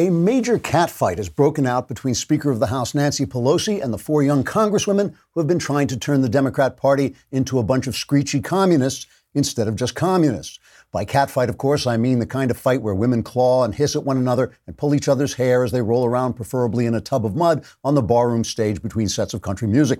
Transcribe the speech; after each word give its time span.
A 0.00 0.10
major 0.10 0.60
catfight 0.60 1.16
has 1.16 1.28
broken 1.28 1.66
out 1.66 1.88
between 1.88 2.14
Speaker 2.14 2.52
of 2.52 2.60
the 2.60 2.68
House 2.68 2.94
Nancy 2.94 3.26
Pelosi 3.26 3.82
and 3.82 3.92
the 3.92 3.98
four 3.98 4.22
young 4.22 4.44
congresswomen 4.44 5.12
who 5.32 5.40
have 5.40 5.48
been 5.48 5.58
trying 5.58 5.88
to 5.88 5.96
turn 5.96 6.20
the 6.20 6.28
Democrat 6.28 6.76
Party 6.76 7.16
into 7.32 7.58
a 7.58 7.64
bunch 7.64 7.88
of 7.88 7.96
screechy 7.96 8.40
communists 8.40 9.08
instead 9.34 9.66
of 9.66 9.74
just 9.74 9.96
communists. 9.96 10.60
By 10.92 11.04
catfight, 11.04 11.48
of 11.48 11.58
course, 11.58 11.84
I 11.84 11.96
mean 11.96 12.20
the 12.20 12.26
kind 12.26 12.48
of 12.52 12.56
fight 12.56 12.80
where 12.80 12.94
women 12.94 13.24
claw 13.24 13.64
and 13.64 13.74
hiss 13.74 13.96
at 13.96 14.04
one 14.04 14.18
another 14.18 14.52
and 14.68 14.76
pull 14.76 14.94
each 14.94 15.08
other's 15.08 15.34
hair 15.34 15.64
as 15.64 15.72
they 15.72 15.82
roll 15.82 16.04
around, 16.04 16.34
preferably 16.34 16.86
in 16.86 16.94
a 16.94 17.00
tub 17.00 17.26
of 17.26 17.34
mud, 17.34 17.64
on 17.82 17.96
the 17.96 18.00
barroom 18.00 18.44
stage 18.44 18.80
between 18.80 19.08
sets 19.08 19.34
of 19.34 19.42
country 19.42 19.66
music. 19.66 19.98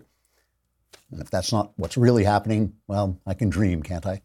And 1.10 1.22
if 1.22 1.30
that's 1.30 1.52
not 1.52 1.72
what's 1.76 1.96
really 1.96 2.24
happening, 2.24 2.74
well, 2.86 3.18
I 3.26 3.32
can 3.32 3.48
dream, 3.48 3.82
can't 3.82 4.04
I? 4.04 4.20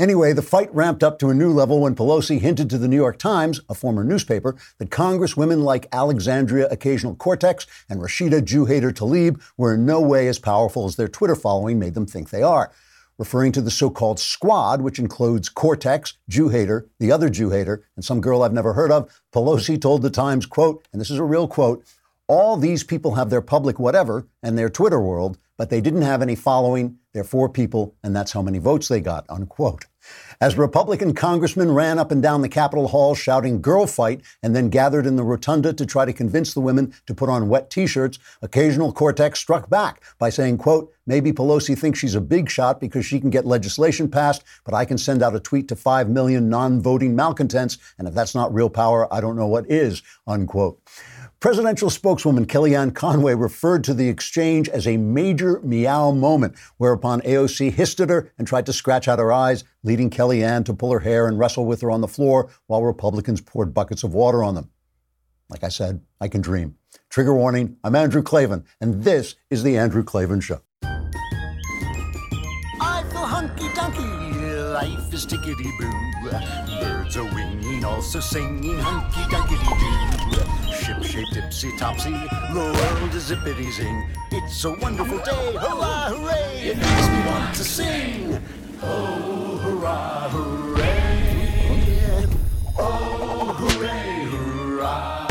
Anyway, 0.00 0.32
the 0.32 0.42
fight 0.42 0.74
ramped 0.74 1.04
up 1.04 1.20
to 1.20 1.30
a 1.30 1.34
new 1.34 1.52
level 1.52 1.80
when 1.80 1.94
Pelosi 1.94 2.40
hinted 2.40 2.68
to 2.70 2.78
the 2.78 2.88
New 2.88 2.96
York 2.96 3.18
Times, 3.18 3.60
a 3.68 3.74
former 3.74 4.02
newspaper, 4.02 4.56
that 4.78 4.90
congresswomen 4.90 5.62
like 5.62 5.86
Alexandria 5.92 6.66
Occasional 6.70 7.14
Cortex 7.14 7.68
and 7.88 8.00
Rashida 8.00 8.44
Jew 8.44 8.64
Hater 8.64 8.90
Tlaib 8.90 9.40
were 9.56 9.74
in 9.74 9.86
no 9.86 10.00
way 10.00 10.26
as 10.26 10.40
powerful 10.40 10.86
as 10.86 10.96
their 10.96 11.06
Twitter 11.06 11.36
following 11.36 11.78
made 11.78 11.94
them 11.94 12.06
think 12.06 12.30
they 12.30 12.42
are. 12.42 12.72
Referring 13.16 13.52
to 13.52 13.60
the 13.60 13.70
so 13.70 13.88
called 13.88 14.18
squad, 14.18 14.80
which 14.80 14.98
includes 14.98 15.48
Cortex, 15.48 16.18
Jew 16.28 16.48
Hater, 16.48 16.88
the 16.98 17.12
other 17.12 17.30
Jew 17.30 17.50
Hater, 17.50 17.84
and 17.94 18.04
some 18.04 18.20
girl 18.20 18.42
I've 18.42 18.52
never 18.52 18.72
heard 18.72 18.90
of, 18.90 19.22
Pelosi 19.32 19.80
told 19.80 20.02
the 20.02 20.10
Times, 20.10 20.46
quote, 20.46 20.84
and 20.92 21.00
this 21.00 21.10
is 21.10 21.18
a 21.18 21.24
real 21.24 21.46
quote, 21.46 21.84
all 22.26 22.56
these 22.56 22.82
people 22.82 23.14
have 23.14 23.30
their 23.30 23.42
public 23.42 23.78
whatever 23.78 24.26
and 24.42 24.58
their 24.58 24.70
Twitter 24.70 25.00
world, 25.00 25.38
but 25.56 25.70
they 25.70 25.80
didn't 25.80 26.02
have 26.02 26.22
any 26.22 26.34
following. 26.34 26.98
They're 27.12 27.24
four 27.24 27.48
people, 27.48 27.94
and 28.02 28.14
that's 28.14 28.32
how 28.32 28.42
many 28.42 28.58
votes 28.58 28.88
they 28.88 29.00
got, 29.00 29.24
unquote. 29.28 29.86
As 30.40 30.58
Republican 30.58 31.14
congressmen 31.14 31.72
ran 31.72 31.98
up 31.98 32.10
and 32.10 32.22
down 32.22 32.42
the 32.42 32.48
Capitol 32.48 32.88
Hall 32.88 33.14
shouting 33.14 33.62
girl 33.62 33.86
fight 33.86 34.20
and 34.42 34.54
then 34.54 34.68
gathered 34.68 35.06
in 35.06 35.16
the 35.16 35.22
rotunda 35.22 35.72
to 35.72 35.86
try 35.86 36.04
to 36.04 36.12
convince 36.12 36.52
the 36.52 36.60
women 36.60 36.92
to 37.06 37.14
put 37.14 37.28
on 37.28 37.48
wet 37.48 37.70
t-shirts, 37.70 38.18
occasional 38.42 38.92
Cortex 38.92 39.38
struck 39.38 39.70
back 39.70 40.02
by 40.18 40.28
saying, 40.28 40.58
quote, 40.58 40.92
maybe 41.06 41.32
Pelosi 41.32 41.78
thinks 41.78 41.98
she's 41.98 42.14
a 42.14 42.20
big 42.20 42.50
shot 42.50 42.80
because 42.80 43.06
she 43.06 43.20
can 43.20 43.30
get 43.30 43.46
legislation 43.46 44.10
passed, 44.10 44.44
but 44.64 44.74
I 44.74 44.84
can 44.84 44.98
send 44.98 45.22
out 45.22 45.36
a 45.36 45.40
tweet 45.40 45.68
to 45.68 45.76
5 45.76 46.08
million 46.10 46.48
non-voting 46.48 47.14
malcontents, 47.14 47.78
and 47.98 48.08
if 48.08 48.14
that's 48.14 48.34
not 48.34 48.52
real 48.52 48.70
power, 48.70 49.12
I 49.14 49.20
don't 49.20 49.36
know 49.36 49.46
what 49.46 49.70
is, 49.70 50.02
unquote. 50.26 50.80
Presidential 51.44 51.90
spokeswoman 51.90 52.46
Kellyanne 52.46 52.94
Conway 52.94 53.34
referred 53.34 53.84
to 53.84 53.92
the 53.92 54.08
exchange 54.08 54.66
as 54.70 54.86
a 54.86 54.96
major 54.96 55.60
meow 55.62 56.10
moment, 56.10 56.56
whereupon 56.78 57.20
AOC 57.20 57.70
hissed 57.70 58.00
at 58.00 58.08
her 58.08 58.32
and 58.38 58.48
tried 58.48 58.64
to 58.64 58.72
scratch 58.72 59.08
out 59.08 59.18
her 59.18 59.30
eyes, 59.30 59.62
leading 59.82 60.08
Kellyanne 60.08 60.64
to 60.64 60.72
pull 60.72 60.90
her 60.90 61.00
hair 61.00 61.28
and 61.28 61.38
wrestle 61.38 61.66
with 61.66 61.82
her 61.82 61.90
on 61.90 62.00
the 62.00 62.08
floor 62.08 62.48
while 62.66 62.82
Republicans 62.82 63.42
poured 63.42 63.74
buckets 63.74 64.02
of 64.02 64.14
water 64.14 64.42
on 64.42 64.54
them. 64.54 64.70
Like 65.50 65.62
I 65.64 65.68
said, 65.68 66.00
I 66.18 66.28
can 66.28 66.40
dream. 66.40 66.76
Trigger 67.10 67.34
warning 67.34 67.76
I'm 67.84 67.94
Andrew 67.94 68.22
Klavan, 68.22 68.64
and 68.80 69.04
this 69.04 69.34
is 69.50 69.62
The 69.62 69.76
Andrew 69.76 70.02
Klavan 70.02 70.40
Show. 70.40 70.62
I 72.80 73.04
feel 73.10 73.20
hunky 73.20 73.68
dunky, 73.68 74.72
life 74.72 75.12
is 75.12 75.26
tickety 75.26 75.70
boo. 75.78 75.92
Birds 76.80 77.18
are 77.18 77.34
winging, 77.34 77.84
also 77.84 78.20
singing 78.20 78.78
hunky 78.78 79.20
dunky 79.30 79.58
doo. 79.58 80.23
Ship 80.84 81.02
shape 81.02 81.28
tipsy 81.32 81.74
topsy, 81.78 82.10
the 82.10 82.18
world 82.60 83.14
is 83.14 83.30
zippity 83.30 83.72
zing. 83.72 84.06
It's 84.30 84.62
a 84.66 84.72
wonderful 84.72 85.16
day, 85.16 85.54
hurrah, 85.54 86.10
hooray! 86.10 86.60
It 86.60 86.76
makes 86.76 87.08
me 87.08 87.26
want 87.26 87.54
to 87.54 87.64
sing. 87.64 88.42
Oh, 88.82 89.56
hurrah, 89.62 90.28
hooray! 90.28 92.26
Oh, 92.78 93.54
hooray, 93.56 94.24
hurrah! 94.26 95.26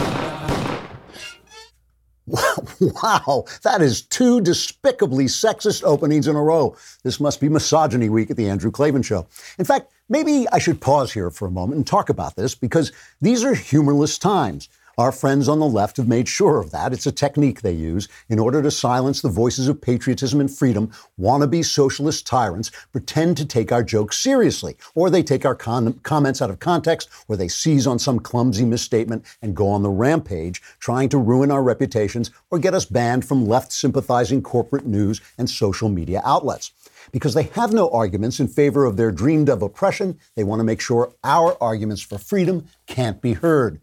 Wow, 3.04 3.46
that 3.62 3.84
is 3.84 4.02
two 4.02 4.42
despicably 4.42 5.26
sexist 5.26 5.84
openings 5.84 6.28
in 6.28 6.36
a 6.36 6.42
row. 6.42 6.76
This 7.04 7.20
must 7.20 7.40
be 7.40 7.48
misogyny 7.48 8.10
week 8.10 8.32
at 8.32 8.38
the 8.38 8.50
Andrew 8.50 8.72
Klavan 8.72 9.04
Show. 9.04 9.28
In 9.60 9.66
fact, 9.66 9.92
maybe 10.10 10.48
I 10.52 10.58
should 10.58 10.82
pause 10.82 11.14
here 11.14 11.30
for 11.30 11.48
a 11.48 11.52
moment 11.52 11.78
and 11.78 11.86
talk 11.86 12.10
about 12.10 12.36
this 12.36 12.56
because 12.56 12.92
these 13.22 13.44
are 13.44 13.54
humorless 13.54 14.18
times. 14.18 14.68
Our 14.96 15.12
friends 15.12 15.50
on 15.50 15.58
the 15.58 15.66
left 15.66 15.98
have 15.98 16.08
made 16.08 16.28
sure 16.28 16.62
of 16.62 16.70
that. 16.70 16.94
It's 16.94 17.08
a 17.08 17.12
technique 17.12 17.62
they 17.62 17.72
use 17.72 18.08
in 18.30 18.38
order 18.38 18.62
to 18.62 18.70
silence 18.70 19.22
the 19.22 19.30
voices 19.30 19.68
of 19.68 19.82
patriotism 19.82 20.40
and 20.40 20.52
freedom. 20.52 20.92
Wannabe 21.20 21.66
socialist 21.66 22.28
tyrants 22.28 22.70
pretend 22.92 23.38
to 23.38 23.46
take 23.46 23.72
our 23.72 23.82
jokes 23.82 24.20
seriously, 24.20 24.78
or 24.94 25.10
they 25.10 25.24
take 25.24 25.46
our 25.46 25.56
con- 25.56 26.00
comments 26.04 26.44
out 26.44 26.52
of 26.52 26.60
context, 26.60 27.10
or 27.28 27.36
they 27.36 27.48
seize 27.48 27.88
on 27.88 27.98
some 27.98 28.20
clumsy 28.20 28.66
misstatement 28.66 29.26
and 29.42 29.56
go 29.56 29.68
on 29.68 29.82
the 29.82 29.90
rampage, 29.90 30.62
trying 30.80 31.10
to 31.10 31.18
ruin 31.18 31.50
our 31.50 31.64
reputations 31.64 32.30
or 32.52 32.60
get 32.60 32.76
us 32.76 32.86
banned 32.86 33.26
from 33.26 33.48
left 33.48 33.72
sympathizing 33.72 34.44
corporate 34.44 34.86
news 34.86 35.22
and 35.40 35.50
social 35.50 35.90
media 35.90 36.22
outlets. 36.24 36.72
Because 37.12 37.34
they 37.34 37.50
have 37.56 37.74
no 37.74 37.90
arguments 37.90 38.40
in 38.40 38.48
favor 38.48 38.86
of 38.86 38.96
their 38.96 39.12
dreamed 39.12 39.50
of 39.50 39.64
oppression, 39.64 40.20
they 40.36 40.44
want 40.44 40.60
to 40.60 40.64
make 40.64 40.80
sure 40.80 41.14
our 41.24 41.58
arguments 41.62 42.02
for 42.02 42.20
freedom 42.20 42.66
can't 42.86 43.22
be 43.22 43.34
heard. 43.34 43.82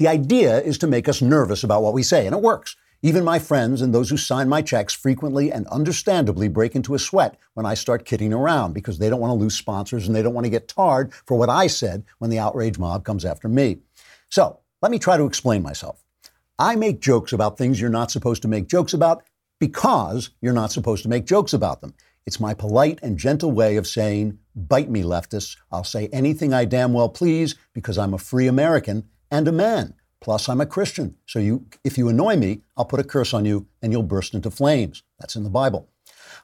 The 0.00 0.08
idea 0.08 0.62
is 0.62 0.78
to 0.78 0.86
make 0.86 1.10
us 1.10 1.20
nervous 1.20 1.62
about 1.62 1.82
what 1.82 1.92
we 1.92 2.02
say, 2.02 2.24
and 2.24 2.34
it 2.34 2.40
works. 2.40 2.74
Even 3.02 3.22
my 3.22 3.38
friends 3.38 3.82
and 3.82 3.94
those 3.94 4.08
who 4.08 4.16
sign 4.16 4.48
my 4.48 4.62
checks 4.62 4.94
frequently 4.94 5.52
and 5.52 5.66
understandably 5.66 6.48
break 6.48 6.74
into 6.74 6.94
a 6.94 6.98
sweat 6.98 7.36
when 7.52 7.66
I 7.66 7.74
start 7.74 8.06
kidding 8.06 8.32
around 8.32 8.72
because 8.72 8.98
they 8.98 9.10
don't 9.10 9.20
want 9.20 9.32
to 9.32 9.38
lose 9.38 9.54
sponsors 9.54 10.06
and 10.06 10.16
they 10.16 10.22
don't 10.22 10.32
want 10.32 10.46
to 10.46 10.50
get 10.50 10.68
tarred 10.68 11.12
for 11.26 11.36
what 11.36 11.50
I 11.50 11.66
said 11.66 12.04
when 12.16 12.30
the 12.30 12.38
outrage 12.38 12.78
mob 12.78 13.04
comes 13.04 13.26
after 13.26 13.46
me. 13.46 13.80
So, 14.30 14.60
let 14.80 14.90
me 14.90 14.98
try 14.98 15.18
to 15.18 15.26
explain 15.26 15.62
myself. 15.62 16.02
I 16.58 16.76
make 16.76 17.02
jokes 17.02 17.34
about 17.34 17.58
things 17.58 17.78
you're 17.78 17.90
not 17.90 18.10
supposed 18.10 18.40
to 18.40 18.48
make 18.48 18.68
jokes 18.68 18.94
about 18.94 19.22
because 19.58 20.30
you're 20.40 20.54
not 20.54 20.72
supposed 20.72 21.02
to 21.02 21.10
make 21.10 21.26
jokes 21.26 21.52
about 21.52 21.82
them. 21.82 21.92
It's 22.24 22.40
my 22.40 22.54
polite 22.54 23.00
and 23.02 23.18
gentle 23.18 23.52
way 23.52 23.76
of 23.76 23.86
saying, 23.86 24.38
bite 24.56 24.88
me, 24.88 25.02
leftists. 25.02 25.58
I'll 25.70 25.84
say 25.84 26.08
anything 26.10 26.54
I 26.54 26.64
damn 26.64 26.94
well 26.94 27.10
please 27.10 27.54
because 27.74 27.98
I'm 27.98 28.14
a 28.14 28.18
free 28.18 28.46
American 28.46 29.04
and 29.30 29.48
a 29.48 29.52
man. 29.52 29.94
Plus, 30.20 30.48
I'm 30.48 30.60
a 30.60 30.66
Christian. 30.66 31.16
So 31.26 31.38
you, 31.38 31.66
if 31.82 31.96
you 31.96 32.08
annoy 32.08 32.36
me, 32.36 32.62
I'll 32.76 32.84
put 32.84 33.00
a 33.00 33.04
curse 33.04 33.32
on 33.32 33.44
you 33.44 33.66
and 33.80 33.92
you'll 33.92 34.02
burst 34.02 34.34
into 34.34 34.50
flames. 34.50 35.02
That's 35.18 35.36
in 35.36 35.44
the 35.44 35.50
Bible. 35.50 35.88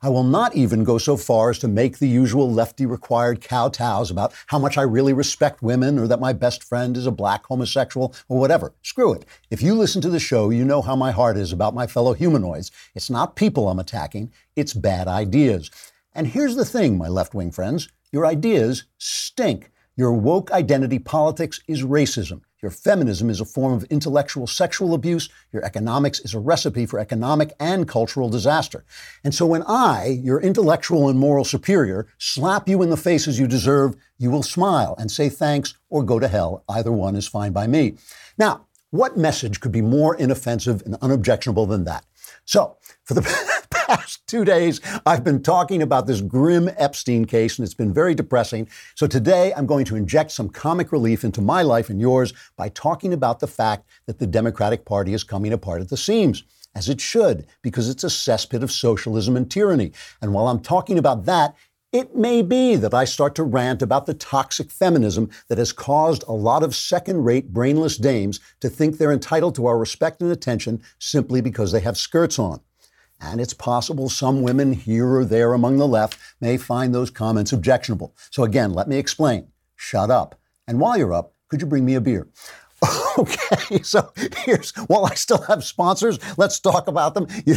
I 0.02 0.08
will 0.08 0.24
not 0.24 0.54
even 0.54 0.84
go 0.84 0.98
so 0.98 1.16
far 1.16 1.50
as 1.50 1.58
to 1.60 1.68
make 1.68 1.98
the 1.98 2.08
usual 2.08 2.50
lefty 2.50 2.86
required 2.86 3.40
kowtows 3.40 4.10
about 4.10 4.32
how 4.46 4.58
much 4.58 4.76
I 4.76 4.82
really 4.82 5.12
respect 5.12 5.62
women 5.62 5.98
or 5.98 6.06
that 6.08 6.20
my 6.20 6.32
best 6.32 6.62
friend 6.62 6.96
is 6.96 7.06
a 7.06 7.12
black 7.12 7.46
homosexual 7.46 8.14
or 8.28 8.38
whatever. 8.38 8.74
Screw 8.82 9.14
it. 9.14 9.24
If 9.50 9.62
you 9.62 9.74
listen 9.74 10.02
to 10.02 10.10
the 10.10 10.20
show, 10.20 10.50
you 10.50 10.64
know 10.64 10.82
how 10.82 10.96
my 10.96 11.12
heart 11.12 11.36
is 11.36 11.52
about 11.52 11.74
my 11.74 11.86
fellow 11.86 12.12
humanoids. 12.12 12.70
It's 12.94 13.10
not 13.10 13.36
people 13.36 13.68
I'm 13.68 13.78
attacking, 13.78 14.32
it's 14.54 14.74
bad 14.74 15.08
ideas. 15.08 15.70
And 16.14 16.26
here's 16.26 16.56
the 16.56 16.64
thing, 16.64 16.98
my 16.98 17.08
left 17.08 17.34
wing 17.34 17.50
friends 17.50 17.88
your 18.12 18.24
ideas 18.24 18.84
stink. 18.98 19.70
Your 19.96 20.12
woke 20.12 20.50
identity 20.52 20.98
politics 20.98 21.60
is 21.66 21.82
racism. 21.82 22.42
Your 22.66 22.72
feminism 22.72 23.30
is 23.30 23.40
a 23.40 23.44
form 23.44 23.74
of 23.74 23.84
intellectual 23.84 24.48
sexual 24.48 24.92
abuse. 24.92 25.28
Your 25.52 25.64
economics 25.64 26.18
is 26.18 26.34
a 26.34 26.40
recipe 26.40 26.84
for 26.84 26.98
economic 26.98 27.52
and 27.60 27.86
cultural 27.86 28.28
disaster. 28.28 28.84
And 29.22 29.32
so 29.32 29.46
when 29.46 29.62
I, 29.68 30.18
your 30.20 30.40
intellectual 30.40 31.08
and 31.08 31.16
moral 31.16 31.44
superior, 31.44 32.08
slap 32.18 32.68
you 32.68 32.82
in 32.82 32.90
the 32.90 32.96
face 32.96 33.28
as 33.28 33.38
you 33.38 33.46
deserve, 33.46 33.94
you 34.18 34.32
will 34.32 34.42
smile 34.42 34.96
and 34.98 35.12
say 35.12 35.28
thanks 35.28 35.74
or 35.90 36.02
go 36.02 36.18
to 36.18 36.26
hell. 36.26 36.64
Either 36.68 36.90
one 36.90 37.14
is 37.14 37.28
fine 37.28 37.52
by 37.52 37.68
me. 37.68 37.98
Now, 38.36 38.66
what 38.90 39.16
message 39.16 39.60
could 39.60 39.70
be 39.70 39.80
more 39.80 40.16
inoffensive 40.16 40.82
and 40.84 40.96
unobjectionable 40.96 41.66
than 41.66 41.84
that? 41.84 42.04
So, 42.46 42.78
for 43.04 43.14
the 43.14 43.22
past 43.86 44.26
two 44.26 44.44
days, 44.44 44.80
I've 45.06 45.22
been 45.22 45.42
talking 45.42 45.80
about 45.80 46.06
this 46.06 46.20
grim 46.20 46.68
Epstein 46.76 47.24
case, 47.24 47.58
and 47.58 47.64
it's 47.64 47.74
been 47.74 47.94
very 47.94 48.14
depressing. 48.14 48.68
So 48.96 49.06
today, 49.06 49.52
I'm 49.56 49.66
going 49.66 49.84
to 49.86 49.96
inject 49.96 50.32
some 50.32 50.48
comic 50.48 50.90
relief 50.90 51.24
into 51.24 51.40
my 51.40 51.62
life 51.62 51.88
and 51.88 52.00
yours 52.00 52.32
by 52.56 52.68
talking 52.70 53.12
about 53.12 53.38
the 53.38 53.46
fact 53.46 53.88
that 54.06 54.18
the 54.18 54.26
Democratic 54.26 54.84
Party 54.84 55.14
is 55.14 55.22
coming 55.22 55.52
apart 55.52 55.80
at 55.80 55.88
the 55.88 55.96
seams. 55.96 56.42
As 56.74 56.90
it 56.90 57.00
should, 57.00 57.46
because 57.62 57.88
it's 57.88 58.04
a 58.04 58.08
cesspit 58.08 58.62
of 58.62 58.70
socialism 58.70 59.34
and 59.34 59.50
tyranny. 59.50 59.92
And 60.20 60.34
while 60.34 60.48
I'm 60.48 60.60
talking 60.60 60.98
about 60.98 61.24
that, 61.24 61.56
it 61.90 62.14
may 62.14 62.42
be 62.42 62.76
that 62.76 62.92
I 62.92 63.06
start 63.06 63.34
to 63.36 63.44
rant 63.44 63.80
about 63.80 64.04
the 64.04 64.12
toxic 64.12 64.70
feminism 64.70 65.30
that 65.48 65.56
has 65.56 65.72
caused 65.72 66.22
a 66.28 66.32
lot 66.32 66.62
of 66.62 66.76
second 66.76 67.24
rate, 67.24 67.54
brainless 67.54 67.96
dames 67.96 68.40
to 68.60 68.68
think 68.68 68.98
they're 68.98 69.10
entitled 69.10 69.54
to 69.54 69.64
our 69.64 69.78
respect 69.78 70.20
and 70.20 70.30
attention 70.30 70.82
simply 70.98 71.40
because 71.40 71.72
they 71.72 71.80
have 71.80 71.96
skirts 71.96 72.38
on. 72.38 72.60
And 73.20 73.40
it's 73.40 73.54
possible 73.54 74.08
some 74.08 74.42
women 74.42 74.72
here 74.72 75.08
or 75.08 75.24
there 75.24 75.54
among 75.54 75.78
the 75.78 75.88
left 75.88 76.18
may 76.40 76.56
find 76.56 76.94
those 76.94 77.10
comments 77.10 77.52
objectionable. 77.52 78.14
So 78.30 78.44
again, 78.44 78.72
let 78.72 78.88
me 78.88 78.98
explain. 78.98 79.48
Shut 79.74 80.10
up. 80.10 80.38
And 80.68 80.80
while 80.80 80.96
you're 80.96 81.14
up, 81.14 81.34
could 81.48 81.60
you 81.60 81.66
bring 81.66 81.84
me 81.84 81.94
a 81.94 82.00
beer? 82.00 82.28
Okay, 83.18 83.82
so 83.82 84.12
here's 84.44 84.72
while 84.88 85.06
I 85.06 85.14
still 85.14 85.40
have 85.44 85.64
sponsors, 85.64 86.18
let's 86.36 86.60
talk 86.60 86.86
about 86.86 87.14
them. 87.14 87.26
You, 87.46 87.56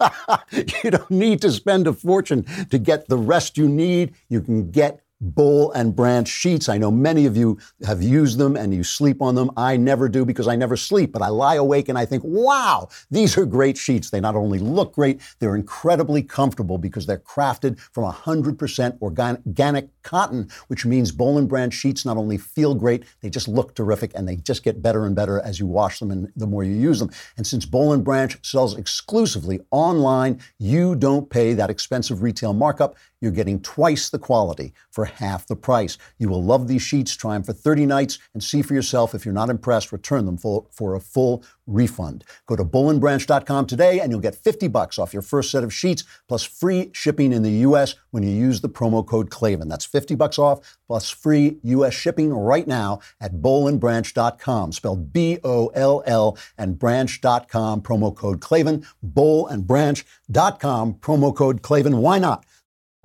you 0.82 0.90
don't 0.90 1.10
need 1.10 1.40
to 1.42 1.52
spend 1.52 1.86
a 1.86 1.92
fortune 1.92 2.44
to 2.70 2.78
get 2.78 3.08
the 3.08 3.16
rest 3.16 3.56
you 3.56 3.68
need. 3.68 4.14
You 4.28 4.40
can 4.40 4.70
get 4.72 5.00
Boll 5.20 5.72
and 5.72 5.96
Branch 5.96 6.28
sheets. 6.28 6.68
I 6.68 6.78
know 6.78 6.90
many 6.90 7.26
of 7.26 7.36
you 7.36 7.58
have 7.84 8.02
used 8.02 8.38
them 8.38 8.56
and 8.56 8.74
you 8.74 8.84
sleep 8.84 9.22
on 9.22 9.34
them. 9.34 9.50
I 9.56 9.76
never 9.76 10.08
do 10.08 10.24
because 10.24 10.46
I 10.46 10.56
never 10.56 10.76
sleep, 10.76 11.12
but 11.12 11.22
I 11.22 11.28
lie 11.28 11.54
awake 11.54 11.88
and 11.88 11.98
I 11.98 12.04
think, 12.04 12.22
wow, 12.24 12.88
these 13.10 13.38
are 13.38 13.46
great 13.46 13.78
sheets. 13.78 14.10
They 14.10 14.20
not 14.20 14.36
only 14.36 14.58
look 14.58 14.94
great, 14.94 15.20
they're 15.38 15.56
incredibly 15.56 16.22
comfortable 16.22 16.78
because 16.78 17.06
they're 17.06 17.18
crafted 17.18 17.78
from 17.78 18.04
100% 18.04 19.00
organic 19.00 19.95
cotton, 20.06 20.48
which 20.68 20.86
means 20.86 21.10
Boll 21.10 21.36
and 21.36 21.48
Branch 21.48 21.74
sheets 21.74 22.06
not 22.06 22.16
only 22.16 22.38
feel 22.38 22.74
great, 22.74 23.04
they 23.20 23.28
just 23.28 23.48
look 23.48 23.74
terrific 23.74 24.12
and 24.14 24.26
they 24.26 24.36
just 24.36 24.62
get 24.62 24.80
better 24.80 25.04
and 25.04 25.16
better 25.16 25.40
as 25.40 25.58
you 25.58 25.66
wash 25.66 25.98
them 25.98 26.12
and 26.12 26.32
the 26.36 26.46
more 26.46 26.62
you 26.62 26.74
use 26.74 27.00
them. 27.00 27.10
And 27.36 27.46
since 27.46 27.66
Boll 27.66 27.92
and 27.92 28.04
Branch 28.04 28.38
sells 28.46 28.78
exclusively 28.78 29.60
online, 29.72 30.40
you 30.58 30.94
don't 30.94 31.28
pay 31.28 31.52
that 31.54 31.70
expensive 31.70 32.22
retail 32.22 32.52
markup. 32.52 32.96
You're 33.20 33.32
getting 33.32 33.60
twice 33.60 34.08
the 34.08 34.18
quality 34.18 34.72
for 34.90 35.04
half 35.04 35.46
the 35.46 35.56
price. 35.56 35.98
You 36.18 36.28
will 36.28 36.42
love 36.42 36.68
these 36.68 36.82
sheets. 36.82 37.16
Try 37.16 37.34
them 37.34 37.42
for 37.42 37.52
30 37.52 37.86
nights 37.86 38.18
and 38.32 38.42
see 38.42 38.62
for 38.62 38.74
yourself. 38.74 39.14
If 39.14 39.24
you're 39.24 39.34
not 39.34 39.50
impressed, 39.50 39.90
return 39.90 40.26
them 40.26 40.38
for, 40.38 40.66
for 40.70 40.94
a 40.94 41.00
full 41.00 41.42
refund. 41.66 42.24
Go 42.46 42.56
to 42.56 42.64
bollandbranch.com 42.64 43.66
today 43.66 44.00
and 44.00 44.10
you'll 44.10 44.20
get 44.20 44.34
50 44.34 44.68
bucks 44.68 44.98
off 44.98 45.12
your 45.12 45.22
first 45.22 45.50
set 45.50 45.64
of 45.64 45.72
sheets 45.72 46.04
plus 46.28 46.42
free 46.42 46.90
shipping 46.92 47.32
in 47.32 47.42
the 47.42 47.50
US 47.50 47.94
when 48.10 48.22
you 48.22 48.30
use 48.30 48.60
the 48.60 48.68
promo 48.68 49.06
code 49.06 49.30
Klavan. 49.30 49.68
That's 49.68 49.84
50 49.84 50.14
bucks 50.14 50.38
off 50.38 50.78
plus 50.86 51.10
free 51.10 51.58
US 51.62 51.94
shipping 51.94 52.32
right 52.32 52.66
now 52.66 53.00
at 53.20 53.34
bollandbranch.com. 53.34 54.72
Spelled 54.72 55.12
B 55.12 55.38
O 55.44 55.68
L 55.68 56.02
L 56.06 56.38
and 56.56 56.78
branch.com 56.78 57.82
promo 57.82 58.14
code 58.14 58.40
Klavan. 58.40 58.86
bollandbranch.com 59.04 60.94
promo 60.94 61.34
code 61.34 61.62
Klavan. 61.62 61.98
Why 61.98 62.18
not? 62.18 62.44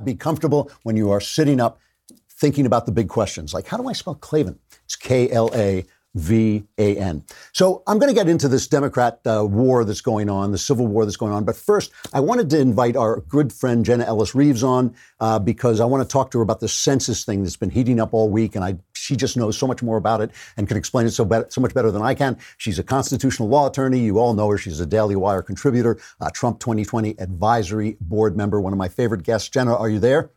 Be 0.04 0.16
comfortable 0.16 0.72
when 0.84 0.96
you 0.98 1.12
are 1.12 1.22
sitting 1.22 1.60
up 1.60 1.80
thinking 2.30 2.66
about 2.66 2.88
the 2.88 2.92
big 2.92 3.07
questions 3.07 3.54
like 3.54 3.68
how 3.68 3.78
do 3.78 3.88
I 3.88 3.94
spell 3.94 4.16
Klavan? 4.16 4.60
It's 4.86 4.96
K 4.96 5.30
L 5.30 5.52
A 5.54 5.86
V 6.16 6.63
A 6.78 6.98
N. 6.98 7.24
So 7.54 7.84
I'm 7.88 7.98
going 7.98 8.10
to 8.10 8.16
get 8.16 8.28
into 8.28 8.48
this 8.48 8.68
Democrat 8.68 9.19
uh, 9.25 9.46
war 9.46 9.86
that's 9.86 10.02
going 10.02 10.30
on, 10.30 10.52
the 10.52 10.58
civil 10.58 10.88
war 10.88 11.06
that's 11.06 11.18
going 11.18 11.31
on. 11.31 11.46
But 11.46 11.56
first, 11.56 11.92
I 12.13 12.19
wanted 12.19 12.50
to 12.50 12.60
invite 12.60 12.98
our 12.98 13.22
good 13.22 13.54
friend 13.54 13.86
Jenna 13.86 14.04
Ellis 14.04 14.36
Rives 14.36 14.63
on 14.63 14.94
uh, 15.19 15.40
because 15.40 15.80
I 15.80 15.86
want 15.86 16.08
to 16.08 16.12
talk 16.12 16.31
to 16.31 16.40
her 16.40 16.44
about 16.44 16.60
the 16.60 16.68
census 16.68 17.24
thing 17.24 17.44
that's 17.44 17.56
been 17.56 17.69
heating 17.69 18.00
up 18.00 18.13
all 18.13 18.30
week, 18.30 18.56
and 18.56 18.66
I 18.66 18.78
she 18.94 19.16
just 19.16 19.38
knows 19.38 19.58
so 19.58 19.66
much 19.68 19.81
more 19.81 19.98
about 19.98 20.22
it 20.22 20.31
and 20.58 20.68
can 20.68 20.78
explain 20.78 21.08
it 21.08 21.12
so 21.12 21.25
be- 21.25 21.44
so 21.50 21.62
much 21.62 21.74
better 21.74 21.92
than 21.92 22.02
I 22.02 22.14
can. 22.14 22.38
She's 22.57 22.78
a 22.78 22.84
constitutional 22.84 23.48
law 23.48 23.68
attorney. 23.68 24.00
You 24.00 24.19
all 24.19 24.34
know 24.34 24.50
her. 24.50 24.57
She's 24.57 24.80
a 24.80 24.86
Daily 24.86 25.16
Wire 25.16 25.42
contributor, 25.42 25.98
Trump 26.34 26.60
2020 26.60 27.19
advisory 27.19 27.98
board 28.02 28.36
member. 28.36 28.60
One 28.60 28.74
of 28.74 28.78
my 28.78 28.90
favorite 28.90 29.24
guests. 29.24 29.50
Jenna, 29.50 29.75
are 29.75 29.90
you 29.90 30.00
there? 30.00 30.31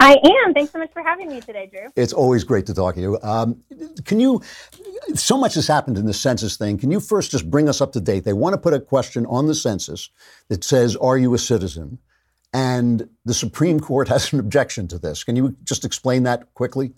I 0.00 0.16
am. 0.44 0.54
Thanks 0.54 0.72
so 0.72 0.78
much 0.78 0.92
for 0.92 1.02
having 1.02 1.28
me 1.28 1.40
today, 1.40 1.68
Drew. 1.70 1.88
It's 1.96 2.12
always 2.12 2.44
great 2.44 2.66
to 2.66 2.74
talk 2.74 2.94
to 2.96 3.00
you. 3.00 3.18
Um, 3.22 3.62
can 4.04 4.20
you, 4.20 4.42
so 5.14 5.36
much 5.36 5.54
has 5.54 5.66
happened 5.66 5.98
in 5.98 6.06
the 6.06 6.14
census 6.14 6.56
thing. 6.56 6.78
Can 6.78 6.90
you 6.90 7.00
first 7.00 7.30
just 7.30 7.50
bring 7.50 7.68
us 7.68 7.80
up 7.80 7.92
to 7.92 8.00
date? 8.00 8.24
They 8.24 8.32
want 8.32 8.54
to 8.54 8.58
put 8.58 8.74
a 8.74 8.80
question 8.80 9.26
on 9.26 9.46
the 9.46 9.54
census 9.54 10.10
that 10.48 10.64
says, 10.64 10.96
Are 10.96 11.18
you 11.18 11.34
a 11.34 11.38
citizen? 11.38 11.98
And 12.52 13.08
the 13.24 13.34
Supreme 13.34 13.80
Court 13.80 14.08
has 14.14 14.32
an 14.32 14.40
objection 14.40 14.88
to 14.88 14.98
this. 14.98 15.24
Can 15.24 15.36
you 15.36 15.56
just 15.64 15.84
explain 15.84 16.24
that 16.24 16.52
quickly? 16.54 16.92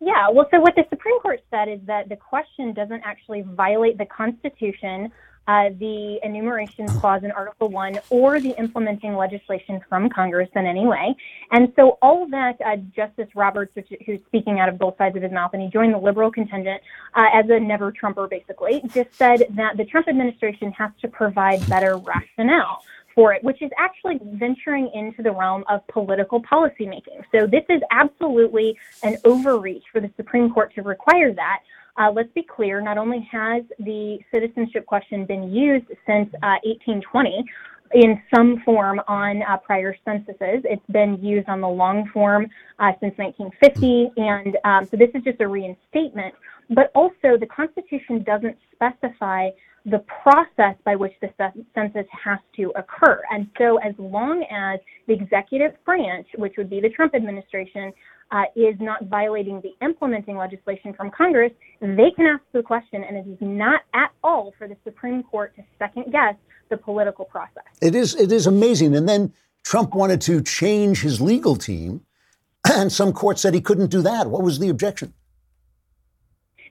Yeah, 0.00 0.28
well, 0.30 0.46
so 0.50 0.60
what 0.60 0.74
the 0.74 0.84
Supreme 0.90 1.18
Court 1.20 1.40
said 1.50 1.68
is 1.68 1.80
that 1.86 2.08
the 2.08 2.16
question 2.16 2.74
doesn't 2.74 3.02
actually 3.04 3.42
violate 3.42 3.96
the 3.96 4.04
Constitution 4.04 5.10
uh, 5.48 5.70
the 5.78 6.18
enumeration 6.22 6.88
clause 6.88 7.22
in 7.24 7.30
Article 7.30 7.68
1 7.68 8.00
or 8.10 8.40
the 8.40 8.58
implementing 8.58 9.14
legislation 9.14 9.80
from 9.88 10.08
Congress 10.08 10.48
in 10.54 10.66
any 10.66 10.86
way. 10.86 11.14
And 11.52 11.72
so 11.76 11.98
all 12.02 12.24
of 12.24 12.30
that, 12.30 12.56
uh, 12.64 12.76
Justice 12.94 13.28
Roberts, 13.34 13.74
which, 13.74 13.88
who's 14.04 14.20
speaking 14.26 14.60
out 14.60 14.68
of 14.68 14.78
both 14.78 14.96
sides 14.98 15.16
of 15.16 15.22
his 15.22 15.32
mouth, 15.32 15.50
and 15.52 15.62
he 15.62 15.68
joined 15.68 15.94
the 15.94 15.98
liberal 15.98 16.30
contingent 16.30 16.80
uh, 17.14 17.26
as 17.32 17.44
a 17.48 17.60
never 17.60 17.92
Trumper, 17.92 18.26
basically, 18.26 18.82
just 18.92 19.14
said 19.14 19.46
that 19.50 19.76
the 19.76 19.84
Trump 19.84 20.08
administration 20.08 20.72
has 20.72 20.90
to 21.00 21.08
provide 21.08 21.66
better 21.68 21.96
rationale 21.98 22.82
for 23.16 23.32
it, 23.32 23.42
which 23.42 23.62
is 23.62 23.70
actually 23.78 24.20
venturing 24.22 24.90
into 24.94 25.22
the 25.22 25.32
realm 25.32 25.64
of 25.68 25.84
political 25.88 26.40
policymaking. 26.42 27.24
So 27.32 27.46
this 27.46 27.64
is 27.70 27.80
absolutely 27.90 28.76
an 29.02 29.16
overreach 29.24 29.84
for 29.90 30.00
the 30.00 30.10
Supreme 30.16 30.52
Court 30.52 30.74
to 30.74 30.82
require 30.82 31.32
that. 31.32 31.60
Uh, 31.98 32.10
let's 32.14 32.32
be 32.34 32.42
clear, 32.42 32.80
not 32.80 32.98
only 32.98 33.26
has 33.30 33.62
the 33.78 34.18
citizenship 34.32 34.84
question 34.86 35.24
been 35.24 35.50
used 35.50 35.86
since 36.06 36.28
uh, 36.42 36.60
1820 36.64 37.44
in 37.94 38.20
some 38.34 38.60
form 38.64 39.00
on 39.08 39.42
uh, 39.42 39.56
prior 39.58 39.94
censuses, 40.04 40.62
it's 40.64 40.86
been 40.90 41.18
used 41.22 41.48
on 41.48 41.60
the 41.60 41.68
long 41.68 42.08
form 42.12 42.46
uh, 42.78 42.92
since 43.00 43.16
1950, 43.16 44.10
and 44.16 44.58
um, 44.64 44.84
so 44.84 44.96
this 44.96 45.10
is 45.14 45.22
just 45.22 45.40
a 45.40 45.48
reinstatement. 45.48 46.34
But 46.70 46.90
also, 46.94 47.36
the 47.38 47.46
Constitution 47.46 48.24
doesn't 48.24 48.56
specify 48.72 49.50
the 49.84 50.00
process 50.22 50.74
by 50.84 50.96
which 50.96 51.12
the 51.20 51.30
census 51.74 52.06
has 52.10 52.40
to 52.56 52.72
occur. 52.74 53.22
And 53.30 53.48
so, 53.56 53.76
as 53.78 53.94
long 53.98 54.44
as 54.50 54.80
the 55.06 55.14
executive 55.14 55.72
branch, 55.84 56.26
which 56.36 56.54
would 56.58 56.68
be 56.68 56.80
the 56.80 56.90
Trump 56.90 57.14
administration, 57.14 57.92
uh, 58.30 58.42
is 58.54 58.74
not 58.80 59.04
violating 59.04 59.60
the 59.60 59.74
implementing 59.84 60.36
legislation 60.36 60.92
from 60.92 61.10
Congress, 61.10 61.52
they 61.80 62.10
can 62.16 62.26
ask 62.26 62.42
the 62.52 62.62
question, 62.62 63.04
and 63.04 63.16
it 63.16 63.26
is 63.28 63.38
not 63.40 63.82
at 63.94 64.10
all 64.24 64.52
for 64.58 64.66
the 64.66 64.76
Supreme 64.84 65.22
Court 65.22 65.54
to 65.56 65.62
second 65.78 66.12
guess 66.12 66.34
the 66.68 66.76
political 66.76 67.24
process. 67.24 67.64
It 67.80 67.94
is. 67.94 68.14
It 68.14 68.32
is 68.32 68.46
amazing. 68.46 68.96
And 68.96 69.08
then 69.08 69.32
Trump 69.62 69.94
wanted 69.94 70.20
to 70.22 70.42
change 70.42 71.02
his 71.02 71.20
legal 71.20 71.56
team, 71.56 72.02
and 72.68 72.92
some 72.92 73.12
court 73.12 73.38
said 73.38 73.54
he 73.54 73.60
couldn't 73.60 73.90
do 73.90 74.02
that. 74.02 74.28
What 74.28 74.42
was 74.42 74.58
the 74.58 74.68
objection? 74.68 75.14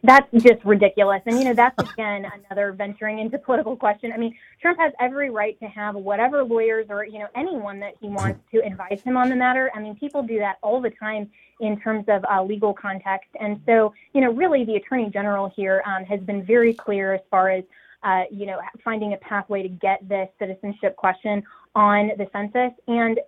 That's 0.05 0.31
just 0.43 0.63
ridiculous. 0.65 1.21
And, 1.25 1.37
you 1.37 1.45
know, 1.45 1.53
that's 1.53 1.77
again 1.77 2.25
another 2.49 2.71
venturing 2.71 3.19
into 3.19 3.37
political 3.37 3.75
question. 3.75 4.11
I 4.11 4.17
mean, 4.17 4.35
Trump 4.61 4.79
has 4.79 4.93
every 4.99 5.29
right 5.29 5.59
to 5.59 5.65
have 5.67 5.95
whatever 5.95 6.43
lawyers 6.43 6.87
or, 6.89 7.05
you 7.05 7.19
know, 7.19 7.27
anyone 7.35 7.79
that 7.79 7.93
he 7.99 8.07
wants 8.07 8.39
to 8.51 8.59
advise 8.65 9.01
him 9.01 9.17
on 9.17 9.29
the 9.29 9.35
matter. 9.35 9.71
I 9.75 9.79
mean, 9.79 9.95
people 9.95 10.23
do 10.23 10.39
that 10.39 10.57
all 10.61 10.81
the 10.81 10.91
time 10.91 11.29
in 11.59 11.79
terms 11.79 12.05
of 12.07 12.23
uh, 12.25 12.43
legal 12.43 12.73
context. 12.73 13.29
And 13.39 13.61
so, 13.65 13.93
you 14.13 14.21
know, 14.21 14.31
really 14.31 14.65
the 14.65 14.75
attorney 14.75 15.09
general 15.09 15.51
here 15.55 15.81
um, 15.85 16.03
has 16.05 16.19
been 16.21 16.45
very 16.45 16.73
clear 16.73 17.13
as 17.13 17.21
far 17.29 17.49
as, 17.49 17.63
uh, 18.03 18.23
you 18.29 18.45
know, 18.45 18.59
finding 18.83 19.13
a 19.13 19.17
pathway 19.17 19.63
to 19.63 19.69
get 19.69 20.07
this 20.07 20.29
citizenship 20.39 20.95
question 20.95 21.43
on 21.75 22.11
the 22.17 22.27
census. 22.31 22.71
And 22.87 23.19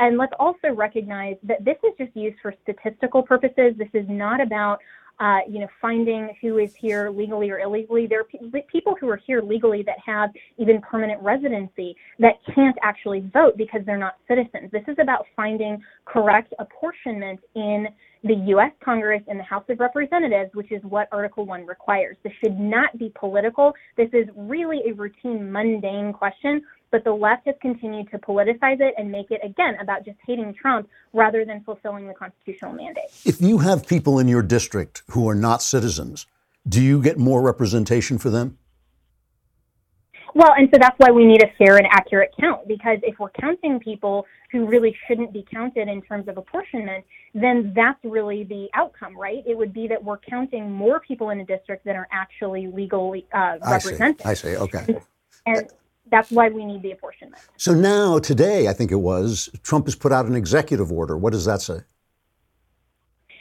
and 0.00 0.18
let's 0.18 0.32
also 0.38 0.68
recognize 0.74 1.36
that 1.44 1.64
this 1.64 1.76
is 1.84 1.92
just 1.98 2.16
used 2.16 2.36
for 2.40 2.54
statistical 2.62 3.22
purposes. 3.22 3.74
This 3.76 3.88
is 3.92 4.06
not 4.08 4.40
about 4.40 4.80
uh, 5.20 5.38
you 5.48 5.60
know, 5.60 5.68
finding 5.80 6.30
who 6.40 6.58
is 6.58 6.70
here 6.78 7.10
legally 7.10 7.50
or 7.50 7.60
illegally. 7.60 8.06
There 8.06 8.20
are 8.20 8.24
pe- 8.24 8.62
people 8.70 8.96
who 9.00 9.08
are 9.08 9.20
here 9.26 9.42
legally 9.42 9.82
that 9.84 9.96
have 10.04 10.30
even 10.58 10.80
permanent 10.80 11.22
residency 11.22 11.96
that 12.18 12.34
can't 12.54 12.76
actually 12.82 13.28
vote 13.32 13.56
because 13.56 13.82
they're 13.86 13.98
not 13.98 14.16
citizens. 14.28 14.70
This 14.72 14.82
is 14.88 14.96
about 15.00 15.26
finding 15.36 15.80
correct 16.04 16.52
apportionment 16.58 17.40
in 17.54 17.86
the 18.24 18.34
U.S. 18.46 18.72
Congress 18.82 19.22
and 19.28 19.38
the 19.38 19.44
House 19.44 19.64
of 19.68 19.78
Representatives, 19.78 20.50
which 20.54 20.72
is 20.72 20.82
what 20.82 21.08
Article 21.12 21.44
1 21.44 21.66
requires. 21.66 22.16
This 22.24 22.32
should 22.42 22.58
not 22.58 22.96
be 22.98 23.12
political. 23.18 23.72
This 23.96 24.08
is 24.12 24.26
really 24.34 24.80
a 24.88 24.94
routine, 24.94 25.52
mundane 25.52 26.12
question 26.12 26.62
but 26.94 27.02
the 27.02 27.12
left 27.12 27.44
has 27.44 27.56
continued 27.60 28.08
to 28.08 28.18
politicize 28.18 28.80
it 28.80 28.94
and 28.96 29.10
make 29.10 29.32
it, 29.32 29.40
again, 29.42 29.74
about 29.80 30.04
just 30.04 30.16
hating 30.24 30.54
Trump 30.54 30.88
rather 31.12 31.44
than 31.44 31.60
fulfilling 31.64 32.06
the 32.06 32.14
constitutional 32.14 32.72
mandate. 32.72 33.10
If 33.24 33.40
you 33.40 33.58
have 33.58 33.84
people 33.84 34.20
in 34.20 34.28
your 34.28 34.42
district 34.42 35.02
who 35.10 35.28
are 35.28 35.34
not 35.34 35.60
citizens, 35.60 36.24
do 36.68 36.80
you 36.80 37.02
get 37.02 37.18
more 37.18 37.42
representation 37.42 38.16
for 38.16 38.30
them? 38.30 38.58
Well, 40.34 40.52
and 40.56 40.68
so 40.72 40.78
that's 40.80 40.94
why 40.98 41.10
we 41.10 41.24
need 41.24 41.42
a 41.42 41.50
fair 41.58 41.78
and 41.78 41.86
accurate 41.90 42.30
count 42.40 42.68
because 42.68 42.98
if 43.02 43.18
we're 43.18 43.30
counting 43.30 43.80
people 43.80 44.24
who 44.52 44.64
really 44.64 44.96
shouldn't 45.08 45.32
be 45.32 45.44
counted 45.52 45.88
in 45.88 46.00
terms 46.00 46.28
of 46.28 46.38
apportionment, 46.38 47.04
then 47.34 47.72
that's 47.74 47.98
really 48.04 48.44
the 48.44 48.68
outcome, 48.74 49.18
right? 49.18 49.42
It 49.48 49.58
would 49.58 49.72
be 49.72 49.88
that 49.88 50.04
we're 50.04 50.18
counting 50.18 50.70
more 50.70 51.00
people 51.00 51.30
in 51.30 51.40
a 51.40 51.44
district 51.44 51.86
than 51.86 51.96
are 51.96 52.06
actually 52.12 52.68
legally 52.68 53.26
uh, 53.32 53.58
represented. 53.68 54.24
I 54.24 54.34
see. 54.34 54.50
I 54.50 54.52
see. 54.52 54.56
Okay. 54.58 55.00
And, 55.46 55.68
that's 56.10 56.30
why 56.30 56.48
we 56.48 56.64
need 56.64 56.82
the 56.82 56.92
apportionment. 56.92 57.42
So 57.56 57.74
now, 57.74 58.18
today, 58.18 58.68
I 58.68 58.72
think 58.72 58.92
it 58.92 58.96
was, 58.96 59.48
Trump 59.62 59.86
has 59.86 59.94
put 59.94 60.12
out 60.12 60.26
an 60.26 60.34
executive 60.34 60.92
order. 60.92 61.16
What 61.16 61.32
does 61.32 61.44
that 61.46 61.62
say? 61.62 61.80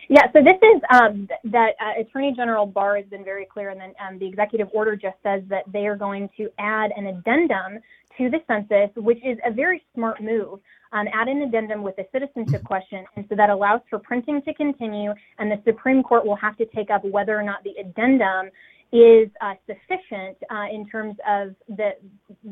Yeah, 0.09 0.31
so 0.33 0.43
this 0.43 0.57
is 0.61 0.81
um, 0.91 1.27
that 1.45 1.71
uh, 1.79 2.01
Attorney 2.01 2.33
General 2.35 2.65
Barr 2.65 2.97
has 2.97 3.05
been 3.05 3.23
very 3.23 3.45
clear, 3.45 3.69
and 3.69 3.79
then 3.79 3.93
um, 4.05 4.19
the 4.19 4.27
executive 4.27 4.67
order 4.73 4.95
just 4.95 5.15
says 5.23 5.41
that 5.47 5.63
they 5.71 5.87
are 5.87 5.95
going 5.95 6.29
to 6.37 6.49
add 6.59 6.91
an 6.95 7.07
addendum 7.07 7.79
to 8.17 8.29
the 8.29 8.39
census, 8.47 8.89
which 8.95 9.17
is 9.25 9.37
a 9.45 9.51
very 9.51 9.81
smart 9.95 10.21
move. 10.21 10.59
Um, 10.91 11.07
add 11.11 11.27
an 11.27 11.41
addendum 11.41 11.81
with 11.81 11.97
a 11.97 12.05
citizenship 12.11 12.63
question, 12.63 13.05
and 13.15 13.25
so 13.27 13.35
that 13.35 13.49
allows 13.49 13.81
for 13.89 13.97
printing 13.97 14.41
to 14.43 14.53
continue, 14.53 15.13
and 15.39 15.49
the 15.49 15.59
Supreme 15.65 16.03
Court 16.03 16.25
will 16.25 16.35
have 16.35 16.55
to 16.57 16.65
take 16.67 16.91
up 16.91 17.03
whether 17.03 17.35
or 17.35 17.41
not 17.41 17.63
the 17.63 17.73
addendum 17.79 18.51
is 18.93 19.29
uh, 19.41 19.53
sufficient 19.65 20.37
uh, 20.51 20.65
in 20.71 20.87
terms 20.87 21.15
of 21.27 21.55
the 21.67 21.91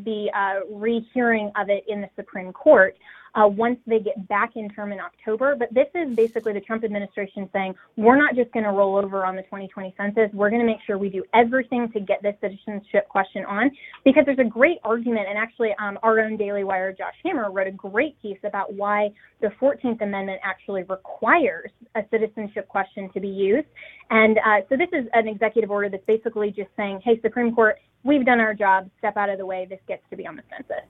the 0.04 0.28
uh, 0.36 0.66
rehearing 0.74 1.52
of 1.56 1.70
it 1.70 1.84
in 1.88 2.02
the 2.02 2.10
Supreme 2.16 2.52
Court. 2.52 2.98
Uh, 3.36 3.48
once 3.48 3.80
they 3.88 4.00
get 4.00 4.28
back 4.28 4.56
in 4.56 4.70
term 4.70 4.92
in 4.92 5.00
October. 5.00 5.56
But 5.58 5.74
this 5.74 5.88
is 5.96 6.16
basically 6.16 6.54
the 6.54 6.62
Trump 6.62 6.84
administration 6.84 7.50
saying 7.54 7.76
we're 7.96 8.18
not 8.18 8.36
just 8.36 8.52
going 8.52 8.66
to 8.66 8.72
roll 8.72 8.98
over 8.98 9.26
on 9.26 9.36
the 9.36 9.44
2020 9.44 9.94
census. 9.98 10.30
We're 10.34 10.50
going 10.50 10.62
to 10.62 10.68
make 10.68 10.80
sure 10.86 10.98
we 10.98 11.10
do 11.10 11.24
everything 11.34 11.92
to 11.92 12.00
get 12.00 12.22
this 12.22 12.36
citizenship 12.42 13.08
question 13.08 13.46
on 13.46 13.72
because 14.04 14.24
there's 14.26 14.40
a 14.40 14.50
great 14.50 14.80
argument. 14.84 15.28
And 15.30 15.38
actually, 15.38 15.72
um, 15.80 15.98
our 16.04 16.20
own 16.20 16.38
Daily 16.38 16.64
Wire, 16.64 16.94
Josh 16.94 17.16
Hammer, 17.24 17.52
wrote 17.52 17.68
a 17.68 17.72
great 17.72 18.22
piece 18.22 18.40
about 18.44 18.74
why 18.74 19.10
the 19.42 19.50
14th 19.62 20.02
Amendment 20.02 20.40
actually 20.44 20.84
requires 20.84 21.72
a 21.96 22.02
citizenship 22.12 22.68
question 22.68 23.10
to 23.14 23.20
be 23.20 23.28
used. 23.28 23.68
And 24.10 24.38
uh, 24.40 24.62
so 24.70 24.78
this 24.78 24.90
is 24.92 25.08
an 25.14 25.28
executive 25.28 25.72
order 25.72 25.90
that's 25.90 26.06
basically 26.06 26.52
just 26.52 26.70
saying, 26.76 27.02
hey, 27.04 27.20
Supreme 27.22 27.56
Court, 27.56 27.78
we've 28.04 28.26
done 28.26 28.40
our 28.40 28.54
job. 28.54 28.90
Step 29.00 29.18
out 29.18 29.30
of 29.30 29.38
the 29.38 29.46
way. 29.46 29.66
This 29.70 29.80
gets 29.88 30.04
to 30.10 30.16
be 30.16 30.28
on 30.28 30.36
the 30.36 30.44
census. 30.50 30.86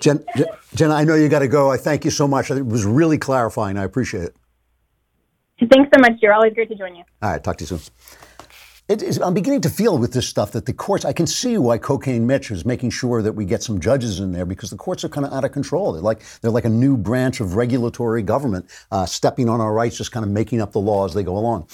Jen, 0.00 0.24
Jen, 0.74 0.90
I 0.90 1.04
know 1.04 1.14
you 1.14 1.28
got 1.28 1.40
to 1.40 1.48
go. 1.48 1.70
I 1.70 1.76
thank 1.76 2.04
you 2.04 2.10
so 2.10 2.26
much. 2.26 2.50
It 2.50 2.66
was 2.66 2.84
really 2.84 3.18
clarifying. 3.18 3.76
I 3.76 3.84
appreciate 3.84 4.24
it. 4.24 4.36
Thanks 5.70 5.90
so 5.94 6.00
much, 6.00 6.12
You're 6.22 6.32
Always 6.32 6.54
great 6.54 6.68
to 6.70 6.74
join 6.74 6.96
you. 6.96 7.04
All 7.22 7.30
right, 7.30 7.42
talk 7.44 7.58
to 7.58 7.64
you 7.64 7.78
soon. 7.78 7.80
I'm 9.22 9.34
beginning 9.34 9.60
to 9.60 9.70
feel 9.70 9.98
with 9.98 10.12
this 10.12 10.26
stuff 10.26 10.50
that 10.52 10.66
the 10.66 10.72
courts, 10.72 11.04
I 11.04 11.12
can 11.12 11.26
see 11.26 11.58
why 11.58 11.78
Cocaine 11.78 12.26
Mitch 12.26 12.50
is 12.50 12.64
making 12.64 12.90
sure 12.90 13.22
that 13.22 13.32
we 13.32 13.44
get 13.44 13.62
some 13.62 13.78
judges 13.78 14.18
in 14.18 14.32
there 14.32 14.44
because 14.44 14.70
the 14.70 14.76
courts 14.76 15.04
are 15.04 15.08
kind 15.08 15.24
of 15.24 15.32
out 15.32 15.44
of 15.44 15.52
control. 15.52 15.92
They're 15.92 16.02
like, 16.02 16.22
they're 16.40 16.50
like 16.50 16.64
a 16.64 16.70
new 16.70 16.96
branch 16.96 17.38
of 17.38 17.54
regulatory 17.54 18.22
government 18.22 18.68
uh, 18.90 19.06
stepping 19.06 19.48
on 19.48 19.60
our 19.60 19.72
rights, 19.72 19.96
just 19.96 20.10
kind 20.10 20.24
of 20.24 20.32
making 20.32 20.60
up 20.60 20.72
the 20.72 20.80
law 20.80 21.04
as 21.04 21.14
they 21.14 21.22
go 21.22 21.36
along. 21.36 21.68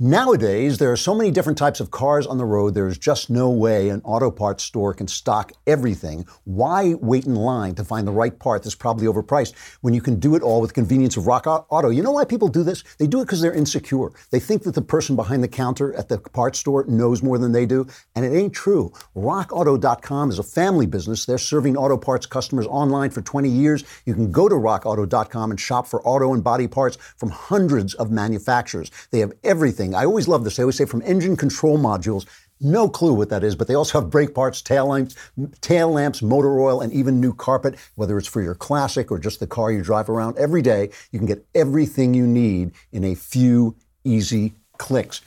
Nowadays, 0.00 0.78
there 0.78 0.92
are 0.92 0.96
so 0.96 1.12
many 1.12 1.32
different 1.32 1.58
types 1.58 1.80
of 1.80 1.90
cars 1.90 2.24
on 2.24 2.38
the 2.38 2.44
road, 2.44 2.72
there's 2.72 2.96
just 2.96 3.30
no 3.30 3.50
way 3.50 3.88
an 3.88 4.00
auto 4.04 4.30
parts 4.30 4.62
store 4.62 4.94
can 4.94 5.08
stock 5.08 5.50
everything. 5.66 6.24
Why 6.44 6.94
wait 6.94 7.26
in 7.26 7.34
line 7.34 7.74
to 7.74 7.84
find 7.84 8.06
the 8.06 8.12
right 8.12 8.38
part 8.38 8.62
that's 8.62 8.76
probably 8.76 9.08
overpriced 9.08 9.54
when 9.80 9.94
you 9.94 10.00
can 10.00 10.20
do 10.20 10.36
it 10.36 10.42
all 10.42 10.60
with 10.60 10.70
the 10.70 10.74
convenience 10.74 11.16
of 11.16 11.26
Rock 11.26 11.48
Auto? 11.48 11.88
You 11.88 12.04
know 12.04 12.12
why 12.12 12.24
people 12.24 12.46
do 12.46 12.62
this? 12.62 12.84
They 13.00 13.08
do 13.08 13.20
it 13.20 13.24
because 13.24 13.40
they're 13.40 13.52
insecure. 13.52 14.12
They 14.30 14.38
think 14.38 14.62
that 14.62 14.76
the 14.76 14.82
person 14.82 15.16
behind 15.16 15.42
the 15.42 15.48
counter 15.48 15.92
at 15.94 16.08
the 16.08 16.18
parts 16.18 16.60
store 16.60 16.84
knows 16.86 17.20
more 17.20 17.36
than 17.36 17.50
they 17.50 17.66
do, 17.66 17.84
and 18.14 18.24
it 18.24 18.32
ain't 18.32 18.54
true. 18.54 18.92
RockAuto.com 19.16 20.30
is 20.30 20.38
a 20.38 20.44
family 20.44 20.86
business. 20.86 21.26
They're 21.26 21.38
serving 21.38 21.76
auto 21.76 21.96
parts 21.96 22.24
customers 22.24 22.68
online 22.68 23.10
for 23.10 23.20
20 23.20 23.48
years. 23.48 23.82
You 24.06 24.14
can 24.14 24.30
go 24.30 24.48
to 24.48 24.54
RockAuto.com 24.54 25.50
and 25.50 25.58
shop 25.58 25.88
for 25.88 26.00
auto 26.06 26.34
and 26.34 26.44
body 26.44 26.68
parts 26.68 26.98
from 27.16 27.30
hundreds 27.30 27.94
of 27.94 28.12
manufacturers. 28.12 28.92
They 29.10 29.18
have 29.18 29.32
everything 29.42 29.87
everything. 29.88 30.00
I 30.00 30.06
always 30.06 30.28
love 30.28 30.44
this. 30.44 30.58
I 30.58 30.62
always 30.62 30.76
say 30.76 30.84
from 30.84 31.02
engine 31.02 31.36
control 31.36 31.78
modules, 31.78 32.26
no 32.60 32.88
clue 32.88 33.14
what 33.14 33.30
that 33.30 33.44
is, 33.44 33.54
but 33.54 33.68
they 33.68 33.74
also 33.74 34.00
have 34.00 34.10
brake 34.10 34.34
parts, 34.34 34.62
tail 34.62 34.88
lamps, 34.88 35.14
tail 35.60 35.92
lamps, 35.92 36.22
motor 36.22 36.58
oil, 36.60 36.80
and 36.80 36.92
even 36.92 37.20
new 37.20 37.32
carpet, 37.32 37.76
whether 37.94 38.18
it's 38.18 38.26
for 38.26 38.42
your 38.42 38.54
classic 38.54 39.10
or 39.10 39.18
just 39.18 39.38
the 39.40 39.46
car 39.46 39.70
you 39.70 39.82
drive 39.82 40.08
around 40.08 40.36
every 40.38 40.62
day. 40.62 40.90
You 41.12 41.18
can 41.18 41.26
get 41.26 41.46
everything 41.54 42.14
you 42.14 42.26
need 42.26 42.72
in 42.92 43.04
a 43.04 43.14
few 43.14 43.76
easy 44.04 44.54
clicks. 44.76 45.22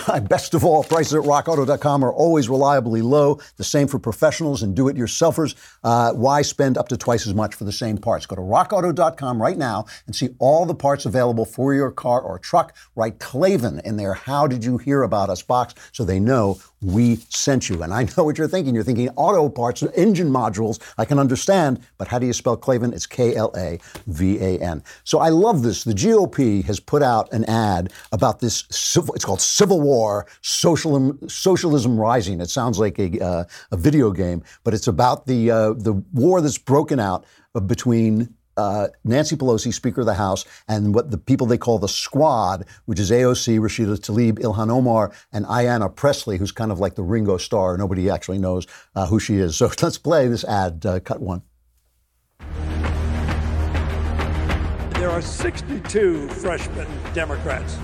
Best 0.28 0.54
of 0.54 0.64
all, 0.64 0.84
prices 0.84 1.14
at 1.14 1.22
rockauto.com 1.22 2.04
are 2.04 2.12
always 2.12 2.48
reliably 2.48 3.02
low. 3.02 3.40
The 3.56 3.64
same 3.64 3.88
for 3.88 3.98
professionals 3.98 4.62
and 4.62 4.74
do 4.74 4.88
it 4.88 4.96
yourselfers. 4.96 5.54
Uh, 5.82 6.12
why 6.12 6.42
spend 6.42 6.78
up 6.78 6.88
to 6.88 6.96
twice 6.96 7.26
as 7.26 7.34
much 7.34 7.54
for 7.54 7.64
the 7.64 7.72
same 7.72 7.98
parts? 7.98 8.26
Go 8.26 8.36
to 8.36 8.42
rockauto.com 8.42 9.40
right 9.40 9.56
now 9.56 9.86
and 10.06 10.14
see 10.14 10.30
all 10.38 10.66
the 10.66 10.74
parts 10.74 11.06
available 11.06 11.44
for 11.44 11.74
your 11.74 11.90
car 11.90 12.20
or 12.20 12.38
truck. 12.38 12.76
Write 12.96 13.18
Klavan 13.18 13.80
in 13.84 13.96
their 13.96 14.14
How 14.14 14.46
Did 14.46 14.64
You 14.64 14.78
Hear 14.78 15.02
About 15.02 15.30
Us 15.30 15.42
box 15.42 15.74
so 15.92 16.04
they 16.04 16.20
know 16.20 16.58
we 16.84 17.16
sent 17.30 17.68
you. 17.68 17.82
And 17.82 17.92
I 17.92 18.04
know 18.16 18.24
what 18.24 18.38
you're 18.38 18.48
thinking. 18.48 18.74
You're 18.74 18.84
thinking 18.84 19.08
auto 19.10 19.48
parts, 19.48 19.82
engine 19.82 20.30
modules. 20.30 20.80
I 20.98 21.04
can 21.04 21.18
understand, 21.18 21.80
but 21.98 22.08
how 22.08 22.18
do 22.18 22.26
you 22.26 22.32
spell 22.32 22.56
Klavan? 22.56 22.92
It's 22.92 23.06
K 23.06 23.34
L 23.34 23.52
A 23.56 23.78
V 24.06 24.38
A 24.38 24.58
N. 24.58 24.82
So 25.04 25.18
I 25.18 25.30
love 25.30 25.62
this. 25.62 25.84
The 25.84 25.94
GOP 25.94 26.64
has 26.64 26.80
put 26.80 27.02
out 27.02 27.32
an 27.32 27.44
ad 27.44 27.92
about 28.12 28.40
this. 28.40 28.64
Civil, 28.70 29.14
it's 29.14 29.24
called 29.24 29.40
Civil 29.40 29.80
War 29.84 30.26
Socialism, 30.40 31.18
Socialism 31.28 31.98
Rising. 31.98 32.40
It 32.40 32.50
sounds 32.50 32.78
like 32.78 32.98
a, 32.98 33.24
uh, 33.24 33.44
a 33.70 33.76
video 33.76 34.10
game, 34.10 34.42
but 34.64 34.74
it's 34.74 34.88
about 34.88 35.26
the 35.26 35.50
uh, 35.50 35.72
the 35.74 35.92
war 36.12 36.40
that's 36.40 36.58
broken 36.58 36.98
out 36.98 37.24
between 37.66 38.34
uh, 38.56 38.88
Nancy 39.04 39.36
Pelosi, 39.36 39.72
Speaker 39.72 40.00
of 40.00 40.06
the 40.06 40.14
House, 40.14 40.44
and 40.68 40.94
what 40.94 41.10
the 41.10 41.18
people 41.18 41.46
they 41.46 41.58
call 41.58 41.78
the 41.78 41.88
Squad, 41.88 42.66
which 42.86 43.00
is 43.00 43.10
AOC, 43.10 43.58
Rashida 43.58 43.98
Tlaib, 43.98 44.38
Ilhan 44.38 44.70
Omar, 44.70 45.12
and 45.32 45.44
Ayanna 45.46 45.94
Pressley, 45.94 46.38
who's 46.38 46.52
kind 46.52 46.70
of 46.72 46.80
like 46.80 46.94
the 46.94 47.02
Ringo 47.02 47.36
Starr. 47.36 47.76
Nobody 47.76 48.10
actually 48.10 48.38
knows 48.38 48.66
uh, 48.94 49.06
who 49.06 49.18
she 49.18 49.36
is. 49.36 49.56
So 49.56 49.70
let's 49.82 49.98
play 49.98 50.28
this 50.28 50.44
ad, 50.44 50.84
uh, 50.86 51.00
cut 51.00 51.20
one. 51.20 51.42
There 54.94 55.10
are 55.10 55.20
62 55.20 56.28
freshman 56.30 56.88
Democrats, 57.12 57.76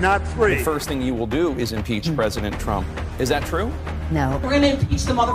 not 0.00 0.26
three. 0.28 0.56
The 0.56 0.64
first 0.64 0.88
thing 0.88 1.02
you 1.02 1.14
will 1.14 1.26
do 1.26 1.52
is 1.58 1.72
impeach 1.72 2.14
President 2.14 2.58
Trump. 2.60 2.86
Is 3.18 3.28
that 3.30 3.44
true? 3.44 3.72
No. 4.10 4.40
We're 4.42 4.50
going 4.50 4.62
to 4.62 4.78
impeach 4.78 5.04
the 5.04 5.14
mother. 5.14 5.32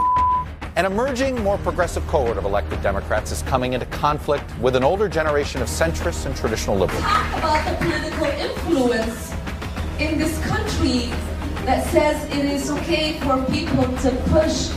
An 0.77 0.85
emerging, 0.85 1.43
more 1.43 1.57
progressive 1.57 2.05
cohort 2.07 2.37
of 2.37 2.45
elected 2.45 2.81
Democrats 2.81 3.31
is 3.31 3.41
coming 3.43 3.73
into 3.73 3.85
conflict 3.87 4.45
with 4.59 4.75
an 4.75 4.83
older 4.83 5.09
generation 5.09 5.61
of 5.61 5.67
centrists 5.67 6.25
and 6.25 6.35
traditional 6.35 6.77
liberals. 6.77 7.03
Talk 7.03 7.37
about 7.37 7.69
the 7.69 7.85
political 7.85 8.25
influence 8.25 9.33
in 9.99 10.17
this 10.17 10.39
country 10.45 11.07
that 11.65 11.85
says 11.87 12.23
it 12.29 12.45
is 12.45 12.71
okay 12.71 13.19
for 13.19 13.43
people 13.51 13.83
to 13.97 14.11
push 14.29 14.69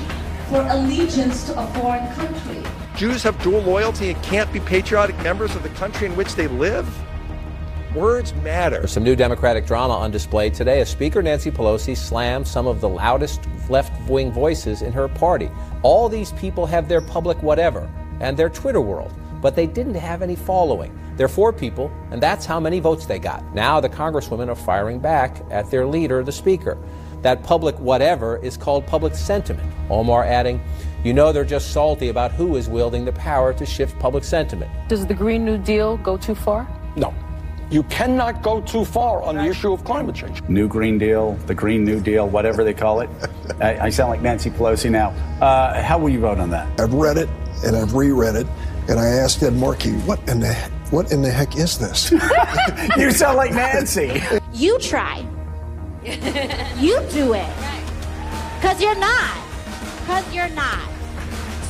for 0.49 0.67
allegiance 0.71 1.45
to 1.45 1.59
a 1.59 1.67
foreign 1.75 2.13
country. 2.15 2.63
Jews 2.97 3.23
have 3.23 3.41
dual 3.43 3.63
loyalty 3.63 4.11
and 4.11 4.23
can't 4.23 4.53
be 4.53 4.61
patriotic 4.61 5.17
members 5.23 5.55
of 5.57 5.63
the 5.63 5.69
country 5.71 6.07
in 6.07 6.17
which 6.17 6.35
they 6.35 6.49
live? 6.49 6.87
Words 7.95 8.35
matter. 8.43 8.79
There's 8.79 8.91
some 8.91 9.05
new 9.05 9.15
Democratic 9.15 9.67
drama 9.67 9.95
on 9.95 10.11
display 10.11 10.51
today 10.51 10.81
as 10.81 10.89
Speaker 10.89 11.23
Nancy 11.23 11.53
Pelosi 11.53 11.97
slammed 11.97 12.49
some 12.49 12.67
of 12.67 12.81
the 12.81 12.89
loudest 12.89 13.41
left 13.69 13.93
wing 14.11 14.33
voices 14.33 14.83
in 14.83 14.93
her 14.93 15.07
party. 15.07 15.49
All 15.85 16.09
these 16.09 16.33
people 16.33 16.67
have 16.67 16.89
their 16.89 17.01
public 17.01 17.41
whatever 17.41 17.89
and 18.19 18.37
their 18.37 18.49
Twitter 18.49 18.81
world, 18.81 19.15
but 19.41 19.55
they 19.55 19.69
didn't 19.69 19.95
have 19.95 20.23
any 20.23 20.35
following. 20.35 20.99
They're 21.17 21.29
four 21.29 21.53
people, 21.53 21.89
and 22.11 22.21
that's 22.21 22.45
how 22.45 22.59
many 22.59 22.81
votes 22.81 23.07
they 23.07 23.21
got. 23.21 23.45
Now 23.55 23.79
the 23.79 23.89
Congresswomen 23.89 24.49
are 24.49 24.57
firing 24.57 24.99
back 24.99 25.41
at 25.53 25.71
their 25.71 25.87
leader, 25.87 26.25
the 26.25 26.33
Speaker. 26.33 26.77
That 27.23 27.45
public 27.45 27.79
whatever 27.79 28.39
is 28.39 28.57
called 28.57 28.89
public 28.89 29.15
sentiment. 29.15 29.73
Omar 29.89 30.25
adding, 30.25 30.61
you 31.05 31.13
know 31.13 31.31
they're 31.31 31.45
just 31.45 31.71
salty 31.71 32.09
about 32.09 32.33
who 32.33 32.57
is 32.57 32.69
wielding 32.69 33.05
the 33.05 33.13
power 33.13 33.53
to 33.53 33.65
shift 33.65 33.97
public 34.01 34.25
sentiment. 34.25 34.73
Does 34.89 35.07
the 35.07 35.15
Green 35.15 35.45
New 35.45 35.59
Deal 35.59 35.97
go 35.99 36.17
too 36.17 36.35
far? 36.35 36.69
No. 36.97 37.15
You 37.75 37.83
cannot 37.83 38.41
go 38.41 38.61
too 38.61 38.85
far 38.85 39.21
on 39.25 39.35
the 39.35 39.45
issue 39.45 39.73
of 39.73 39.83
climate 39.83 40.15
change. 40.15 40.41
New 40.49 40.69
Green 40.69 40.97
Deal, 40.97 41.33
the 41.49 41.57
Green 41.57 41.85
New 41.85 41.99
Deal, 41.99 42.29
whatever 42.29 42.63
they 42.63 42.73
call 42.73 43.01
it. 43.01 43.11
I, 43.61 43.87
I, 43.87 43.91
sound 43.91 44.11
like 44.11 44.23
Nancy 44.23 44.49
Pelosi 44.49 44.93
now. 44.93 45.09
Uh, 45.41 45.83
how 45.83 45.99
will 45.99 46.11
you 46.11 46.21
vote 46.21 46.39
on 46.39 46.51
that? 46.51 46.69
I've 46.79 46.95
read 46.95 47.17
it 47.17 47.29
and 47.65 47.75
I've 47.75 47.93
reread 47.93 48.37
it, 48.37 48.47
and 48.89 49.01
I 49.01 49.07
asked 49.07 49.43
Ed 49.43 49.55
Markey, 49.55 49.91
"What 50.07 50.21
in 50.29 50.39
the 50.39 50.55
what 50.91 51.11
in 51.11 51.21
the 51.21 51.33
heck 51.33 51.57
is 51.57 51.77
this?" 51.77 52.13
you 52.97 53.11
sound 53.11 53.39
like 53.39 53.51
Nancy. 53.51 54.23
You 54.53 54.79
try. 54.79 55.27
you 56.79 57.01
do 57.11 57.35
it. 57.35 57.53
Cause 58.63 58.81
you're 58.81 58.95
not. 59.01 59.37
Cause 60.07 60.33
you're 60.33 60.49
not. 60.51 60.89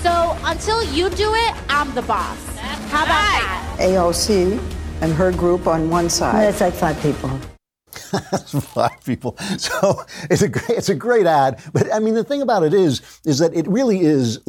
So 0.03 0.37
until 0.45 0.83
you 0.93 1.09
do 1.09 1.33
it, 1.33 1.55
I'm 1.71 1.95
the 1.95 2.03
boss. 2.03 2.59
How 2.91 3.05
about 3.05 3.07
that? 3.07 3.77
AOC 3.79 4.61
and 5.01 5.13
her 5.13 5.33
group 5.33 5.67
on 5.67 5.91
one 5.91 6.09
side. 6.09 6.49
It's 6.49 6.61
like 6.61 6.75
five 6.75 7.01
people. 7.03 7.31
five 8.61 9.05
people. 9.05 9.37
So 9.59 10.05
it's 10.31 10.43
a 10.43 10.49
great, 10.49 10.71
it's 10.71 10.89
a 10.89 10.95
great 10.95 11.27
ad. 11.27 11.63
But 11.73 11.93
I 11.93 11.99
mean, 11.99 12.15
the 12.15 12.25
thing 12.25 12.43
about 12.43 12.65
it 12.65 12.75
is, 12.75 13.01
is 13.25 13.39
that 13.39 13.55
it 13.55 13.67
really 13.69 14.01
is 14.01 14.41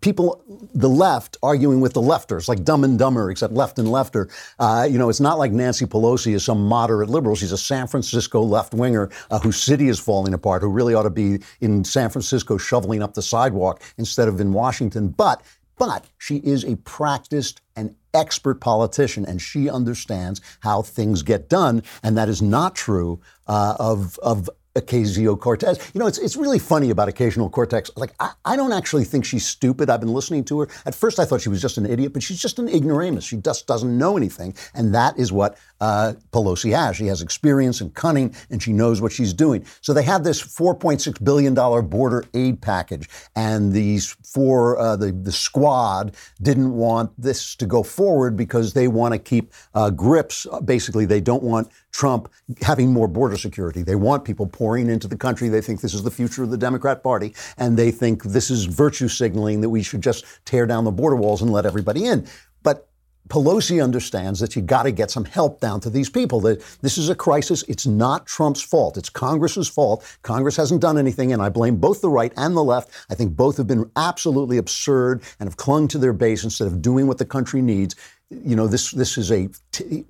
people, 0.00 0.42
the 0.74 0.88
left 0.88 1.36
arguing 1.42 1.80
with 1.80 1.92
the 1.92 2.00
lefters, 2.00 2.48
like 2.48 2.62
Dumb 2.62 2.84
and 2.84 2.98
Dumber, 2.98 3.30
except 3.30 3.52
left 3.52 3.78
and 3.78 3.88
lefter. 3.88 4.30
Uh, 4.58 4.86
you 4.88 4.98
know, 4.98 5.08
it's 5.08 5.20
not 5.20 5.38
like 5.38 5.50
Nancy 5.50 5.84
Pelosi 5.84 6.34
is 6.34 6.44
some 6.44 6.64
moderate 6.66 7.10
liberal. 7.10 7.34
She's 7.34 7.52
a 7.52 7.58
San 7.58 7.88
Francisco 7.88 8.40
left 8.40 8.72
winger 8.72 9.10
uh, 9.30 9.40
whose 9.40 9.60
city 9.60 9.88
is 9.88 9.98
falling 9.98 10.32
apart, 10.32 10.62
who 10.62 10.68
really 10.68 10.94
ought 10.94 11.02
to 11.02 11.10
be 11.10 11.40
in 11.60 11.82
San 11.84 12.10
Francisco 12.10 12.56
shoveling 12.56 13.02
up 13.02 13.14
the 13.14 13.22
sidewalk 13.22 13.82
instead 13.96 14.28
of 14.28 14.40
in 14.40 14.52
Washington. 14.52 15.08
But 15.08 15.42
but 15.76 16.06
she 16.18 16.38
is 16.38 16.64
a 16.64 16.76
practiced 16.78 17.60
and 17.78 17.94
expert 18.12 18.60
politician, 18.60 19.24
and 19.24 19.40
she 19.40 19.70
understands 19.70 20.40
how 20.60 20.82
things 20.82 21.22
get 21.22 21.48
done. 21.48 21.82
And 22.02 22.18
that 22.18 22.28
is 22.28 22.42
not 22.42 22.74
true 22.74 23.20
uh, 23.46 23.76
of, 23.78 24.18
of 24.18 24.50
Ocasio 24.80 25.38
Cortez. 25.38 25.78
You 25.94 26.00
know, 26.00 26.06
it's, 26.06 26.18
it's 26.18 26.36
really 26.36 26.58
funny 26.58 26.90
about 26.90 27.08
occasional 27.08 27.50
Cortex. 27.50 27.90
Like, 27.96 28.12
I, 28.20 28.32
I 28.44 28.56
don't 28.56 28.72
actually 28.72 29.04
think 29.04 29.24
she's 29.24 29.46
stupid. 29.46 29.90
I've 29.90 30.00
been 30.00 30.12
listening 30.12 30.44
to 30.44 30.60
her. 30.60 30.68
At 30.86 30.94
first, 30.94 31.18
I 31.18 31.24
thought 31.24 31.40
she 31.40 31.48
was 31.48 31.62
just 31.62 31.78
an 31.78 31.86
idiot, 31.86 32.12
but 32.12 32.22
she's 32.22 32.40
just 32.40 32.58
an 32.58 32.68
ignoramus. 32.68 33.24
She 33.24 33.36
just 33.36 33.66
doesn't 33.66 33.96
know 33.96 34.16
anything. 34.16 34.54
And 34.74 34.94
that 34.94 35.18
is 35.18 35.32
what 35.32 35.58
uh, 35.80 36.14
Pelosi 36.32 36.76
has. 36.76 36.96
She 36.96 37.06
has 37.06 37.22
experience 37.22 37.80
and 37.80 37.94
cunning, 37.94 38.34
and 38.50 38.62
she 38.62 38.72
knows 38.72 39.00
what 39.00 39.12
she's 39.12 39.32
doing. 39.32 39.64
So 39.80 39.92
they 39.92 40.02
have 40.02 40.24
this 40.24 40.42
$4.6 40.42 41.22
billion 41.24 41.54
border 41.54 42.24
aid 42.34 42.60
package, 42.60 43.08
and 43.36 43.72
these 43.72 44.16
four, 44.24 44.78
uh, 44.78 44.96
the, 44.96 45.12
the 45.12 45.32
squad 45.32 46.14
didn't 46.42 46.72
want 46.72 47.10
this 47.18 47.54
to 47.56 47.66
go 47.66 47.82
forward 47.82 48.36
because 48.36 48.72
they 48.72 48.88
want 48.88 49.12
to 49.14 49.18
keep 49.18 49.52
uh, 49.74 49.90
grips. 49.90 50.46
Basically, 50.64 51.04
they 51.04 51.20
don't 51.20 51.42
want 51.42 51.68
Trump 51.98 52.32
having 52.62 52.92
more 52.92 53.08
border 53.08 53.36
security. 53.36 53.82
They 53.82 53.96
want 53.96 54.24
people 54.24 54.46
pouring 54.46 54.88
into 54.88 55.08
the 55.08 55.16
country. 55.16 55.48
They 55.48 55.60
think 55.60 55.80
this 55.80 55.94
is 55.94 56.04
the 56.04 56.12
future 56.12 56.44
of 56.44 56.50
the 56.50 56.56
Democrat 56.56 57.02
Party, 57.02 57.34
and 57.56 57.76
they 57.76 57.90
think 57.90 58.22
this 58.22 58.50
is 58.50 58.66
virtue 58.66 59.08
signaling 59.08 59.62
that 59.62 59.70
we 59.70 59.82
should 59.82 60.00
just 60.00 60.24
tear 60.44 60.64
down 60.64 60.84
the 60.84 60.92
border 60.92 61.16
walls 61.16 61.42
and 61.42 61.50
let 61.50 61.66
everybody 61.66 62.04
in. 62.04 62.24
But 62.62 62.88
Pelosi 63.30 63.82
understands 63.82 64.38
that 64.38 64.54
you 64.54 64.62
got 64.62 64.84
to 64.84 64.92
get 64.92 65.10
some 65.10 65.24
help 65.24 65.58
down 65.58 65.80
to 65.80 65.90
these 65.90 66.08
people. 66.08 66.38
That 66.42 66.62
this 66.82 66.98
is 66.98 67.08
a 67.08 67.16
crisis. 67.16 67.64
It's 67.66 67.84
not 67.84 68.26
Trump's 68.26 68.62
fault. 68.62 68.96
It's 68.96 69.10
Congress's 69.10 69.66
fault. 69.66 70.04
Congress 70.22 70.56
hasn't 70.56 70.80
done 70.80 70.98
anything, 70.98 71.32
and 71.32 71.42
I 71.42 71.48
blame 71.48 71.78
both 71.78 72.00
the 72.00 72.10
right 72.10 72.32
and 72.36 72.56
the 72.56 72.62
left. 72.62 72.90
I 73.10 73.16
think 73.16 73.34
both 73.34 73.56
have 73.56 73.66
been 73.66 73.90
absolutely 73.96 74.58
absurd 74.58 75.24
and 75.40 75.48
have 75.48 75.56
clung 75.56 75.88
to 75.88 75.98
their 75.98 76.12
base 76.12 76.44
instead 76.44 76.68
of 76.68 76.80
doing 76.80 77.08
what 77.08 77.18
the 77.18 77.26
country 77.26 77.60
needs. 77.60 77.96
You 78.30 78.54
know, 78.54 78.68
this 78.68 78.92
this 78.92 79.18
is 79.18 79.32
a 79.32 79.48
t- 79.72 80.04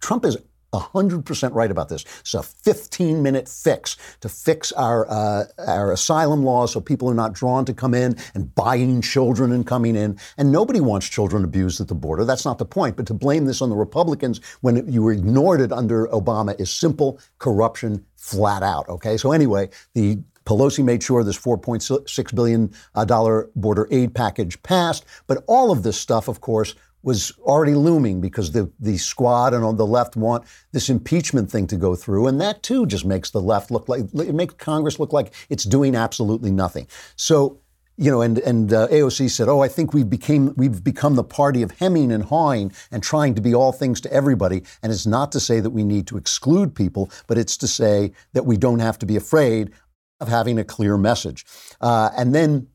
Trump 0.00 0.24
is 0.24 0.38
100% 0.80 1.54
right 1.54 1.70
about 1.70 1.88
this. 1.88 2.04
It's 2.20 2.34
a 2.34 2.42
15 2.42 3.22
minute 3.22 3.48
fix 3.48 3.96
to 4.20 4.28
fix 4.28 4.72
our, 4.72 5.08
uh, 5.10 5.44
our 5.58 5.92
asylum 5.92 6.44
laws 6.44 6.72
so 6.72 6.80
people 6.80 7.08
are 7.10 7.14
not 7.14 7.32
drawn 7.32 7.64
to 7.64 7.74
come 7.74 7.94
in 7.94 8.16
and 8.34 8.54
buying 8.54 9.00
children 9.00 9.52
and 9.52 9.66
coming 9.66 9.96
in. 9.96 10.18
And 10.36 10.52
nobody 10.52 10.80
wants 10.80 11.08
children 11.08 11.44
abused 11.44 11.80
at 11.80 11.88
the 11.88 11.94
border. 11.94 12.24
That's 12.24 12.44
not 12.44 12.58
the 12.58 12.64
point. 12.64 12.96
But 12.96 13.06
to 13.06 13.14
blame 13.14 13.44
this 13.44 13.62
on 13.62 13.70
the 13.70 13.76
Republicans 13.76 14.40
when 14.60 14.90
you 14.90 15.08
ignored 15.08 15.60
it 15.60 15.72
under 15.72 16.06
Obama 16.08 16.58
is 16.60 16.70
simple 16.70 17.18
corruption 17.38 18.04
flat 18.16 18.62
out. 18.62 18.88
Okay. 18.88 19.16
So, 19.16 19.32
anyway, 19.32 19.68
the 19.94 20.18
Pelosi 20.46 20.84
made 20.84 21.02
sure 21.02 21.24
this 21.24 21.38
$4.6 21.38 22.34
billion 22.34 22.70
uh, 22.94 23.42
border 23.56 23.88
aid 23.90 24.14
package 24.14 24.62
passed. 24.62 25.04
But 25.26 25.42
all 25.46 25.70
of 25.70 25.82
this 25.82 25.98
stuff, 25.98 26.28
of 26.28 26.40
course, 26.40 26.74
was 27.04 27.32
already 27.40 27.74
looming 27.74 28.20
because 28.20 28.52
the, 28.52 28.70
the 28.80 28.96
squad 28.96 29.52
and 29.52 29.62
on 29.62 29.76
the 29.76 29.86
left 29.86 30.16
want 30.16 30.44
this 30.72 30.88
impeachment 30.88 31.50
thing 31.50 31.66
to 31.66 31.76
go 31.76 31.94
through. 31.94 32.26
And 32.26 32.40
that 32.40 32.62
too 32.62 32.86
just 32.86 33.04
makes 33.04 33.30
the 33.30 33.40
left 33.40 33.70
look 33.70 33.88
like, 33.88 34.02
it 34.14 34.34
makes 34.34 34.54
Congress 34.54 34.98
look 34.98 35.12
like 35.12 35.32
it's 35.50 35.64
doing 35.64 35.94
absolutely 35.94 36.50
nothing. 36.50 36.86
So, 37.16 37.60
you 37.96 38.10
know, 38.10 38.22
and, 38.22 38.38
and 38.38 38.72
uh, 38.72 38.88
AOC 38.88 39.30
said, 39.30 39.48
oh, 39.48 39.60
I 39.60 39.68
think 39.68 39.92
we 39.92 40.02
became, 40.02 40.54
we've 40.56 40.82
become 40.82 41.14
the 41.14 41.22
party 41.22 41.62
of 41.62 41.70
hemming 41.72 42.10
and 42.10 42.24
hawing 42.24 42.72
and 42.90 43.02
trying 43.02 43.34
to 43.34 43.40
be 43.40 43.54
all 43.54 43.70
things 43.70 44.00
to 44.00 44.12
everybody. 44.12 44.64
And 44.82 44.90
it's 44.90 45.06
not 45.06 45.30
to 45.32 45.40
say 45.40 45.60
that 45.60 45.70
we 45.70 45.84
need 45.84 46.06
to 46.08 46.16
exclude 46.16 46.74
people, 46.74 47.10
but 47.28 47.38
it's 47.38 47.56
to 47.58 47.68
say 47.68 48.12
that 48.32 48.46
we 48.46 48.56
don't 48.56 48.80
have 48.80 48.98
to 49.00 49.06
be 49.06 49.14
afraid 49.14 49.72
of 50.20 50.28
having 50.28 50.58
a 50.58 50.64
clear 50.64 50.96
message. 50.96 51.44
Uh, 51.80 52.10
and 52.16 52.34
then 52.34 52.66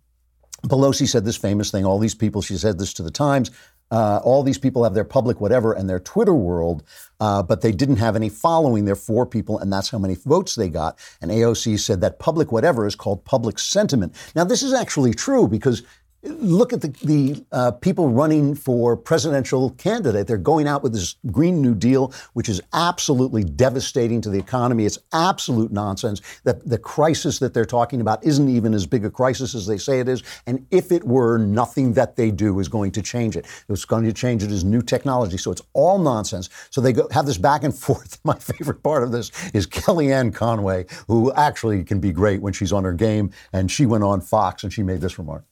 Pelosi 0.68 1.08
said 1.08 1.26
this 1.26 1.38
famous 1.38 1.72
thing, 1.72 1.86
all 1.86 2.00
these 2.00 2.16
people, 2.16 2.42
she 2.42 2.58
said 2.58 2.80
this 2.80 2.94
to 2.94 3.04
the 3.04 3.12
Times, 3.12 3.52
uh, 3.92 4.20
all 4.24 4.44
these 4.44 4.58
people 4.58 4.84
have 4.84 4.94
their 4.94 5.04
public 5.04 5.42
whatever 5.42 5.74
and 5.74 5.90
their 5.90 6.00
Twitter 6.00 6.34
world, 6.34 6.84
uh, 7.20 7.42
but 7.44 7.62
they 7.62 7.72
didn't 7.72 7.98
have 7.98 8.16
any 8.16 8.30
following. 8.30 8.86
They're 8.86 8.96
four 8.96 9.26
people, 9.26 9.60
and 9.60 9.72
that's 9.72 9.90
how 9.90 10.00
many 10.00 10.16
votes 10.16 10.56
they 10.56 10.70
got. 10.70 10.98
And 11.22 11.32
AOC 11.32 11.80
said 11.80 12.02
that 12.02 12.20
public 12.20 12.52
whatever 12.52 12.86
is 12.86 12.96
called 12.96 13.26
public 13.26 13.60
sentiment. 13.60 14.16
Now, 14.36 14.44
this 14.44 14.64
is 14.64 14.74
actually 14.74 15.14
true 15.14 15.48
because 15.48 15.84
Look 16.22 16.74
at 16.74 16.82
the, 16.82 16.90
the 17.04 17.46
uh, 17.54 17.72
people 17.72 18.10
running 18.10 18.54
for 18.54 18.98
presidential 18.98 19.70
candidate. 19.72 20.28
They're 20.28 20.38
going 20.38 20.68
out 20.68 20.84
with 20.84 20.92
this 20.92 21.16
Green 21.32 21.62
New 21.62 21.74
Deal, 21.74 22.14
which 22.34 22.50
is 22.50 22.60
absolutely 22.74 23.46
devastating 23.46 24.20
to 24.22 24.30
the 24.30 24.38
economy. 24.38 24.86
It's 24.86 25.00
absolute 25.14 25.72
nonsense. 25.72 26.22
That 26.44 26.68
the 26.68 26.78
crisis 26.78 27.40
that 27.40 27.54
they're 27.54 27.64
talking 27.64 28.02
about 28.02 28.26
isn't 28.26 28.50
even 28.50 28.74
as 28.74 28.86
big 28.86 29.06
a 29.06 29.10
crisis 29.10 29.56
as 29.56 29.66
they 29.66 29.78
say 29.78 30.02
it 30.02 30.10
is. 30.10 30.22
And 30.46 30.68
if 30.72 30.92
it 30.92 31.06
were, 31.06 31.38
nothing 31.38 31.94
that 31.94 32.18
they 32.18 32.32
do 32.32 32.60
is 32.60 32.68
going 32.68 32.92
to 32.92 33.02
change 33.02 33.38
it. 33.38 33.46
What's 33.68 33.86
going 33.86 34.04
to 34.04 34.14
change 34.14 34.44
it 34.44 34.52
is 34.52 34.66
new 34.66 34.82
technology. 34.82 35.38
So 35.38 35.52
it's 35.52 35.62
all 35.72 36.00
nonsense. 36.00 36.50
So 36.70 36.82
they 36.82 36.92
go, 36.92 37.08
have 37.12 37.28
this 37.28 37.38
back 37.38 37.64
and 37.64 37.74
forth. 37.78 38.20
My 38.26 38.36
favorite 38.36 38.84
part 38.84 39.04
of 39.04 39.14
this 39.14 39.32
is 39.54 39.66
Kellyanne 39.66 40.34
Conway, 40.34 40.86
who 41.08 41.32
actually 41.34 41.86
can 41.86 42.02
be 42.02 42.12
great 42.12 42.42
when 42.42 42.52
she's 42.52 42.74
on 42.74 42.84
her 42.84 42.94
game. 42.94 43.32
And 43.54 43.72
she 43.72 43.86
went 43.86 44.04
on 44.04 44.20
Fox 44.20 44.64
and 44.64 44.74
she 44.74 44.84
made 44.84 45.00
this 45.00 45.18
remark 45.18 45.46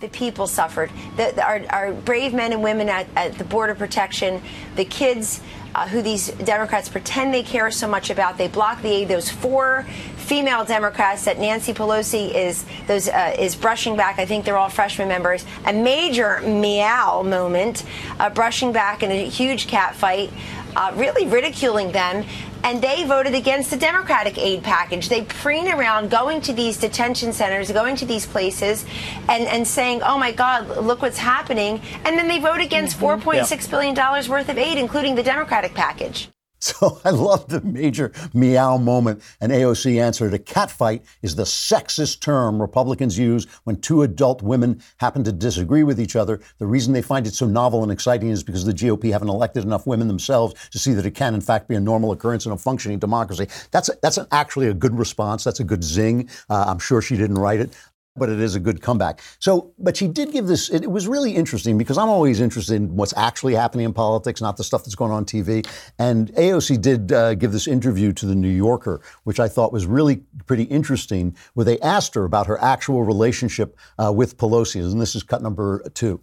the 0.00 0.08
people 0.08 0.46
suffered. 0.46 0.92
The, 1.16 1.32
the, 1.34 1.42
our, 1.44 1.60
our, 1.70 1.92
brave 1.92 2.32
men 2.32 2.52
and 2.52 2.62
women 2.62 2.88
at, 2.88 3.08
at 3.16 3.36
the 3.36 3.42
border 3.42 3.74
protection, 3.74 4.40
the 4.76 4.84
kids 4.84 5.40
uh, 5.74 5.88
who 5.88 6.02
these 6.02 6.28
Democrats 6.28 6.88
pretend 6.88 7.34
they 7.34 7.42
care 7.42 7.68
so 7.72 7.88
much 7.88 8.08
about, 8.08 8.38
they 8.38 8.46
block 8.46 8.80
the 8.80 8.88
aid. 8.88 9.08
Those 9.08 9.28
four 9.28 9.84
female 10.16 10.64
Democrats 10.64 11.24
that 11.24 11.40
Nancy 11.40 11.74
Pelosi 11.74 12.32
is 12.32 12.64
those 12.86 13.08
uh, 13.08 13.34
is 13.36 13.56
brushing 13.56 13.96
back. 13.96 14.20
I 14.20 14.24
think 14.24 14.44
they're 14.44 14.56
all 14.56 14.68
freshman 14.68 15.08
members. 15.08 15.44
A 15.66 15.72
major 15.72 16.42
meow 16.42 17.22
moment, 17.22 17.84
uh, 18.20 18.30
brushing 18.30 18.70
back 18.70 19.02
in 19.02 19.10
a 19.10 19.28
huge 19.28 19.66
cat 19.66 19.96
fight, 19.96 20.30
uh, 20.76 20.92
really 20.94 21.26
ridiculing 21.26 21.90
them 21.90 22.24
and 22.64 22.82
they 22.82 23.04
voted 23.04 23.34
against 23.34 23.70
the 23.70 23.76
Democratic 23.76 24.38
aid 24.38 24.62
package. 24.62 25.08
They 25.08 25.22
preen 25.22 25.68
around 25.68 26.10
going 26.10 26.40
to 26.42 26.52
these 26.52 26.76
detention 26.78 27.32
centers, 27.32 27.70
going 27.70 27.96
to 27.96 28.06
these 28.06 28.26
places, 28.26 28.84
and, 29.28 29.44
and 29.44 29.66
saying, 29.66 30.02
oh 30.02 30.18
my 30.18 30.32
God, 30.32 30.68
look 30.84 31.02
what's 31.02 31.18
happening. 31.18 31.80
And 32.04 32.18
then 32.18 32.28
they 32.28 32.38
vote 32.38 32.60
against 32.60 32.98
mm-hmm. 32.98 33.28
$4.6 33.28 33.50
yeah. 33.50 33.70
billion 33.70 33.94
dollars 33.94 34.28
worth 34.28 34.48
of 34.48 34.58
aid, 34.58 34.78
including 34.78 35.14
the 35.14 35.22
Democratic 35.22 35.74
package. 35.74 36.28
So 36.68 37.00
I 37.04 37.10
love 37.10 37.48
the 37.48 37.60
major 37.60 38.12
meow 38.34 38.78
moment. 38.78 39.22
An 39.40 39.50
AOC 39.50 40.02
answered 40.02 40.34
a 40.34 40.38
catfight 40.38 41.02
is 41.22 41.36
the 41.36 41.44
sexist 41.44 42.20
term 42.20 42.60
Republicans 42.60 43.16
use 43.16 43.46
when 43.64 43.80
two 43.80 44.02
adult 44.02 44.42
women 44.42 44.82
happen 44.98 45.22
to 45.24 45.32
disagree 45.32 45.84
with 45.84 46.00
each 46.00 46.16
other. 46.16 46.40
The 46.58 46.66
reason 46.66 46.92
they 46.92 47.02
find 47.02 47.26
it 47.26 47.34
so 47.34 47.46
novel 47.46 47.82
and 47.84 47.92
exciting 47.92 48.30
is 48.30 48.42
because 48.42 48.64
the 48.64 48.72
GOP 48.72 49.12
haven't 49.12 49.28
elected 49.28 49.64
enough 49.64 49.86
women 49.86 50.08
themselves 50.08 50.54
to 50.70 50.78
see 50.78 50.94
that 50.94 51.06
it 51.06 51.12
can, 51.12 51.32
in 51.32 51.40
fact, 51.40 51.68
be 51.68 51.76
a 51.76 51.80
normal 51.80 52.12
occurrence 52.12 52.44
in 52.44 52.52
a 52.52 52.58
functioning 52.58 52.98
democracy. 52.98 53.46
That's, 53.70 53.88
a, 53.88 53.92
that's 54.02 54.18
an, 54.18 54.26
actually 54.32 54.66
a 54.66 54.74
good 54.74 54.98
response. 54.98 55.44
That's 55.44 55.60
a 55.60 55.64
good 55.64 55.84
zing. 55.84 56.28
Uh, 56.50 56.64
I'm 56.66 56.80
sure 56.80 57.00
she 57.00 57.16
didn't 57.16 57.38
write 57.38 57.60
it 57.60 57.74
but 58.18 58.28
it 58.28 58.40
is 58.40 58.54
a 58.54 58.60
good 58.60 58.82
comeback. 58.82 59.20
So, 59.38 59.72
but 59.78 59.96
she 59.96 60.08
did 60.08 60.32
give 60.32 60.46
this, 60.46 60.70
it, 60.70 60.90
was 60.90 61.06
really 61.06 61.34
interesting 61.34 61.78
because 61.78 61.98
I'm 61.98 62.08
always 62.08 62.40
interested 62.40 62.74
in 62.74 62.96
what's 62.96 63.14
actually 63.16 63.54
happening 63.54 63.86
in 63.86 63.92
politics, 63.92 64.40
not 64.40 64.56
the 64.56 64.64
stuff 64.64 64.84
that's 64.84 64.94
going 64.94 65.12
on 65.12 65.24
TV. 65.24 65.66
And 65.98 66.32
AOC 66.34 66.80
did 66.80 67.12
uh, 67.12 67.34
give 67.34 67.52
this 67.52 67.66
interview 67.66 68.12
to 68.14 68.26
the 68.26 68.34
New 68.34 68.48
Yorker, 68.48 69.00
which 69.24 69.40
I 69.40 69.48
thought 69.48 69.72
was 69.72 69.86
really 69.86 70.22
pretty 70.46 70.64
interesting, 70.64 71.36
where 71.54 71.64
they 71.64 71.78
asked 71.80 72.14
her 72.14 72.24
about 72.24 72.46
her 72.46 72.60
actual 72.62 73.04
relationship 73.04 73.76
uh, 73.98 74.12
with 74.12 74.36
Pelosi. 74.36 74.80
And 74.80 75.00
this 75.00 75.14
is 75.14 75.22
cut 75.22 75.42
number 75.42 75.82
two. 75.94 76.20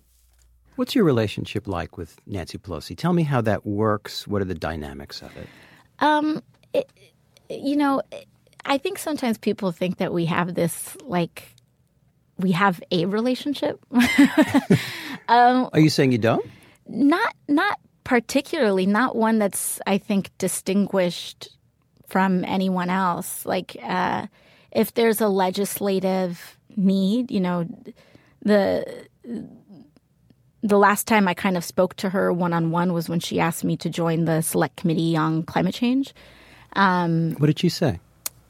What's 0.75 0.93
your 0.93 1.05
relationship 1.05 1.67
like 1.67 1.97
with 1.97 2.19
Nancy 2.27 2.57
Pelosi? 2.57 2.97
Tell 2.97 3.13
me 3.13 3.23
how 3.23 3.41
that 3.41 3.65
works. 3.65 4.27
What 4.27 4.41
are 4.41 4.45
the 4.45 4.55
dynamics 4.55 5.21
of 5.21 5.35
it? 5.37 5.47
Um, 5.99 6.43
it, 6.73 6.89
you 7.49 7.77
know, 7.77 8.01
I 8.65 8.77
think 8.77 8.97
sometimes 8.97 9.37
people 9.37 9.71
think 9.71 9.97
that 9.97 10.11
we 10.13 10.25
have 10.25 10.55
this 10.55 10.97
like 11.03 11.54
we 12.37 12.51
have 12.51 12.81
a 12.91 13.05
relationship. 13.05 13.79
um, 15.27 15.69
Are 15.73 15.79
you 15.79 15.89
saying 15.89 16.11
you 16.11 16.17
don't? 16.17 16.45
Not 16.87 17.35
not 17.47 17.79
particularly. 18.03 18.85
Not 18.85 19.15
one 19.15 19.39
that's 19.39 19.79
I 19.87 19.97
think 19.97 20.31
distinguished 20.37 21.49
from 22.07 22.43
anyone 22.45 22.89
else. 22.89 23.45
Like 23.45 23.77
uh, 23.81 24.27
if 24.71 24.93
there's 24.93 25.21
a 25.21 25.27
legislative 25.27 26.57
need, 26.75 27.31
you 27.31 27.39
know, 27.39 27.67
the 28.41 29.07
the 30.61 30.77
last 30.77 31.07
time 31.07 31.27
I 31.27 31.33
kind 31.33 31.57
of 31.57 31.63
spoke 31.63 31.95
to 31.97 32.09
her 32.09 32.33
one 32.33 32.53
on 32.53 32.71
one 32.71 32.93
was 32.93 33.07
when 33.07 33.19
she 33.19 33.39
asked 33.39 33.63
me 33.63 33.77
to 33.77 33.89
join 33.89 34.25
the 34.25 34.41
select 34.41 34.77
committee 34.77 35.15
on 35.15 35.43
climate 35.43 35.75
change. 35.75 36.13
Um, 36.73 37.33
what 37.37 37.47
did 37.47 37.59
she 37.59 37.69
say? 37.69 37.99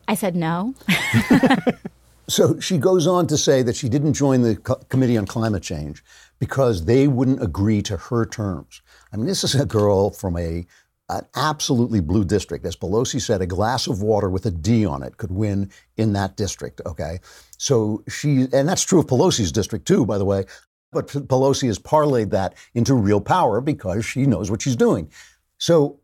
I 0.07 0.15
said 0.15 0.35
no. 0.35 0.75
So 2.27 2.59
she 2.59 2.77
goes 2.77 3.05
on 3.05 3.27
to 3.27 3.37
say 3.37 3.61
that 3.63 3.75
she 3.75 3.89
didn't 3.89 4.13
join 4.13 4.41
the 4.41 4.55
Co- 4.55 4.75
Committee 4.89 5.17
on 5.17 5.25
Climate 5.25 5.63
Change 5.63 6.03
because 6.39 6.85
they 6.85 7.07
wouldn't 7.07 7.41
agree 7.41 7.81
to 7.83 7.97
her 7.97 8.25
terms. 8.25 8.81
I 9.13 9.17
mean, 9.17 9.27
this 9.27 9.43
is 9.43 9.55
a 9.55 9.65
girl 9.65 10.09
from 10.09 10.37
a 10.37 10.65
an 11.07 11.25
absolutely 11.35 11.99
blue 11.99 12.25
district. 12.25 12.65
As 12.65 12.75
Pelosi 12.75 13.21
said, 13.21 13.41
a 13.41 13.45
glass 13.45 13.85
of 13.85 14.01
water 14.01 14.29
with 14.29 14.45
a 14.47 14.51
D 14.51 14.85
on 14.85 15.03
it 15.03 15.17
could 15.17 15.31
win 15.31 15.69
in 15.97 16.13
that 16.13 16.35
district. 16.35 16.81
Okay, 16.85 17.19
so 17.57 18.03
she, 18.09 18.47
and 18.51 18.67
that's 18.67 18.83
true 18.83 18.99
of 18.99 19.05
Pelosi's 19.07 19.51
district 19.51 19.87
too, 19.87 20.05
by 20.05 20.17
the 20.17 20.25
way. 20.25 20.45
But 20.91 21.07
Pelosi 21.07 21.67
has 21.67 21.77
parlayed 21.77 22.31
that 22.31 22.55
into 22.73 22.95
real 22.95 23.21
power 23.21 23.61
because 23.61 24.05
she 24.05 24.25
knows 24.25 24.49
what 24.49 24.61
she's 24.61 24.75
doing. 24.75 25.11
So 25.57 25.99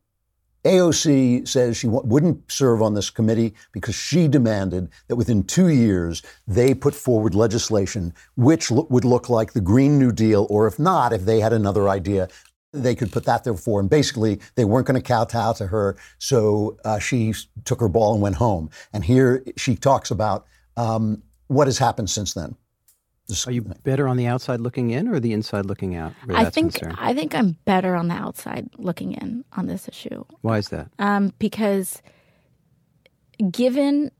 AOC 0.63 1.47
says 1.47 1.75
she 1.75 1.87
wouldn't 1.87 2.51
serve 2.51 2.81
on 2.81 2.93
this 2.93 3.09
committee 3.09 3.53
because 3.71 3.95
she 3.95 4.27
demanded 4.27 4.89
that 5.07 5.15
within 5.15 5.43
two 5.43 5.69
years 5.69 6.21
they 6.47 6.73
put 6.73 6.93
forward 6.93 7.33
legislation 7.33 8.13
which 8.35 8.69
lo- 8.69 8.85
would 8.89 9.05
look 9.05 9.27
like 9.27 9.53
the 9.53 9.61
Green 9.61 9.97
New 9.97 10.11
Deal, 10.11 10.45
or 10.49 10.67
if 10.67 10.77
not, 10.77 11.13
if 11.13 11.25
they 11.25 11.39
had 11.39 11.53
another 11.53 11.89
idea, 11.89 12.27
they 12.73 12.95
could 12.95 13.11
put 13.11 13.25
that 13.25 13.43
there 13.43 13.55
for. 13.55 13.79
And 13.79 13.89
basically, 13.89 14.39
they 14.55 14.65
weren't 14.65 14.85
going 14.85 15.01
to 15.01 15.05
kowtow 15.05 15.53
to 15.53 15.67
her, 15.67 15.97
so 16.19 16.77
uh, 16.85 16.99
she 16.99 17.33
took 17.65 17.79
her 17.79 17.89
ball 17.89 18.13
and 18.13 18.21
went 18.21 18.35
home. 18.35 18.69
And 18.93 19.03
here 19.03 19.43
she 19.57 19.75
talks 19.75 20.11
about 20.11 20.45
um, 20.77 21.23
what 21.47 21.67
has 21.67 21.79
happened 21.79 22.09
since 22.09 22.33
then. 22.33 22.55
Are 23.47 23.51
you 23.51 23.61
better 23.61 24.07
on 24.07 24.17
the 24.17 24.27
outside 24.27 24.59
looking 24.61 24.91
in 24.91 25.07
or 25.07 25.19
the 25.19 25.33
inside 25.33 25.65
looking 25.65 25.95
out? 25.95 26.13
I 26.29 26.49
think 26.49 26.73
concerned? 26.73 26.97
I 26.99 27.13
think 27.13 27.33
I'm 27.33 27.57
better 27.65 27.95
on 27.95 28.07
the 28.07 28.15
outside 28.15 28.69
looking 28.77 29.13
in 29.13 29.43
on 29.53 29.67
this 29.67 29.87
issue. 29.87 30.23
Why 30.41 30.57
is 30.57 30.69
that? 30.69 30.89
Um, 30.99 31.33
because 31.39 32.01
given 33.49 34.11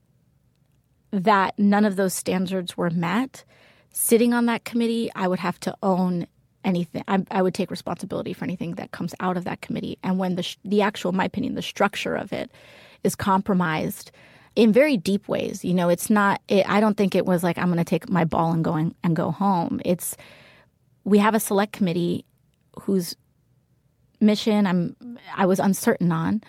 that 1.12 1.58
none 1.60 1.86
of 1.86 1.96
those 1.96 2.14
standards 2.14 2.78
were 2.78 2.90
met, 2.90 3.44
sitting 3.92 4.34
on 4.34 4.46
that 4.46 4.64
committee, 4.64 5.12
I 5.16 5.28
would 5.28 5.40
have 5.40 5.60
to 5.62 5.76
own 5.84 6.26
anything. 6.64 7.04
I, 7.08 7.24
I 7.32 7.42
would 7.42 7.54
take 7.54 7.72
responsibility 7.72 8.34
for 8.34 8.46
anything 8.46 8.76
that 8.76 8.92
comes 8.92 9.14
out 9.20 9.38
of 9.38 9.44
that 9.44 9.62
committee. 9.62 9.98
And 10.04 10.18
when 10.18 10.36
the 10.36 10.44
sh- 10.44 10.58
the 10.64 10.82
actual, 10.82 11.10
in 11.10 11.18
my 11.18 11.26
opinion, 11.26 11.56
the 11.56 11.62
structure 11.62 12.16
of 12.16 12.32
it 12.32 12.52
is 13.04 13.16
compromised 13.16 14.12
in 14.56 14.74
very 14.74 14.98
deep 14.98 15.28
ways. 15.28 15.64
You 15.64 15.74
know, 15.74 15.90
it's 15.90 16.10
not. 16.10 16.42
It, 16.48 16.70
I 16.70 16.80
don't 16.80 16.98
think 16.98 17.16
it 17.16 17.26
was 17.26 17.44
like 17.44 17.58
I'm 17.58 17.68
going 17.68 17.78
to 17.78 17.84
take 17.84 18.10
my 18.10 18.26
ball 18.26 18.52
and 18.52 18.64
going 18.64 18.96
and 19.04 19.16
go 19.16 19.32
home. 19.32 19.82
It's 19.86 20.18
we 21.04 21.18
have 21.20 21.36
a 21.36 21.40
select 21.40 21.74
committee 21.74 22.26
whose 22.82 23.16
mission 24.20 24.68
I'm 24.68 24.96
I 25.36 25.46
was 25.46 25.60
uncertain 25.60 26.12
on, 26.12 26.42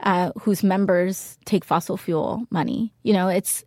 uh, 0.00 0.32
whose 0.40 0.62
members 0.62 1.38
take 1.44 1.64
fossil 1.64 1.96
fuel 1.96 2.46
money. 2.50 2.92
You 3.02 3.12
know, 3.12 3.28
it's 3.28 3.64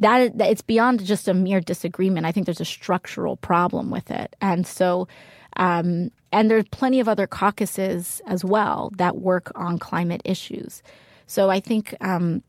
that- 0.00 0.40
it's 0.40 0.62
beyond 0.62 1.04
just 1.04 1.28
a 1.28 1.34
mere 1.34 1.60
disagreement. 1.60 2.26
I 2.26 2.32
think 2.32 2.46
there's 2.46 2.60
a 2.60 2.64
structural 2.64 3.36
problem 3.36 3.90
with 3.90 4.10
it, 4.10 4.36
and 4.40 4.66
so. 4.66 5.08
Um, 5.56 6.10
and 6.32 6.50
there's 6.50 6.64
plenty 6.72 6.98
of 6.98 7.08
other 7.08 7.28
caucuses 7.28 8.20
as 8.26 8.44
well 8.44 8.90
that 8.96 9.18
work 9.18 9.52
on 9.54 9.78
climate 9.78 10.20
issues. 10.24 10.82
So 11.28 11.48
I 11.48 11.60
think 11.60 11.94
um, 12.00 12.42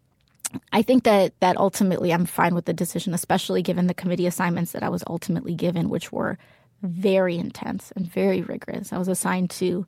I 0.71 0.81
think 0.81 1.03
that 1.03 1.39
that 1.39 1.57
ultimately 1.57 2.13
I'm 2.13 2.25
fine 2.25 2.55
with 2.55 2.65
the 2.65 2.73
decision, 2.73 3.13
especially 3.13 3.61
given 3.61 3.87
the 3.87 3.93
committee 3.93 4.27
assignments 4.27 4.71
that 4.71 4.83
I 4.83 4.89
was 4.89 5.03
ultimately 5.07 5.55
given, 5.55 5.89
which 5.89 6.11
were 6.11 6.37
very 6.81 7.37
intense 7.37 7.91
and 7.95 8.05
very 8.05 8.41
rigorous. 8.41 8.93
I 8.93 8.97
was 8.97 9.07
assigned 9.07 9.49
to 9.51 9.85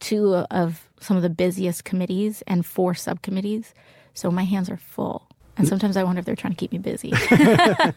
two 0.00 0.34
of 0.34 0.88
some 1.00 1.16
of 1.16 1.22
the 1.22 1.30
busiest 1.30 1.84
committees 1.84 2.42
and 2.46 2.66
four 2.66 2.94
subcommittees, 2.94 3.74
so 4.12 4.30
my 4.30 4.44
hands 4.44 4.68
are 4.70 4.76
full. 4.76 5.28
And 5.56 5.68
sometimes 5.68 5.96
I 5.96 6.02
wonder 6.02 6.18
if 6.18 6.26
they're 6.26 6.34
trying 6.36 6.52
to 6.52 6.58
keep 6.58 6.72
me 6.72 6.78
busy. 6.78 7.12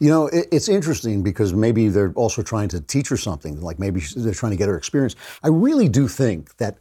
You 0.00 0.10
know, 0.10 0.26
it, 0.28 0.48
it's 0.52 0.68
interesting 0.68 1.22
because 1.22 1.54
maybe 1.54 1.88
they're 1.88 2.12
also 2.14 2.42
trying 2.42 2.68
to 2.68 2.80
teach 2.80 3.08
her 3.08 3.16
something, 3.16 3.60
like 3.60 3.78
maybe 3.78 4.02
they're 4.16 4.34
trying 4.34 4.52
to 4.52 4.56
get 4.56 4.68
her 4.68 4.76
experience. 4.76 5.16
I 5.42 5.48
really 5.48 5.88
do 5.88 6.08
think 6.08 6.56
that 6.58 6.78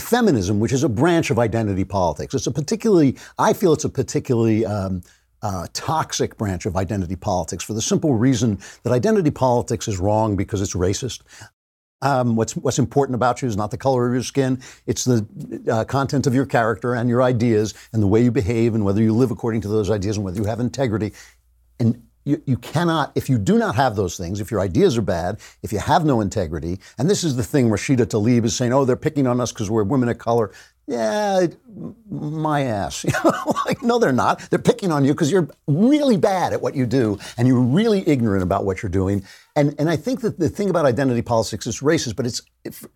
feminism, 0.00 0.60
which 0.60 0.72
is 0.72 0.84
a 0.84 0.88
branch 0.88 1.30
of 1.30 1.38
identity 1.38 1.84
politics, 1.84 2.34
it's 2.34 2.46
a 2.46 2.50
particularly, 2.50 3.16
I 3.38 3.52
feel 3.52 3.72
it's 3.72 3.84
a 3.84 3.88
particularly 3.88 4.66
um, 4.66 5.02
uh, 5.42 5.66
toxic 5.72 6.36
branch 6.36 6.66
of 6.66 6.76
identity 6.76 7.16
politics 7.16 7.62
for 7.62 7.74
the 7.74 7.82
simple 7.82 8.14
reason 8.14 8.58
that 8.82 8.92
identity 8.92 9.30
politics 9.30 9.86
is 9.86 9.98
wrong 9.98 10.36
because 10.36 10.62
it's 10.62 10.74
racist. 10.74 11.20
Um, 12.02 12.36
what's 12.36 12.54
what's 12.56 12.78
important 12.78 13.14
about 13.14 13.40
you 13.40 13.48
is 13.48 13.56
not 13.56 13.70
the 13.70 13.78
color 13.78 14.06
of 14.06 14.12
your 14.12 14.22
skin; 14.22 14.60
it's 14.86 15.04
the 15.04 15.26
uh, 15.70 15.84
content 15.84 16.26
of 16.26 16.34
your 16.34 16.44
character 16.44 16.94
and 16.94 17.08
your 17.08 17.22
ideas 17.22 17.72
and 17.92 18.02
the 18.02 18.06
way 18.06 18.22
you 18.22 18.30
behave 18.30 18.74
and 18.74 18.84
whether 18.84 19.00
you 19.00 19.14
live 19.14 19.30
according 19.30 19.62
to 19.62 19.68
those 19.68 19.90
ideas 19.90 20.16
and 20.16 20.24
whether 20.24 20.38
you 20.38 20.44
have 20.44 20.60
integrity. 20.60 21.12
And 21.78 22.02
you, 22.24 22.42
you 22.46 22.56
cannot, 22.56 23.12
if 23.14 23.28
you 23.28 23.38
do 23.38 23.58
not 23.58 23.74
have 23.74 23.96
those 23.96 24.16
things, 24.16 24.40
if 24.40 24.50
your 24.50 24.60
ideas 24.60 24.96
are 24.96 25.02
bad, 25.02 25.40
if 25.62 25.72
you 25.72 25.78
have 25.78 26.04
no 26.04 26.20
integrity, 26.20 26.78
and 26.98 27.08
this 27.10 27.22
is 27.22 27.36
the 27.36 27.42
thing 27.42 27.68
Rashida 27.68 28.06
Tlaib 28.06 28.44
is 28.44 28.56
saying, 28.56 28.72
oh, 28.72 28.84
they're 28.84 28.96
picking 28.96 29.26
on 29.26 29.40
us 29.40 29.52
because 29.52 29.70
we're 29.70 29.84
women 29.84 30.08
of 30.08 30.18
color. 30.18 30.50
Yeah, 30.86 31.40
it- 31.40 31.58
my 32.10 32.62
ass. 32.62 33.04
Like, 33.66 33.82
no, 33.82 33.98
they're 33.98 34.12
not. 34.12 34.40
They're 34.50 34.58
picking 34.58 34.92
on 34.92 35.06
you 35.06 35.14
because 35.14 35.30
you're 35.32 35.48
really 35.66 36.18
bad 36.18 36.52
at 36.52 36.60
what 36.60 36.74
you 36.74 36.84
do 36.84 37.18
and 37.38 37.48
you're 37.48 37.58
really 37.58 38.06
ignorant 38.06 38.42
about 38.42 38.66
what 38.66 38.82
you're 38.82 38.90
doing. 38.90 39.24
And, 39.56 39.74
and 39.78 39.88
I 39.88 39.96
think 39.96 40.20
that 40.20 40.38
the 40.38 40.50
thing 40.50 40.68
about 40.68 40.84
identity 40.84 41.22
politics 41.22 41.66
is 41.66 41.80
racist, 41.80 42.14
but 42.14 42.26
it's 42.26 42.42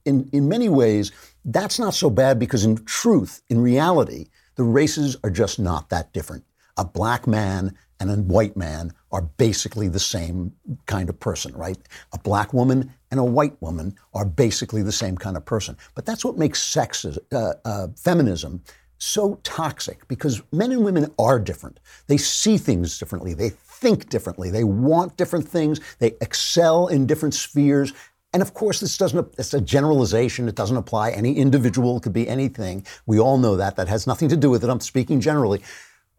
in, 0.04 0.28
in 0.32 0.46
many 0.46 0.68
ways, 0.68 1.10
that's 1.46 1.78
not 1.78 1.94
so 1.94 2.10
bad 2.10 2.38
because 2.38 2.64
in 2.66 2.84
truth, 2.84 3.40
in 3.48 3.62
reality, 3.62 4.26
the 4.56 4.62
races 4.62 5.16
are 5.24 5.30
just 5.30 5.58
not 5.58 5.88
that 5.88 6.12
different. 6.12 6.44
A 6.76 6.84
black 6.84 7.26
man 7.26 7.74
and 8.00 8.10
a 8.10 8.16
white 8.16 8.56
man 8.56 8.92
are 9.10 9.22
basically 9.22 9.88
the 9.88 9.98
same 9.98 10.52
kind 10.86 11.08
of 11.08 11.18
person, 11.18 11.54
right? 11.56 11.78
A 12.12 12.18
black 12.18 12.52
woman 12.52 12.92
and 13.10 13.18
a 13.18 13.24
white 13.24 13.60
woman 13.60 13.94
are 14.14 14.24
basically 14.24 14.82
the 14.82 14.92
same 14.92 15.16
kind 15.16 15.36
of 15.36 15.44
person. 15.44 15.76
But 15.94 16.06
that's 16.06 16.24
what 16.24 16.38
makes 16.38 16.62
sex, 16.62 17.04
uh, 17.04 17.52
uh, 17.64 17.88
feminism, 17.96 18.62
so 18.98 19.36
toxic 19.42 20.06
because 20.08 20.42
men 20.52 20.72
and 20.72 20.84
women 20.84 21.12
are 21.18 21.38
different. 21.38 21.80
They 22.08 22.16
see 22.16 22.58
things 22.58 22.98
differently. 22.98 23.32
They 23.32 23.50
think 23.50 24.08
differently. 24.08 24.50
They 24.50 24.64
want 24.64 25.16
different 25.16 25.48
things. 25.48 25.80
They 25.98 26.14
excel 26.20 26.88
in 26.88 27.06
different 27.06 27.34
spheres. 27.34 27.92
And 28.32 28.42
of 28.42 28.52
course, 28.54 28.80
this 28.80 28.98
doesn't, 28.98 29.34
it's 29.38 29.54
a 29.54 29.60
generalization. 29.60 30.48
It 30.48 30.56
doesn't 30.56 30.76
apply. 30.76 31.12
Any 31.12 31.36
individual 31.36 32.00
could 32.00 32.12
be 32.12 32.28
anything. 32.28 32.84
We 33.06 33.18
all 33.18 33.38
know 33.38 33.56
that. 33.56 33.76
That 33.76 33.88
has 33.88 34.06
nothing 34.06 34.28
to 34.28 34.36
do 34.36 34.50
with 34.50 34.64
it. 34.64 34.70
I'm 34.70 34.80
speaking 34.80 35.20
generally. 35.20 35.62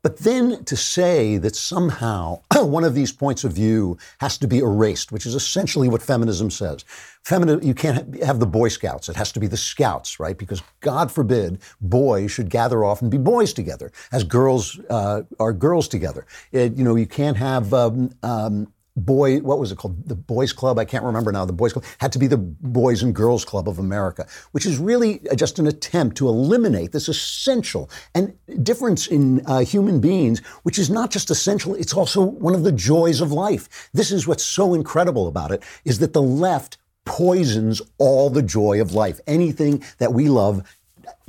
But 0.02 0.18
then 0.20 0.64
to 0.66 0.78
say 0.78 1.38
that 1.38 1.56
somehow 1.56 2.42
one 2.56 2.84
of 2.84 2.96
these 2.96 3.12
points 3.12 3.44
of 3.44 3.54
view 3.54 3.98
has 4.20 4.38
to 4.38 4.48
be 4.48 4.60
erased, 4.60 5.12
which 5.12 5.26
is 5.26 5.36
essentially 5.36 5.90
what 5.90 6.02
feminism 6.02 6.50
says. 6.50 6.86
Femini- 7.26 7.64
you 7.64 7.74
can't 7.74 8.22
have 8.24 8.40
the 8.40 8.48
Boy 8.48 8.70
Scouts. 8.70 9.10
It 9.10 9.16
has 9.18 9.32
to 9.34 9.40
be 9.40 9.48
the 9.48 9.58
Scouts, 9.58 10.20
right? 10.20 10.38
Because 10.38 10.64
God 10.80 11.12
forbid 11.12 11.60
boys 11.82 12.32
should 12.32 12.50
gather 12.50 12.84
off 12.86 13.02
and 13.02 13.12
be 13.12 13.18
boys 13.18 13.52
together, 13.54 13.92
as 14.12 14.24
girls 14.24 14.80
uh, 14.90 15.24
are 15.40 15.54
girls 15.54 15.88
together. 15.88 16.26
It- 16.52 16.78
you 16.78 16.84
know, 16.84 16.96
you 16.96 17.06
can't 17.08 17.38
have 17.38 17.74
um, 17.74 18.12
um, 18.24 18.72
boy, 19.06 19.40
what 19.40 19.60
was 19.60 19.72
it 19.72 19.78
called? 19.78 20.08
The 20.08 20.16
Boys 20.16 20.54
Club? 20.54 20.78
I 20.78 20.86
can't 20.86 21.04
remember 21.04 21.32
now. 21.32 21.46
The 21.46 21.54
Boys 21.54 21.74
Club 21.74 21.86
had 22.00 22.12
to 22.12 22.20
be 22.20 22.28
the 22.28 22.38
Boys 22.38 23.02
and 23.04 23.14
Girls 23.16 23.46
Club 23.46 23.68
of 23.68 23.80
America, 23.80 24.28
which 24.52 24.66
is 24.66 24.78
really 24.78 25.22
just 25.36 25.60
an 25.60 25.68
attempt 25.68 26.18
to 26.18 26.28
eliminate 26.28 26.92
this 26.92 27.08
essential 27.08 27.90
and 28.14 28.34
difference 28.64 29.08
in 29.08 29.46
uh, 29.46 29.60
human 29.60 30.00
beings, 30.00 30.40
which 30.64 30.78
is 30.78 30.90
not 30.90 31.12
just 31.12 31.30
essential, 31.30 31.76
it's 31.76 31.94
also 31.94 32.22
one 32.22 32.56
of 32.56 32.64
the 32.64 32.72
joys 32.72 33.22
of 33.22 33.32
life. 33.32 33.90
This 33.94 34.12
is 34.12 34.28
what's 34.28 34.44
so 34.44 34.74
incredible 34.74 35.28
about 35.28 35.52
it, 35.52 35.64
is 35.86 36.00
that 36.00 36.14
the 36.14 36.22
left 36.22 36.78
poisons 37.06 37.82
all 37.98 38.30
the 38.30 38.44
joy 38.44 38.80
of 38.80 38.94
life. 38.94 39.20
Anything 39.26 39.84
that 39.98 40.14
we 40.14 40.30
love 40.30 40.62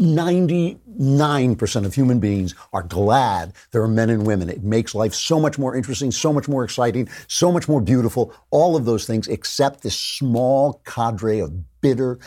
99% 0.01 1.85
of 1.85 1.95
human 1.95 2.21
beings 2.21 2.55
are 2.73 2.83
glad 2.83 3.53
there 3.71 3.83
are 3.83 3.89
men 3.89 4.09
and 4.09 4.27
women. 4.27 4.49
It 4.49 4.65
makes 4.65 4.95
life 4.95 5.13
so 5.13 5.39
much 5.39 5.59
more 5.59 5.77
interesting, 5.77 6.11
so 6.11 6.33
much 6.33 6.49
more 6.49 6.65
exciting, 6.65 7.09
so 7.29 7.53
much 7.53 7.69
more 7.69 7.83
beautiful, 7.83 8.33
all 8.51 8.77
of 8.77 8.87
those 8.87 9.07
things, 9.07 9.29
except 9.29 9.83
this 9.83 9.99
small 9.99 10.81
cadre 10.87 11.41
of 11.41 11.81
bitter, 11.83 12.19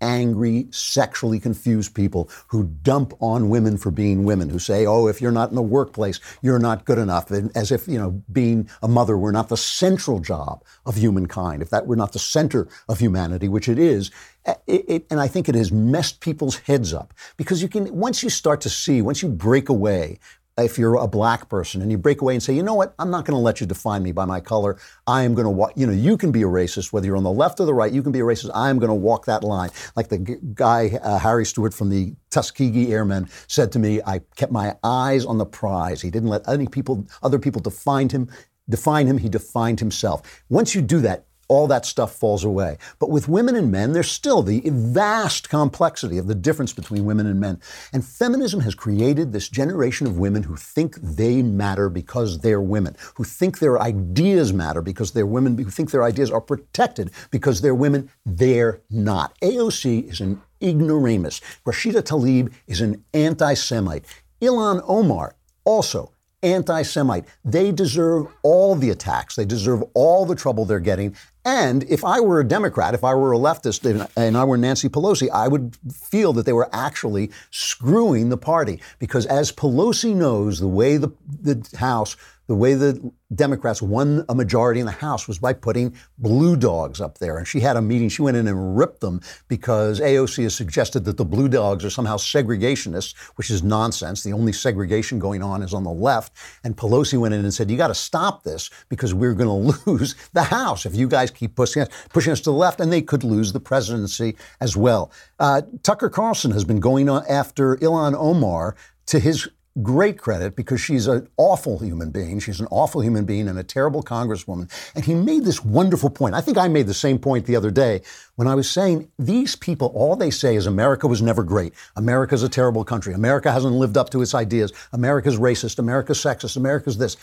angry, 0.00 0.66
sexually 0.70 1.40
confused 1.40 1.94
people 1.94 2.30
who 2.48 2.64
dump 2.82 3.12
on 3.20 3.48
women 3.48 3.76
for 3.76 3.90
being 3.90 4.24
women, 4.24 4.48
who 4.48 4.58
say, 4.58 4.86
oh, 4.86 5.06
if 5.06 5.20
you're 5.20 5.30
not 5.30 5.50
in 5.50 5.56
the 5.56 5.62
workplace, 5.62 6.20
you're 6.42 6.58
not 6.58 6.84
good 6.84 6.98
enough. 6.98 7.30
And 7.30 7.54
as 7.56 7.70
if, 7.70 7.86
you 7.86 7.98
know, 7.98 8.22
being 8.32 8.68
a 8.82 8.88
mother 8.88 9.16
were 9.16 9.32
not 9.32 9.48
the 9.48 9.56
central 9.56 10.20
job 10.20 10.64
of 10.86 10.96
humankind, 10.96 11.62
if 11.62 11.70
that 11.70 11.86
were 11.86 11.96
not 11.96 12.12
the 12.12 12.18
center 12.18 12.68
of 12.88 12.98
humanity, 12.98 13.48
which 13.48 13.68
it 13.68 13.78
is. 13.78 14.10
Eh, 14.46 14.54
it, 14.66 14.84
it, 14.88 15.06
and 15.10 15.20
I 15.20 15.28
think 15.28 15.48
it 15.48 15.54
has 15.54 15.70
messed 15.70 16.20
people's 16.20 16.56
heads 16.56 16.94
up 16.94 17.12
because 17.36 17.60
you 17.60 17.68
can, 17.68 17.94
once 17.94 18.22
you 18.22 18.30
start 18.30 18.60
to 18.62 18.70
see, 18.70 19.02
once 19.02 19.22
you 19.22 19.28
break 19.28 19.68
away, 19.68 20.18
if 20.62 20.78
you're 20.78 20.96
a 20.96 21.06
black 21.06 21.48
person 21.48 21.82
and 21.82 21.90
you 21.90 21.98
break 21.98 22.20
away 22.20 22.34
and 22.34 22.42
say, 22.42 22.54
you 22.54 22.62
know 22.62 22.74
what, 22.74 22.94
I'm 22.98 23.10
not 23.10 23.24
going 23.24 23.36
to 23.36 23.42
let 23.42 23.60
you 23.60 23.66
define 23.66 24.02
me 24.02 24.12
by 24.12 24.24
my 24.24 24.40
color. 24.40 24.78
I 25.06 25.22
am 25.22 25.34
going 25.34 25.44
to 25.44 25.50
walk, 25.50 25.72
you 25.76 25.86
know, 25.86 25.92
you 25.92 26.16
can 26.16 26.32
be 26.32 26.42
a 26.42 26.46
racist, 26.46 26.92
whether 26.92 27.06
you're 27.06 27.16
on 27.16 27.22
the 27.22 27.30
left 27.30 27.60
or 27.60 27.66
the 27.66 27.74
right, 27.74 27.92
you 27.92 28.02
can 28.02 28.12
be 28.12 28.20
a 28.20 28.24
racist. 28.24 28.50
I 28.54 28.70
am 28.70 28.78
going 28.78 28.88
to 28.88 28.94
walk 28.94 29.26
that 29.26 29.44
line. 29.44 29.70
Like 29.96 30.08
the 30.08 30.18
g- 30.18 30.36
guy, 30.54 30.98
uh, 31.02 31.18
Harry 31.18 31.44
Stewart 31.44 31.74
from 31.74 31.90
the 31.90 32.14
Tuskegee 32.30 32.92
Airmen 32.92 33.28
said 33.46 33.72
to 33.72 33.78
me, 33.78 34.00
I 34.06 34.20
kept 34.36 34.52
my 34.52 34.76
eyes 34.82 35.24
on 35.24 35.38
the 35.38 35.46
prize. 35.46 36.02
He 36.02 36.10
didn't 36.10 36.28
let 36.28 36.48
any 36.48 36.66
people, 36.66 37.06
other 37.22 37.38
people 37.38 37.60
define 37.60 38.08
him, 38.08 38.28
define 38.68 39.06
him. 39.06 39.18
He 39.18 39.28
defined 39.28 39.80
himself. 39.80 40.42
Once 40.48 40.74
you 40.74 40.82
do 40.82 41.00
that, 41.00 41.26
all 41.50 41.66
that 41.66 41.84
stuff 41.84 42.14
falls 42.14 42.44
away. 42.44 42.78
But 43.00 43.10
with 43.10 43.28
women 43.28 43.56
and 43.56 43.72
men, 43.72 43.92
there's 43.92 44.10
still 44.10 44.40
the 44.40 44.62
vast 44.66 45.50
complexity 45.50 46.16
of 46.16 46.28
the 46.28 46.34
difference 46.34 46.72
between 46.72 47.04
women 47.04 47.26
and 47.26 47.40
men. 47.40 47.60
And 47.92 48.04
feminism 48.04 48.60
has 48.60 48.76
created 48.76 49.32
this 49.32 49.48
generation 49.48 50.06
of 50.06 50.16
women 50.16 50.44
who 50.44 50.54
think 50.54 50.94
they 50.94 51.42
matter 51.42 51.88
because 51.88 52.38
they're 52.38 52.60
women, 52.60 52.96
who 53.16 53.24
think 53.24 53.58
their 53.58 53.82
ideas 53.82 54.52
matter 54.52 54.80
because 54.80 55.10
they're 55.10 55.26
women, 55.26 55.58
who 55.58 55.70
think 55.70 55.90
their 55.90 56.04
ideas 56.04 56.30
are 56.30 56.40
protected 56.40 57.10
because 57.32 57.60
they're 57.60 57.74
women. 57.74 58.08
They're 58.24 58.80
not. 58.88 59.36
AOC 59.40 60.08
is 60.08 60.20
an 60.20 60.40
ignoramus. 60.62 61.40
Rashida 61.66 62.02
Tlaib 62.02 62.52
is 62.68 62.80
an 62.80 63.04
anti 63.12 63.54
Semite. 63.54 64.04
Ilhan 64.40 64.84
Omar, 64.86 65.34
also 65.64 66.12
anti 66.42 66.82
Semite. 66.82 67.24
They 67.44 67.72
deserve 67.72 68.26
all 68.42 68.74
the 68.74 68.90
attacks. 68.90 69.36
They 69.36 69.44
deserve 69.44 69.82
all 69.94 70.26
the 70.26 70.34
trouble 70.34 70.64
they're 70.64 70.80
getting. 70.80 71.16
And 71.44 71.84
if 71.84 72.04
I 72.04 72.20
were 72.20 72.40
a 72.40 72.44
Democrat, 72.44 72.92
if 72.92 73.02
I 73.02 73.14
were 73.14 73.32
a 73.32 73.38
leftist, 73.38 74.08
and 74.16 74.36
I 74.36 74.44
were 74.44 74.58
Nancy 74.58 74.88
Pelosi, 74.88 75.30
I 75.30 75.48
would 75.48 75.76
feel 75.90 76.32
that 76.34 76.44
they 76.44 76.52
were 76.52 76.68
actually 76.72 77.30
screwing 77.50 78.28
the 78.28 78.36
party. 78.36 78.80
Because 78.98 79.24
as 79.26 79.50
Pelosi 79.50 80.14
knows, 80.14 80.60
the 80.60 80.68
way 80.68 80.98
the, 80.98 81.10
the 81.40 81.66
House 81.78 82.16
the 82.50 82.56
way 82.56 82.74
the 82.74 83.12
Democrats 83.32 83.80
won 83.80 84.24
a 84.28 84.34
majority 84.34 84.80
in 84.80 84.86
the 84.86 84.90
House 84.90 85.28
was 85.28 85.38
by 85.38 85.52
putting 85.52 85.94
blue 86.18 86.56
dogs 86.56 87.00
up 87.00 87.18
there. 87.18 87.38
And 87.38 87.46
she 87.46 87.60
had 87.60 87.76
a 87.76 87.80
meeting, 87.80 88.08
she 88.08 88.22
went 88.22 88.36
in 88.36 88.48
and 88.48 88.76
ripped 88.76 88.98
them 88.98 89.20
because 89.46 90.00
AOC 90.00 90.42
has 90.42 90.56
suggested 90.56 91.04
that 91.04 91.16
the 91.16 91.24
blue 91.24 91.48
dogs 91.48 91.84
are 91.84 91.90
somehow 91.90 92.16
segregationists, 92.16 93.16
which 93.36 93.50
is 93.50 93.62
nonsense. 93.62 94.24
The 94.24 94.32
only 94.32 94.52
segregation 94.52 95.20
going 95.20 95.44
on 95.44 95.62
is 95.62 95.72
on 95.72 95.84
the 95.84 95.92
left. 95.92 96.32
And 96.64 96.76
Pelosi 96.76 97.20
went 97.20 97.34
in 97.34 97.44
and 97.44 97.54
said, 97.54 97.70
You 97.70 97.76
got 97.76 97.86
to 97.86 97.94
stop 97.94 98.42
this 98.42 98.68
because 98.88 99.14
we're 99.14 99.34
going 99.34 99.72
to 99.84 99.88
lose 99.88 100.16
the 100.32 100.42
House 100.42 100.84
if 100.84 100.96
you 100.96 101.06
guys 101.06 101.30
keep 101.30 101.54
pushing 101.54 101.82
us, 101.82 101.88
pushing 102.08 102.32
us 102.32 102.40
to 102.40 102.50
the 102.50 102.56
left. 102.56 102.80
And 102.80 102.92
they 102.92 103.00
could 103.00 103.22
lose 103.22 103.52
the 103.52 103.60
presidency 103.60 104.34
as 104.60 104.76
well. 104.76 105.12
Uh, 105.38 105.62
Tucker 105.84 106.10
Carlson 106.10 106.50
has 106.50 106.64
been 106.64 106.80
going 106.80 107.08
after 107.08 107.76
Ilhan 107.76 108.16
Omar 108.16 108.74
to 109.06 109.20
his 109.20 109.48
great 109.82 110.18
credit 110.18 110.56
because 110.56 110.80
she's 110.80 111.06
an 111.06 111.28
awful 111.36 111.78
human 111.78 112.10
being. 112.10 112.40
She's 112.40 112.60
an 112.60 112.66
awful 112.70 113.00
human 113.00 113.24
being 113.24 113.48
and 113.48 113.58
a 113.58 113.62
terrible 113.62 114.02
congresswoman. 114.02 114.70
And 114.94 115.04
he 115.04 115.14
made 115.14 115.44
this 115.44 115.64
wonderful 115.64 116.10
point. 116.10 116.34
I 116.34 116.40
think 116.40 116.58
I 116.58 116.68
made 116.68 116.86
the 116.86 116.94
same 116.94 117.18
point 117.18 117.46
the 117.46 117.56
other 117.56 117.70
day 117.70 118.02
when 118.36 118.48
I 118.48 118.54
was 118.54 118.68
saying 118.68 119.10
these 119.18 119.54
people, 119.54 119.92
all 119.94 120.16
they 120.16 120.30
say 120.30 120.56
is 120.56 120.66
America 120.66 121.06
was 121.06 121.22
never 121.22 121.42
great. 121.42 121.74
America's 121.96 122.42
a 122.42 122.48
terrible 122.48 122.84
country. 122.84 123.14
America 123.14 123.52
hasn't 123.52 123.74
lived 123.74 123.96
up 123.96 124.10
to 124.10 124.22
its 124.22 124.34
ideas. 124.34 124.72
America's 124.92 125.38
racist. 125.38 125.78
America's 125.78 126.18
sexist. 126.18 126.56
America's 126.56 126.98
this. 126.98 127.16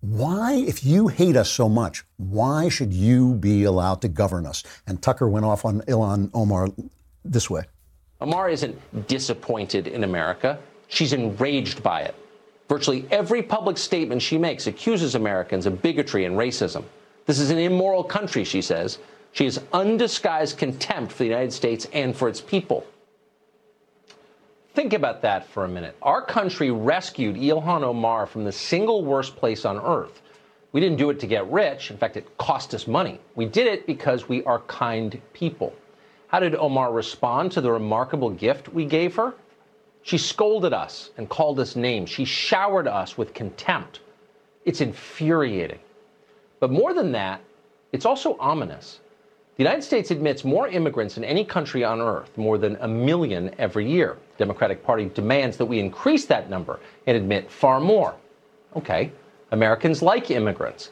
Why, 0.00 0.54
if 0.54 0.84
you 0.84 1.08
hate 1.08 1.34
us 1.36 1.50
so 1.50 1.68
much, 1.68 2.04
why 2.18 2.68
should 2.68 2.92
you 2.92 3.34
be 3.34 3.64
allowed 3.64 4.00
to 4.02 4.08
govern 4.08 4.46
us? 4.46 4.62
And 4.86 5.02
Tucker 5.02 5.28
went 5.28 5.44
off 5.44 5.64
on 5.64 5.80
Ilhan 5.82 6.30
Omar 6.34 6.68
this 7.24 7.50
way. 7.50 7.64
Omar 8.20 8.50
isn't 8.50 9.06
disappointed 9.08 9.86
in 9.86 10.04
America. 10.04 10.58
She's 10.88 11.12
enraged 11.12 11.82
by 11.82 12.02
it. 12.02 12.14
Virtually 12.68 13.06
every 13.10 13.42
public 13.42 13.78
statement 13.78 14.20
she 14.20 14.36
makes 14.36 14.66
accuses 14.66 15.14
Americans 15.14 15.66
of 15.66 15.80
bigotry 15.80 16.24
and 16.24 16.36
racism. 16.36 16.84
This 17.26 17.38
is 17.38 17.50
an 17.50 17.58
immoral 17.58 18.04
country, 18.04 18.44
she 18.44 18.62
says. 18.62 18.98
She 19.32 19.44
has 19.44 19.60
undisguised 19.72 20.58
contempt 20.58 21.12
for 21.12 21.18
the 21.18 21.28
United 21.28 21.52
States 21.52 21.86
and 21.92 22.16
for 22.16 22.28
its 22.28 22.40
people. 22.40 22.86
Think 24.74 24.92
about 24.92 25.22
that 25.22 25.46
for 25.48 25.64
a 25.64 25.68
minute. 25.68 25.96
Our 26.02 26.22
country 26.22 26.70
rescued 26.70 27.36
Ilhan 27.36 27.82
Omar 27.82 28.26
from 28.26 28.44
the 28.44 28.52
single 28.52 29.04
worst 29.04 29.36
place 29.36 29.64
on 29.64 29.76
earth. 29.78 30.22
We 30.72 30.80
didn't 30.80 30.98
do 30.98 31.10
it 31.10 31.18
to 31.20 31.26
get 31.26 31.50
rich. 31.50 31.90
In 31.90 31.96
fact, 31.96 32.16
it 32.16 32.38
cost 32.38 32.74
us 32.74 32.86
money. 32.86 33.20
We 33.34 33.46
did 33.46 33.66
it 33.66 33.86
because 33.86 34.28
we 34.28 34.44
are 34.44 34.60
kind 34.60 35.20
people. 35.32 35.74
How 36.28 36.40
did 36.40 36.54
Omar 36.54 36.92
respond 36.92 37.52
to 37.52 37.60
the 37.60 37.72
remarkable 37.72 38.30
gift 38.30 38.68
we 38.68 38.84
gave 38.84 39.16
her? 39.16 39.34
She 40.08 40.16
scolded 40.16 40.72
us 40.72 41.10
and 41.18 41.28
called 41.28 41.60
us 41.60 41.76
names. 41.76 42.08
She 42.08 42.24
showered 42.24 42.88
us 42.88 43.18
with 43.18 43.34
contempt. 43.34 44.00
It's 44.64 44.80
infuriating. 44.80 45.80
But 46.60 46.70
more 46.70 46.94
than 46.94 47.12
that, 47.12 47.42
it's 47.92 48.06
also 48.06 48.34
ominous. 48.40 49.00
The 49.58 49.64
United 49.64 49.82
States 49.82 50.10
admits 50.10 50.44
more 50.44 50.66
immigrants 50.66 51.16
than 51.16 51.24
any 51.24 51.44
country 51.44 51.84
on 51.84 52.00
earth, 52.00 52.30
more 52.38 52.56
than 52.56 52.78
a 52.80 52.88
million 52.88 53.54
every 53.58 53.86
year. 53.86 54.16
The 54.38 54.46
Democratic 54.46 54.82
Party 54.82 55.10
demands 55.12 55.58
that 55.58 55.66
we 55.66 55.78
increase 55.78 56.24
that 56.24 56.48
number 56.48 56.80
and 57.06 57.14
admit 57.14 57.50
far 57.50 57.78
more. 57.78 58.14
Okay, 58.76 59.12
Americans 59.50 60.00
like 60.00 60.30
immigrants, 60.30 60.90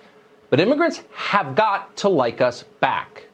but 0.50 0.60
immigrants 0.60 1.02
have 1.14 1.54
got 1.54 1.96
to 1.96 2.10
like 2.10 2.42
us 2.42 2.64
back. 2.80 3.28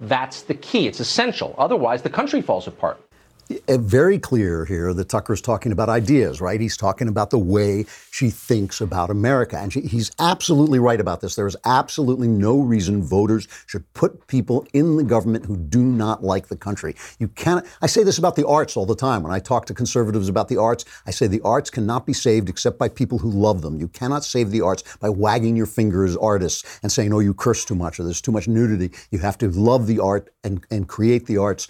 That's 0.00 0.42
the 0.42 0.54
key. 0.54 0.88
It's 0.88 0.98
essential. 0.98 1.54
Otherwise, 1.58 2.02
the 2.02 2.10
country 2.10 2.42
falls 2.42 2.66
apart. 2.66 3.00
Uh, 3.50 3.76
very 3.76 4.18
clear 4.18 4.64
here 4.64 4.94
that 4.94 5.08
Tucker's 5.08 5.40
talking 5.40 5.72
about 5.72 5.88
ideas, 5.88 6.40
right? 6.40 6.60
He's 6.60 6.76
talking 6.76 7.08
about 7.08 7.30
the 7.30 7.38
way 7.38 7.84
she 8.10 8.30
thinks 8.30 8.80
about 8.80 9.10
America. 9.10 9.58
And 9.58 9.72
she, 9.72 9.80
he's 9.82 10.10
absolutely 10.18 10.78
right 10.78 11.00
about 11.00 11.20
this. 11.20 11.34
There 11.34 11.46
is 11.46 11.56
absolutely 11.64 12.28
no 12.28 12.60
reason 12.60 13.02
voters 13.02 13.48
should 13.66 13.90
put 13.94 14.26
people 14.26 14.66
in 14.72 14.96
the 14.96 15.04
government 15.04 15.46
who 15.46 15.56
do 15.56 15.82
not 15.82 16.22
like 16.22 16.48
the 16.48 16.56
country. 16.56 16.94
You 17.18 17.28
cannot, 17.28 17.66
I 17.80 17.86
say 17.86 18.02
this 18.02 18.18
about 18.18 18.36
the 18.36 18.46
arts 18.46 18.76
all 18.76 18.86
the 18.86 18.96
time. 18.96 19.22
When 19.22 19.32
I 19.32 19.38
talk 19.38 19.66
to 19.66 19.74
conservatives 19.74 20.28
about 20.28 20.48
the 20.48 20.56
arts, 20.56 20.84
I 21.06 21.10
say 21.10 21.26
the 21.26 21.42
arts 21.42 21.70
cannot 21.70 22.06
be 22.06 22.12
saved 22.12 22.48
except 22.48 22.78
by 22.78 22.88
people 22.88 23.18
who 23.18 23.30
love 23.30 23.62
them. 23.62 23.78
You 23.80 23.88
cannot 23.88 24.24
save 24.24 24.50
the 24.50 24.60
arts 24.60 24.84
by 24.98 25.08
wagging 25.08 25.56
your 25.56 25.66
finger 25.66 26.04
as 26.04 26.16
artists 26.16 26.80
and 26.82 26.90
saying, 26.90 27.12
oh, 27.12 27.20
you 27.20 27.34
curse 27.34 27.64
too 27.64 27.74
much 27.74 27.98
or 27.98 28.04
there's 28.04 28.20
too 28.20 28.32
much 28.32 28.48
nudity. 28.48 28.96
You 29.10 29.18
have 29.18 29.38
to 29.38 29.48
love 29.48 29.86
the 29.86 29.98
art 29.98 30.32
and, 30.44 30.64
and 30.70 30.88
create 30.88 31.26
the 31.26 31.38
arts 31.38 31.68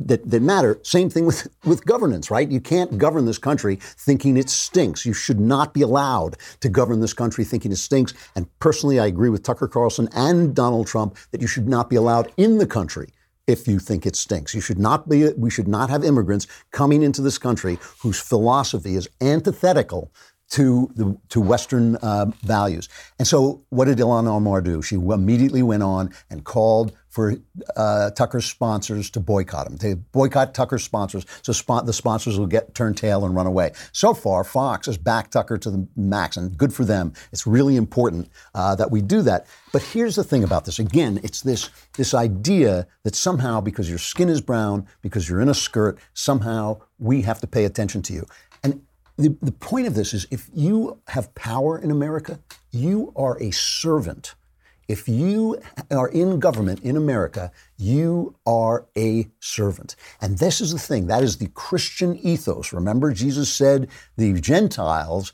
that, 0.00 0.28
that 0.30 0.42
matter. 0.42 0.78
Same 0.82 1.10
thing 1.10 1.26
with, 1.26 1.48
with 1.64 1.84
governance, 1.84 2.30
right? 2.30 2.50
You 2.50 2.60
can't 2.60 2.98
govern 2.98 3.26
this 3.26 3.38
country 3.38 3.76
thinking 3.80 4.36
it 4.36 4.48
stinks. 4.48 5.04
You 5.04 5.12
should 5.12 5.40
not 5.40 5.74
be 5.74 5.82
allowed 5.82 6.36
to 6.60 6.68
govern 6.68 7.00
this 7.00 7.12
country 7.12 7.44
thinking 7.44 7.72
it 7.72 7.76
stinks. 7.76 8.14
And 8.34 8.46
personally, 8.58 8.98
I 8.98 9.06
agree 9.06 9.28
with 9.28 9.42
Tucker 9.42 9.68
Carlson 9.68 10.08
and 10.14 10.54
Donald 10.54 10.86
Trump 10.86 11.16
that 11.30 11.40
you 11.40 11.46
should 11.46 11.68
not 11.68 11.90
be 11.90 11.96
allowed 11.96 12.32
in 12.36 12.58
the 12.58 12.66
country 12.66 13.12
if 13.46 13.66
you 13.66 13.78
think 13.78 14.06
it 14.06 14.16
stinks. 14.16 14.54
You 14.54 14.60
should 14.60 14.78
not 14.78 15.08
be, 15.08 15.32
we 15.32 15.50
should 15.50 15.68
not 15.68 15.90
have 15.90 16.04
immigrants 16.04 16.46
coming 16.70 17.02
into 17.02 17.20
this 17.20 17.38
country 17.38 17.78
whose 18.00 18.20
philosophy 18.20 18.94
is 18.94 19.08
antithetical 19.20 20.12
to 20.50 20.90
the 20.96 21.16
to 21.28 21.40
Western 21.40 21.96
uh, 21.96 22.26
values. 22.42 22.88
And 23.18 23.26
so, 23.26 23.64
what 23.70 23.84
did 23.84 23.98
Ilhan 23.98 24.26
Omar 24.26 24.60
do? 24.60 24.82
She 24.82 24.96
immediately 24.96 25.62
went 25.62 25.82
on 25.82 26.10
and 26.28 26.44
called 26.44 26.92
for 27.10 27.36
uh, 27.76 28.10
Tucker's 28.12 28.46
sponsors 28.46 29.10
to 29.10 29.20
boycott 29.20 29.66
him. 29.66 29.76
They 29.76 29.94
boycott 29.94 30.54
Tucker's 30.54 30.84
sponsors, 30.84 31.26
so 31.42 31.52
the 31.82 31.92
sponsors 31.92 32.38
will 32.38 32.46
get 32.46 32.74
turn 32.74 32.94
tail 32.94 33.24
and 33.24 33.34
run 33.34 33.46
away. 33.46 33.72
So 33.92 34.14
far, 34.14 34.44
Fox 34.44 34.86
has 34.86 34.96
backed 34.96 35.32
Tucker 35.32 35.58
to 35.58 35.70
the 35.70 35.86
max, 35.96 36.36
and 36.36 36.56
good 36.56 36.72
for 36.72 36.84
them. 36.84 37.12
It's 37.32 37.46
really 37.46 37.76
important 37.76 38.30
uh, 38.54 38.76
that 38.76 38.90
we 38.90 39.02
do 39.02 39.22
that. 39.22 39.46
But 39.72 39.82
here's 39.82 40.16
the 40.16 40.24
thing 40.24 40.44
about 40.44 40.64
this. 40.64 40.78
Again, 40.78 41.20
it's 41.22 41.42
this 41.42 41.68
this 41.96 42.14
idea 42.14 42.86
that 43.02 43.16
somehow 43.16 43.60
because 43.60 43.88
your 43.88 43.98
skin 43.98 44.28
is 44.28 44.40
brown, 44.40 44.86
because 45.02 45.28
you're 45.28 45.40
in 45.40 45.48
a 45.48 45.54
skirt, 45.54 45.98
somehow 46.14 46.80
we 46.98 47.22
have 47.22 47.40
to 47.40 47.46
pay 47.46 47.64
attention 47.64 48.02
to 48.02 48.12
you. 48.12 48.26
And 48.62 48.82
the, 49.16 49.36
the 49.42 49.52
point 49.52 49.86
of 49.86 49.94
this 49.94 50.14
is 50.14 50.26
if 50.30 50.48
you 50.54 51.00
have 51.08 51.34
power 51.34 51.78
in 51.78 51.90
America, 51.90 52.38
you 52.70 53.12
are 53.16 53.36
a 53.42 53.50
servant. 53.50 54.34
If 54.90 55.08
you 55.08 55.56
are 55.92 56.08
in 56.08 56.40
government 56.40 56.80
in 56.80 56.96
America, 56.96 57.52
you 57.76 58.34
are 58.44 58.86
a 58.96 59.30
servant. 59.38 59.94
And 60.20 60.38
this 60.38 60.60
is 60.60 60.72
the 60.72 60.80
thing 60.80 61.06
that 61.06 61.22
is 61.22 61.36
the 61.36 61.46
Christian 61.46 62.18
ethos. 62.18 62.72
Remember, 62.72 63.12
Jesus 63.12 63.52
said 63.52 63.88
the 64.16 64.40
Gentiles 64.40 65.32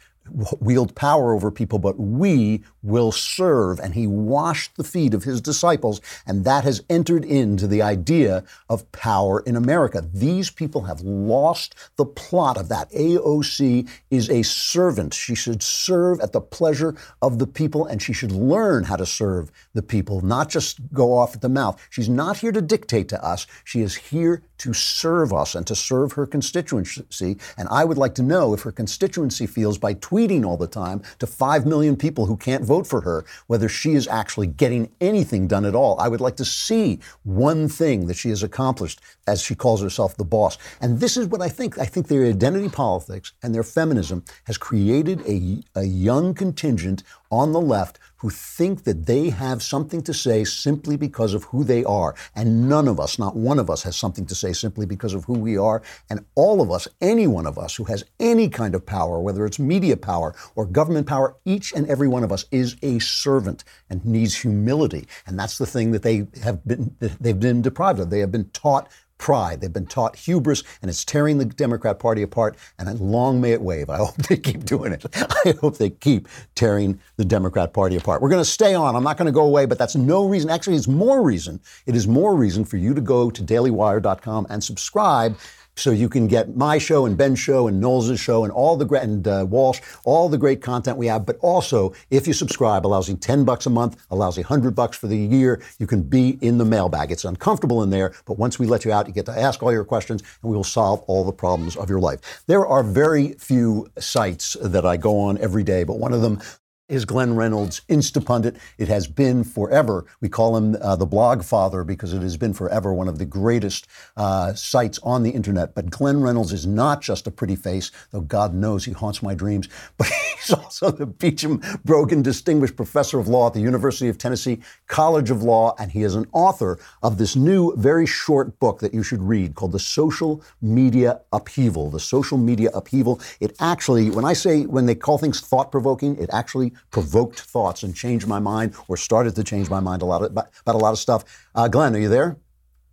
wield 0.60 0.94
power 0.94 1.34
over 1.34 1.50
people, 1.50 1.78
but 1.78 1.98
we 1.98 2.62
will 2.82 3.12
serve. 3.12 3.78
And 3.80 3.94
he 3.94 4.06
washed 4.06 4.76
the 4.76 4.84
feet 4.84 5.14
of 5.14 5.24
his 5.24 5.40
disciples, 5.40 6.00
and 6.26 6.44
that 6.44 6.64
has 6.64 6.82
entered 6.88 7.24
into 7.24 7.66
the 7.66 7.82
idea 7.82 8.44
of 8.68 8.90
power 8.92 9.40
in 9.40 9.56
America. 9.56 10.04
These 10.12 10.50
people 10.50 10.82
have 10.82 11.00
lost 11.00 11.74
the 11.96 12.04
plot 12.04 12.56
of 12.56 12.68
that. 12.68 12.90
AOC 12.92 13.88
is 14.10 14.30
a 14.30 14.42
servant. 14.42 15.14
She 15.14 15.34
should 15.34 15.62
serve 15.62 16.20
at 16.20 16.32
the 16.32 16.40
pleasure 16.40 16.96
of 17.22 17.38
the 17.38 17.46
people, 17.46 17.86
and 17.86 18.02
she 18.02 18.12
should 18.12 18.32
learn 18.32 18.84
how 18.84 18.96
to 18.96 19.06
serve 19.06 19.50
the 19.74 19.82
people, 19.82 20.20
not 20.20 20.48
just 20.48 20.78
go 20.92 21.12
off 21.16 21.34
at 21.34 21.40
the 21.40 21.48
mouth. 21.48 21.80
She's 21.90 22.08
not 22.08 22.38
here 22.38 22.52
to 22.52 22.62
dictate 22.62 23.08
to 23.08 23.24
us. 23.24 23.46
She 23.64 23.80
is 23.80 23.94
here 23.94 24.42
to 24.58 24.72
serve 24.72 25.32
us 25.32 25.54
and 25.54 25.66
to 25.66 25.74
serve 25.74 26.12
her 26.12 26.26
constituency. 26.26 27.38
And 27.56 27.68
I 27.70 27.84
would 27.84 27.98
like 27.98 28.14
to 28.16 28.22
know 28.22 28.54
if 28.54 28.62
her 28.62 28.72
constituency 28.72 29.46
feels 29.46 29.78
by 29.78 29.94
tweeting 29.94 30.44
all 30.44 30.56
the 30.56 30.66
time 30.66 31.02
to 31.18 31.26
5 31.26 31.66
million 31.66 31.96
people 31.96 32.26
who 32.26 32.36
can't 32.36 32.64
vote 32.64 32.86
for 32.86 33.00
her 33.02 33.24
whether 33.46 33.68
she 33.68 33.94
is 33.94 34.08
actually 34.08 34.46
getting 34.46 34.90
anything 35.00 35.46
done 35.46 35.64
at 35.64 35.74
all. 35.74 35.98
I 36.00 36.08
would 36.08 36.20
like 36.20 36.36
to 36.36 36.44
see 36.44 37.00
one 37.24 37.68
thing 37.68 38.06
that 38.06 38.16
she 38.16 38.30
has 38.30 38.42
accomplished 38.42 39.00
as 39.26 39.42
she 39.42 39.54
calls 39.54 39.82
herself 39.82 40.16
the 40.16 40.24
boss. 40.24 40.58
And 40.80 41.00
this 41.00 41.16
is 41.16 41.26
what 41.26 41.42
I 41.42 41.48
think. 41.48 41.78
I 41.78 41.84
think 41.84 42.08
their 42.08 42.24
identity 42.24 42.68
politics 42.68 43.32
and 43.42 43.54
their 43.54 43.62
feminism 43.62 44.24
has 44.44 44.58
created 44.58 45.20
a, 45.26 45.62
a 45.74 45.84
young 45.84 46.34
contingent 46.34 47.02
on 47.30 47.52
the 47.52 47.60
left 47.60 47.98
who 48.16 48.30
think 48.30 48.84
that 48.84 49.06
they 49.06 49.28
have 49.28 49.62
something 49.62 50.02
to 50.02 50.14
say 50.14 50.42
simply 50.42 50.96
because 50.96 51.34
of 51.34 51.44
who 51.44 51.62
they 51.64 51.84
are. 51.84 52.14
And 52.34 52.68
none 52.68 52.88
of 52.88 52.98
us, 52.98 53.18
not 53.18 53.36
one 53.36 53.58
of 53.58 53.68
us, 53.68 53.82
has 53.82 53.96
something 53.96 54.26
to 54.26 54.34
say 54.34 54.52
simply 54.52 54.86
because 54.86 55.12
of 55.12 55.24
who 55.24 55.34
we 55.34 55.58
are. 55.58 55.82
And 56.08 56.24
all 56.34 56.62
of 56.62 56.70
us, 56.70 56.88
any 57.00 57.26
one 57.26 57.46
of 57.46 57.58
us 57.58 57.76
who 57.76 57.84
has 57.84 58.04
any 58.18 58.48
kind 58.48 58.74
of 58.74 58.86
power, 58.86 59.20
whether 59.20 59.44
it's 59.44 59.58
media 59.58 59.96
power 59.96 60.34
or 60.54 60.64
government 60.64 61.06
power, 61.06 61.36
each 61.44 61.72
and 61.72 61.88
every 61.88 62.08
one 62.08 62.24
of 62.24 62.32
us 62.32 62.46
is 62.50 62.76
a 62.82 62.98
servant 63.00 63.64
and 63.90 64.04
needs 64.04 64.34
humility. 64.34 65.06
And 65.26 65.38
that's 65.38 65.58
the 65.58 65.66
thing 65.66 65.92
that 65.92 66.02
they 66.02 66.26
have 66.42 66.66
been, 66.66 66.96
they've 66.98 67.38
been 67.38 67.62
deprived 67.62 68.00
of. 68.00 68.10
They 68.10 68.20
have 68.20 68.32
been 68.32 68.48
taught 68.50 68.88
pride. 69.18 69.60
They've 69.60 69.72
been 69.72 69.86
taught 69.86 70.16
hubris, 70.16 70.62
and 70.82 70.88
it's 70.88 71.04
tearing 71.04 71.38
the 71.38 71.44
Democrat 71.44 71.98
Party 71.98 72.22
apart. 72.22 72.56
And 72.78 73.00
long 73.00 73.40
may 73.40 73.52
it 73.52 73.62
wave. 73.62 73.90
I 73.90 73.96
hope 73.96 74.16
they 74.28 74.36
keep 74.36 74.64
doing 74.64 74.92
it. 74.92 75.04
I 75.14 75.54
hope 75.60 75.78
they 75.78 75.90
keep 75.90 76.28
tearing 76.54 77.00
the 77.16 77.24
Democrat 77.24 77.72
Party 77.72 77.96
apart. 77.96 78.22
We're 78.22 78.28
going 78.28 78.40
to 78.40 78.50
stay 78.50 78.74
on. 78.74 78.96
I'm 78.96 79.04
not 79.04 79.16
going 79.16 79.26
to 79.26 79.32
go 79.32 79.44
away, 79.44 79.66
but 79.66 79.78
that's 79.78 79.96
no 79.96 80.26
reason. 80.26 80.50
Actually, 80.50 80.76
it's 80.76 80.88
more 80.88 81.22
reason. 81.22 81.60
It 81.86 81.96
is 81.96 82.06
more 82.06 82.34
reason 82.34 82.64
for 82.64 82.76
you 82.76 82.94
to 82.94 83.00
go 83.00 83.30
to 83.30 83.42
dailywire.com 83.42 84.46
and 84.50 84.62
subscribe 84.62 85.36
so 85.76 85.90
you 85.90 86.08
can 86.08 86.26
get 86.26 86.56
my 86.56 86.78
show 86.78 87.06
and 87.06 87.16
Ben's 87.16 87.38
show 87.38 87.68
and 87.68 87.80
Knowles' 87.80 88.18
show 88.18 88.44
and 88.44 88.52
all 88.52 88.76
the 88.76 88.84
great 88.84 89.02
and 89.02 89.26
uh, 89.28 89.46
Walsh, 89.48 89.80
all 90.04 90.28
the 90.28 90.38
great 90.38 90.60
content 90.60 90.96
we 90.96 91.06
have. 91.06 91.26
But 91.26 91.36
also, 91.40 91.92
if 92.10 92.26
you 92.26 92.32
subscribe, 92.32 92.86
allows 92.86 93.08
you 93.08 93.16
ten 93.16 93.44
bucks 93.44 93.66
a 93.66 93.70
month, 93.70 94.04
allows 94.10 94.38
you 94.38 94.44
hundred 94.44 94.74
bucks 94.74 94.96
for 94.96 95.06
the 95.06 95.16
year. 95.16 95.62
You 95.78 95.86
can 95.86 96.02
be 96.02 96.38
in 96.40 96.58
the 96.58 96.64
mailbag. 96.64 97.12
It's 97.12 97.24
uncomfortable 97.24 97.82
in 97.82 97.90
there, 97.90 98.14
but 98.24 98.38
once 98.38 98.58
we 98.58 98.66
let 98.66 98.84
you 98.84 98.92
out, 98.92 99.06
you 99.06 99.12
get 99.12 99.26
to 99.26 99.38
ask 99.38 99.62
all 99.62 99.72
your 99.72 99.84
questions, 99.84 100.22
and 100.42 100.50
we 100.50 100.56
will 100.56 100.64
solve 100.64 101.00
all 101.06 101.24
the 101.24 101.32
problems 101.32 101.76
of 101.76 101.90
your 101.90 102.00
life. 102.00 102.42
There 102.46 102.66
are 102.66 102.82
very 102.82 103.32
few 103.34 103.90
sites 103.98 104.56
that 104.62 104.86
I 104.86 104.96
go 104.96 105.20
on 105.20 105.38
every 105.38 105.62
day, 105.62 105.84
but 105.84 105.98
one 105.98 106.12
of 106.12 106.22
them 106.22 106.40
is 106.88 107.04
Glenn 107.04 107.34
Reynolds 107.34 107.80
Instapundit. 107.88 108.58
It 108.78 108.86
has 108.86 109.08
been 109.08 109.42
forever. 109.42 110.06
We 110.20 110.28
call 110.28 110.56
him 110.56 110.76
uh, 110.80 110.94
the 110.94 111.06
blog 111.06 111.42
father 111.42 111.82
because 111.82 112.12
it 112.12 112.22
has 112.22 112.36
been 112.36 112.54
forever 112.54 112.94
one 112.94 113.08
of 113.08 113.18
the 113.18 113.24
greatest 113.24 113.88
uh, 114.16 114.54
sites 114.54 115.00
on 115.02 115.24
the 115.24 115.30
internet. 115.30 115.74
But 115.74 115.90
Glenn 115.90 116.20
Reynolds 116.20 116.52
is 116.52 116.64
not 116.64 117.02
just 117.02 117.26
a 117.26 117.32
pretty 117.32 117.56
face, 117.56 117.90
though 118.12 118.20
God 118.20 118.54
knows 118.54 118.84
he 118.84 118.92
haunts 118.92 119.20
my 119.20 119.34
dreams, 119.34 119.68
but 119.98 120.06
he's 120.06 120.52
also 120.52 120.92
the 120.92 121.06
Beauchamp 121.06 121.64
Brogan 121.84 122.22
Distinguished 122.22 122.76
Professor 122.76 123.18
of 123.18 123.26
Law 123.26 123.48
at 123.48 123.54
the 123.54 123.60
University 123.60 124.08
of 124.08 124.16
Tennessee 124.16 124.60
College 124.86 125.30
of 125.30 125.42
Law, 125.42 125.74
and 125.80 125.90
he 125.90 126.04
is 126.04 126.14
an 126.14 126.26
author 126.32 126.78
of 127.02 127.18
this 127.18 127.34
new, 127.34 127.74
very 127.76 128.06
short 128.06 128.60
book 128.60 128.78
that 128.78 128.94
you 128.94 129.02
should 129.02 129.22
read 129.22 129.56
called 129.56 129.72
The 129.72 129.80
Social 129.80 130.40
Media 130.62 131.20
Upheaval. 131.32 131.90
The 131.90 131.98
Social 131.98 132.38
Media 132.38 132.70
Upheaval. 132.72 133.20
It 133.40 133.56
actually, 133.58 134.10
when 134.10 134.24
I 134.24 134.34
say, 134.34 134.66
when 134.66 134.86
they 134.86 134.94
call 134.94 135.18
things 135.18 135.40
thought 135.40 135.72
provoking, 135.72 136.16
it 136.18 136.30
actually 136.32 136.72
provoked 136.90 137.40
thoughts 137.40 137.82
and 137.82 137.94
changed 137.94 138.26
my 138.26 138.38
mind 138.38 138.74
or 138.88 138.96
started 138.96 139.34
to 139.36 139.44
change 139.44 139.70
my 139.70 139.80
mind 139.80 140.02
a 140.02 140.04
lot 140.04 140.22
of, 140.22 140.30
about, 140.30 140.48
about 140.60 140.74
a 140.74 140.78
lot 140.78 140.92
of 140.92 140.98
stuff. 140.98 141.24
Uh, 141.54 141.68
Glenn, 141.68 141.94
are 141.94 141.98
you 141.98 142.08
there? 142.08 142.36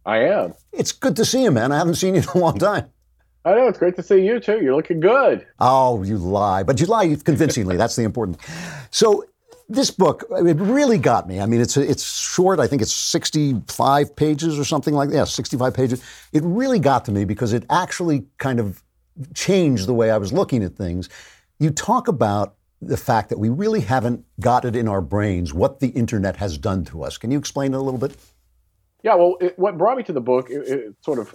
I 0.05 0.17
am. 0.19 0.53
It's 0.71 0.91
good 0.91 1.15
to 1.15 1.25
see 1.25 1.43
you, 1.43 1.51
man. 1.51 1.71
I 1.71 1.77
haven't 1.77 1.95
seen 1.95 2.15
you 2.15 2.21
in 2.21 2.27
a 2.27 2.37
long 2.37 2.57
time. 2.59 2.89
I 3.45 3.55
know. 3.55 3.67
It's 3.67 3.77
great 3.77 3.95
to 3.97 4.03
see 4.03 4.25
you, 4.25 4.39
too. 4.39 4.61
You're 4.61 4.75
looking 4.75 4.99
good. 4.99 5.45
Oh, 5.59 6.03
you 6.03 6.17
lie. 6.17 6.63
But 6.63 6.79
you 6.79 6.85
lie 6.85 7.15
convincingly. 7.15 7.75
That's 7.77 7.95
the 7.95 8.03
important. 8.03 8.37
So, 8.89 9.25
this 9.69 9.91
book, 9.91 10.25
it 10.29 10.57
really 10.57 10.97
got 10.97 11.27
me. 11.27 11.39
I 11.39 11.45
mean, 11.45 11.61
it's 11.61 11.77
it's 11.77 12.03
short. 12.03 12.59
I 12.59 12.67
think 12.67 12.81
it's 12.81 12.93
65 12.93 14.15
pages 14.15 14.59
or 14.59 14.65
something 14.65 14.93
like 14.93 15.09
that. 15.09 15.15
Yeah, 15.15 15.23
65 15.23 15.73
pages. 15.73 16.03
It 16.31 16.43
really 16.43 16.79
got 16.79 17.05
to 17.05 17.11
me 17.11 17.25
because 17.25 17.53
it 17.53 17.65
actually 17.69 18.25
kind 18.37 18.59
of 18.59 18.83
changed 19.33 19.87
the 19.87 19.93
way 19.93 20.11
I 20.11 20.17
was 20.17 20.33
looking 20.33 20.63
at 20.63 20.75
things. 20.75 21.09
You 21.59 21.71
talk 21.71 22.07
about 22.07 22.55
the 22.87 22.97
fact 22.97 23.29
that 23.29 23.39
we 23.39 23.49
really 23.49 23.81
haven't 23.81 24.25
got 24.39 24.65
it 24.65 24.75
in 24.75 24.87
our 24.87 25.01
brains 25.01 25.53
what 25.53 25.79
the 25.79 25.89
internet 25.89 26.37
has 26.37 26.57
done 26.57 26.83
to 26.85 27.03
us. 27.03 27.17
Can 27.17 27.31
you 27.31 27.39
explain 27.39 27.73
it 27.73 27.77
a 27.77 27.81
little 27.81 27.99
bit? 27.99 28.15
Yeah, 29.03 29.15
well, 29.15 29.37
it, 29.41 29.57
what 29.59 29.77
brought 29.77 29.97
me 29.97 30.03
to 30.03 30.13
the 30.13 30.21
book, 30.21 30.49
it, 30.49 30.67
it's 30.67 31.05
sort 31.05 31.19
of 31.19 31.33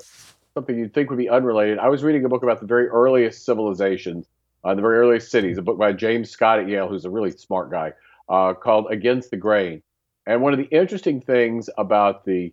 something 0.55 0.79
you'd 0.79 0.95
think 0.95 1.11
would 1.11 1.19
be 1.19 1.29
unrelated. 1.29 1.79
I 1.79 1.89
was 1.89 2.03
reading 2.03 2.25
a 2.25 2.29
book 2.29 2.43
about 2.43 2.61
the 2.61 2.67
very 2.67 2.89
earliest 2.89 3.45
civilizations, 3.45 4.27
uh, 4.65 4.75
the 4.75 4.83
very 4.83 4.99
earliest 4.99 5.31
cities, 5.31 5.59
a 5.59 5.63
book 5.63 5.79
by 5.79 5.93
James 5.93 6.31
Scott 6.31 6.59
at 6.59 6.69
Yale, 6.69 6.89
who's 6.89 7.05
a 7.05 7.11
really 7.11 7.31
smart 7.31 7.71
guy, 7.71 7.93
uh, 8.29 8.55
called 8.55 8.87
Against 8.91 9.31
the 9.31 9.37
Grain. 9.37 9.83
And 10.27 10.43
one 10.43 10.53
of 10.53 10.59
the 10.59 10.67
interesting 10.67 11.21
things 11.21 11.71
about 11.79 12.25
the 12.25 12.53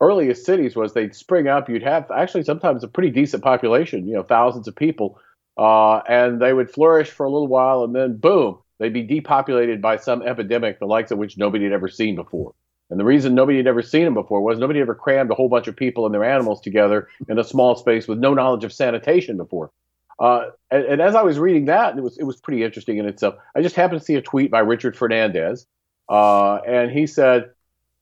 earliest 0.00 0.44
cities 0.44 0.74
was 0.74 0.92
they'd 0.92 1.14
spring 1.14 1.48
up. 1.48 1.68
You'd 1.68 1.82
have 1.82 2.10
actually 2.10 2.42
sometimes 2.42 2.82
a 2.82 2.88
pretty 2.88 3.10
decent 3.10 3.42
population, 3.42 4.06
you 4.06 4.14
know, 4.14 4.22
thousands 4.22 4.66
of 4.66 4.74
people 4.74 5.18
uh, 5.56 5.98
and 6.08 6.40
they 6.40 6.52
would 6.52 6.70
flourish 6.70 7.10
for 7.10 7.26
a 7.26 7.30
little 7.30 7.48
while, 7.48 7.84
and 7.84 7.94
then 7.94 8.16
boom, 8.16 8.58
they'd 8.78 8.92
be 8.92 9.02
depopulated 9.02 9.82
by 9.82 9.96
some 9.96 10.22
epidemic, 10.22 10.78
the 10.78 10.86
likes 10.86 11.10
of 11.10 11.18
which 11.18 11.36
nobody 11.36 11.64
had 11.64 11.72
ever 11.72 11.88
seen 11.88 12.14
before. 12.14 12.54
And 12.90 13.00
the 13.00 13.04
reason 13.04 13.34
nobody 13.34 13.56
had 13.56 13.66
ever 13.66 13.80
seen 13.80 14.04
them 14.04 14.12
before 14.12 14.42
was 14.42 14.58
nobody 14.58 14.80
ever 14.80 14.94
crammed 14.94 15.30
a 15.30 15.34
whole 15.34 15.48
bunch 15.48 15.66
of 15.66 15.74
people 15.74 16.04
and 16.04 16.14
their 16.14 16.24
animals 16.24 16.60
together 16.60 17.08
in 17.26 17.38
a 17.38 17.44
small 17.44 17.74
space 17.74 18.06
with 18.06 18.18
no 18.18 18.34
knowledge 18.34 18.64
of 18.64 18.72
sanitation 18.72 19.38
before. 19.38 19.70
Uh, 20.18 20.50
and, 20.70 20.84
and, 20.84 21.00
as 21.00 21.14
I 21.14 21.22
was 21.22 21.38
reading 21.38 21.64
that, 21.64 21.96
it 21.96 22.02
was 22.02 22.18
it 22.18 22.24
was 22.24 22.36
pretty 22.36 22.62
interesting 22.62 22.98
in 22.98 23.06
itself. 23.06 23.36
I 23.56 23.62
just 23.62 23.76
happened 23.76 24.00
to 24.00 24.04
see 24.04 24.14
a 24.16 24.22
tweet 24.22 24.50
by 24.50 24.60
Richard 24.60 24.96
Fernandez, 24.96 25.66
uh, 26.08 26.56
and 26.56 26.90
he 26.90 27.06
said, 27.06 27.50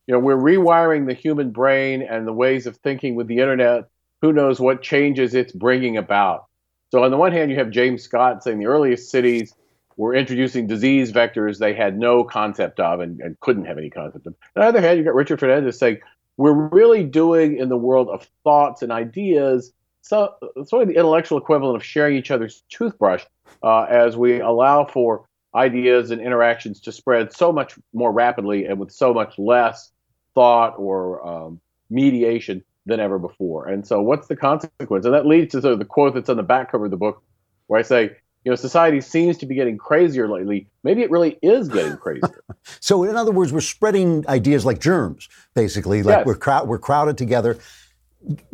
"You 0.06 0.14
know, 0.14 0.18
we're 0.18 0.36
rewiring 0.36 1.06
the 1.06 1.14
human 1.14 1.50
brain 1.50 2.02
and 2.02 2.26
the 2.26 2.32
ways 2.32 2.66
of 2.66 2.76
thinking 2.78 3.14
with 3.14 3.28
the 3.28 3.38
internet. 3.38 3.84
Who 4.22 4.32
knows 4.32 4.60
what 4.60 4.82
changes 4.82 5.34
it's 5.34 5.52
bringing 5.52 5.96
about?" 5.96 6.46
So 6.90 7.04
on 7.04 7.10
the 7.10 7.16
one 7.16 7.32
hand, 7.32 7.50
you 7.50 7.56
have 7.58 7.70
James 7.70 8.02
Scott 8.02 8.42
saying 8.42 8.58
the 8.58 8.66
earliest 8.66 9.10
cities 9.10 9.54
were 9.96 10.14
introducing 10.14 10.66
disease 10.66 11.12
vectors 11.12 11.58
they 11.58 11.74
had 11.74 11.98
no 11.98 12.24
concept 12.24 12.80
of 12.80 13.00
and, 13.00 13.20
and 13.20 13.38
couldn't 13.40 13.66
have 13.66 13.78
any 13.78 13.90
concept 13.90 14.26
of. 14.26 14.34
On 14.56 14.62
the 14.62 14.68
other 14.68 14.80
hand, 14.80 14.98
you 14.98 15.04
got 15.04 15.14
Richard 15.14 15.40
Fernandez 15.40 15.78
saying 15.78 15.98
we're 16.36 16.68
really 16.68 17.04
doing 17.04 17.58
in 17.58 17.68
the 17.68 17.76
world 17.76 18.08
of 18.08 18.28
thoughts 18.44 18.82
and 18.82 18.90
ideas 18.90 19.72
so, 20.02 20.34
sort 20.64 20.82
of 20.82 20.88
the 20.88 20.94
intellectual 20.94 21.38
equivalent 21.38 21.76
of 21.76 21.84
sharing 21.84 22.16
each 22.16 22.30
other's 22.30 22.62
toothbrush 22.70 23.24
uh, 23.62 23.82
as 23.82 24.16
we 24.16 24.40
allow 24.40 24.84
for 24.84 25.26
ideas 25.54 26.10
and 26.10 26.20
interactions 26.20 26.80
to 26.80 26.92
spread 26.92 27.32
so 27.32 27.52
much 27.52 27.78
more 27.92 28.12
rapidly 28.12 28.66
and 28.66 28.78
with 28.78 28.90
so 28.92 29.12
much 29.12 29.38
less 29.38 29.92
thought 30.34 30.74
or 30.78 31.26
um, 31.26 31.60
mediation 31.90 32.64
than 32.86 33.00
ever 33.00 33.18
before. 33.18 33.68
And 33.68 33.86
so, 33.86 34.00
what's 34.00 34.28
the 34.28 34.36
consequence? 34.36 35.04
And 35.04 35.14
that 35.14 35.26
leads 35.26 35.52
to 35.52 35.60
sort 35.60 35.72
of 35.72 35.78
the 35.78 35.84
quote 35.84 36.14
that's 36.14 36.28
on 36.28 36.36
the 36.36 36.42
back 36.42 36.72
cover 36.72 36.86
of 36.86 36.90
the 36.90 36.96
book, 36.96 37.22
where 37.66 37.78
I 37.78 37.82
say, 37.82 38.16
you 38.44 38.50
know, 38.50 38.56
society 38.56 39.00
seems 39.00 39.36
to 39.38 39.46
be 39.46 39.54
getting 39.54 39.76
crazier 39.76 40.28
lately. 40.28 40.66
Maybe 40.82 41.02
it 41.02 41.10
really 41.10 41.38
is 41.42 41.68
getting 41.68 41.96
crazier. 41.98 42.42
so, 42.80 43.04
in 43.04 43.16
other 43.16 43.32
words, 43.32 43.52
we're 43.52 43.60
spreading 43.60 44.26
ideas 44.28 44.64
like 44.64 44.80
germs, 44.80 45.28
basically. 45.54 46.02
Like 46.02 46.18
yes. 46.18 46.26
we're 46.26 46.36
crowd, 46.36 46.68
we're 46.68 46.78
crowded 46.78 47.18
together. 47.18 47.58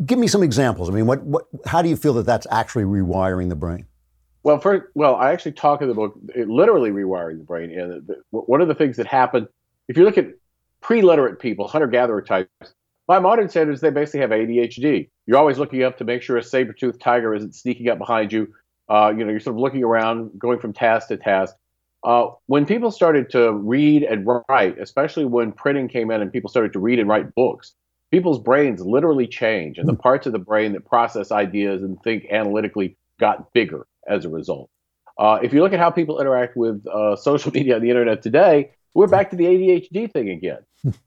Give 0.05 0.19
me 0.19 0.27
some 0.27 0.43
examples. 0.43 0.89
I 0.89 0.93
mean, 0.93 1.05
what, 1.05 1.23
what, 1.23 1.45
how 1.65 1.81
do 1.81 1.89
you 1.89 1.97
feel 1.97 2.13
that 2.13 2.25
that's 2.25 2.47
actually 2.51 2.83
rewiring 2.83 3.49
the 3.49 3.55
brain? 3.55 3.85
Well, 4.43 4.59
first, 4.59 4.85
well, 4.93 5.15
I 5.15 5.33
actually 5.33 5.53
talk 5.53 5.81
in 5.81 5.89
the 5.89 5.93
book, 5.93 6.17
it, 6.33 6.47
literally 6.47 6.89
rewiring 6.89 7.37
the 7.37 7.43
brain. 7.43 7.77
And 7.77 8.07
the, 8.07 8.21
one 8.31 8.61
of 8.61 8.69
the 8.69 8.75
things 8.75 8.95
that 8.95 9.05
happened, 9.05 9.47
if 9.89 9.97
you 9.97 10.05
look 10.05 10.17
at 10.17 10.27
pre-literate 10.79 11.39
people, 11.39 11.67
hunter-gatherer 11.67 12.21
types, 12.21 12.73
by 13.07 13.19
modern 13.19 13.47
standards, 13.49 13.81
they 13.81 13.89
basically 13.89 14.19
have 14.19 14.31
ADHD. 14.31 15.09
You're 15.25 15.37
always 15.37 15.57
looking 15.57 15.83
up 15.83 15.97
to 15.97 16.03
make 16.03 16.21
sure 16.21 16.37
a 16.37 16.43
saber-toothed 16.43 17.01
tiger 17.01 17.33
isn't 17.33 17.55
sneaking 17.55 17.89
up 17.89 17.97
behind 17.97 18.33
you. 18.33 18.53
Uh, 18.89 19.13
you 19.17 19.23
know, 19.23 19.31
you're 19.31 19.39
sort 19.39 19.55
of 19.55 19.61
looking 19.61 19.83
around, 19.83 20.37
going 20.37 20.59
from 20.59 20.73
task 20.73 21.07
to 21.07 21.17
task. 21.17 21.55
Uh, 22.03 22.27
when 22.45 22.65
people 22.65 22.91
started 22.91 23.29
to 23.31 23.51
read 23.53 24.03
and 24.03 24.27
write, 24.49 24.77
especially 24.79 25.25
when 25.25 25.51
printing 25.51 25.87
came 25.87 26.11
in 26.11 26.21
and 26.21 26.31
people 26.31 26.49
started 26.49 26.73
to 26.73 26.79
read 26.79 26.99
and 26.99 27.09
write 27.09 27.33
books, 27.33 27.73
people's 28.11 28.39
brains 28.39 28.81
literally 28.81 29.27
changed, 29.27 29.79
and 29.79 29.87
the 29.87 29.95
parts 29.95 30.27
of 30.27 30.33
the 30.33 30.39
brain 30.39 30.73
that 30.73 30.85
process 30.85 31.31
ideas 31.31 31.81
and 31.83 32.01
think 32.03 32.25
analytically 32.29 32.97
got 33.19 33.51
bigger 33.53 33.87
as 34.07 34.25
a 34.25 34.29
result. 34.29 34.69
Uh, 35.17 35.39
if 35.41 35.53
you 35.53 35.61
look 35.61 35.73
at 35.73 35.79
how 35.79 35.89
people 35.89 36.19
interact 36.19 36.55
with 36.55 36.85
uh, 36.87 37.15
social 37.15 37.51
media 37.51 37.75
and 37.75 37.83
the 37.83 37.89
internet 37.89 38.21
today, 38.21 38.71
we're 38.93 39.07
back 39.07 39.29
to 39.29 39.35
the 39.35 39.45
ADHD 39.45 40.11
thing 40.11 40.29
again. 40.29 40.59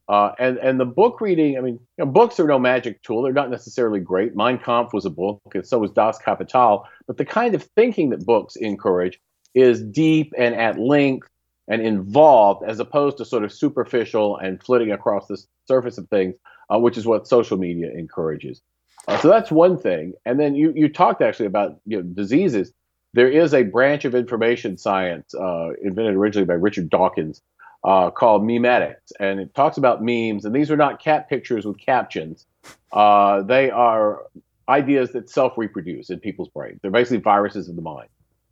Uh, 0.09 0.33
and 0.39 0.59
and 0.59 0.81
the 0.81 0.85
book 0.85 1.21
reading, 1.21 1.57
I 1.57 1.61
mean, 1.61 1.75
you 1.97 2.05
know, 2.05 2.11
books 2.11 2.41
are 2.41 2.47
no 2.47 2.59
magic 2.59 3.03
tool. 3.03 3.23
They're 3.23 3.33
not 3.33 3.51
necessarily 3.51 4.01
great. 4.01 4.35
Mein 4.35 4.59
Kampf 4.59 4.93
was 4.93 5.05
a 5.05 5.11
book, 5.11 5.41
and 5.55 5.67
so 5.67 5.79
was 5.79 5.91
Das 5.93 6.19
Kapital. 6.19 6.85
But 7.07 7.17
the 7.17 7.25
kind 7.25 7.55
of 7.55 7.63
thinking 7.77 8.11
that 8.11 8.27
books 8.27 8.57
encourage 8.57 9.21
is 9.55 9.83
deep 9.83 10.33
and 10.37 10.55
at 10.55 10.79
length 10.79 11.29
and 11.69 11.83
involved, 11.83 12.65
as 12.69 12.81
opposed 12.81 13.19
to 13.19 13.25
sort 13.25 13.45
of 13.45 13.53
superficial 13.53 14.37
and 14.37 14.63
flitting 14.63 14.91
across 14.91 15.29
the 15.29 15.41
surface 15.67 15.99
of 15.99 16.09
things, 16.09 16.35
uh, 16.69 16.79
which 16.79 16.99
is 16.99 17.07
what 17.07 17.29
social 17.29 17.57
media 17.57 17.91
encourages. 17.93 18.61
Uh, 19.07 19.17
so 19.19 19.29
that's 19.29 19.51
one 19.51 19.79
thing. 19.79 20.13
And 20.27 20.39
then 20.39 20.55
you 20.55 20.73
you 20.75 20.89
talked 20.89 21.23
actually 21.23 21.47
about 21.47 21.81
you 21.87 21.99
know 21.99 22.03
diseases. 22.03 22.73
There 23.13 23.29
is 23.29 23.55
a 23.55 23.65
branch 23.65 24.05
of 24.05 24.15
information 24.15 24.77
science 24.77 25.35
uh, 25.35 25.71
invented 25.83 26.15
originally 26.15 26.47
by 26.47 26.55
Richard 26.55 26.91
Dawkins 26.91 27.43
uh, 27.85 28.11
called 28.11 28.43
Memetics, 28.43 29.13
and 29.19 29.41
it 29.41 29.55
talks 29.55 29.79
about 29.79 30.03
memes. 30.03 30.45
And 30.45 30.55
these 30.55 30.71
are 30.71 30.77
not 30.77 31.03
cat 31.03 31.29
pictures 31.29 31.65
with 31.65 31.79
captions. 31.79 32.47
Uh, 32.93 33.43
they 33.43 33.71
are 33.71 34.27
ideas 34.69 35.13
that 35.13 35.31
self-reproduce 35.31 36.11
in 36.11 36.21
people's 36.21 36.49
brains. 36.49 36.79
They're 36.83 36.91
basically 36.91 37.19
viruses 37.19 37.69
of 37.69 37.77
the 37.77 37.83
mind. 37.83 38.09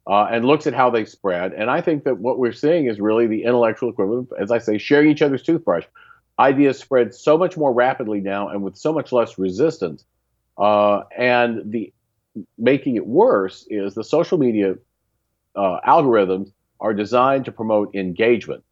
uh, 0.09 0.25
and 0.31 0.45
looks 0.45 0.67
at 0.67 0.73
how 0.75 0.91
they 0.91 1.05
spread. 1.05 1.53
And 1.53 1.71
I 1.71 1.83
think 1.83 2.05
that 2.05 2.19
what 2.19 2.39
we're 2.39 2.53
seeing 2.53 2.87
is 2.87 2.99
really 2.99 3.27
the 3.27 3.45
intellectual 3.45 3.91
equivalent, 3.91 4.31
as 4.41 4.51
I 4.51 4.59
say, 4.59 4.79
sharing 4.79 5.11
each 5.11 5.23
other's 5.23 5.43
toothbrush. 5.43 5.85
Ideas 6.39 6.79
spread 6.79 7.15
so 7.15 7.37
much 7.37 7.57
more 7.57 7.73
rapidly 7.73 8.21
now 8.21 8.49
and 8.49 8.63
with 8.63 8.77
so 8.77 8.93
much 8.93 9.13
less 9.13 9.39
resistance. 9.39 10.05
Uh, 10.57 11.03
and 11.17 11.71
the 11.71 11.93
making 12.57 12.97
it 12.97 13.07
worse 13.07 13.67
is 13.69 13.95
the 13.95 14.05
social 14.05 14.39
media 14.39 14.77
uh, 15.55 15.81
algorithms 15.87 16.53
are 16.81 16.95
designed 16.95 17.45
to 17.45 17.53
promote 17.53 17.95
engagement. 17.95 18.65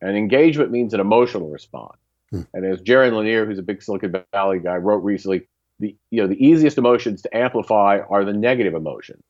And 0.00 0.16
engagement 0.16 0.70
means 0.70 0.94
an 0.94 1.00
emotional 1.00 1.50
response. 1.50 1.98
Hmm. 2.30 2.42
And 2.54 2.64
as 2.64 2.80
Jaron 2.80 3.16
Lanier, 3.16 3.44
who's 3.44 3.58
a 3.58 3.62
big 3.62 3.82
Silicon 3.82 4.24
Valley 4.32 4.60
guy, 4.60 4.76
wrote 4.76 5.04
recently, 5.04 5.48
the 5.78 5.96
you 6.10 6.20
know 6.20 6.28
the 6.28 6.44
easiest 6.44 6.78
emotions 6.78 7.22
to 7.22 7.36
amplify 7.36 8.00
are 8.08 8.24
the 8.24 8.32
negative 8.32 8.74
emotions. 8.74 9.22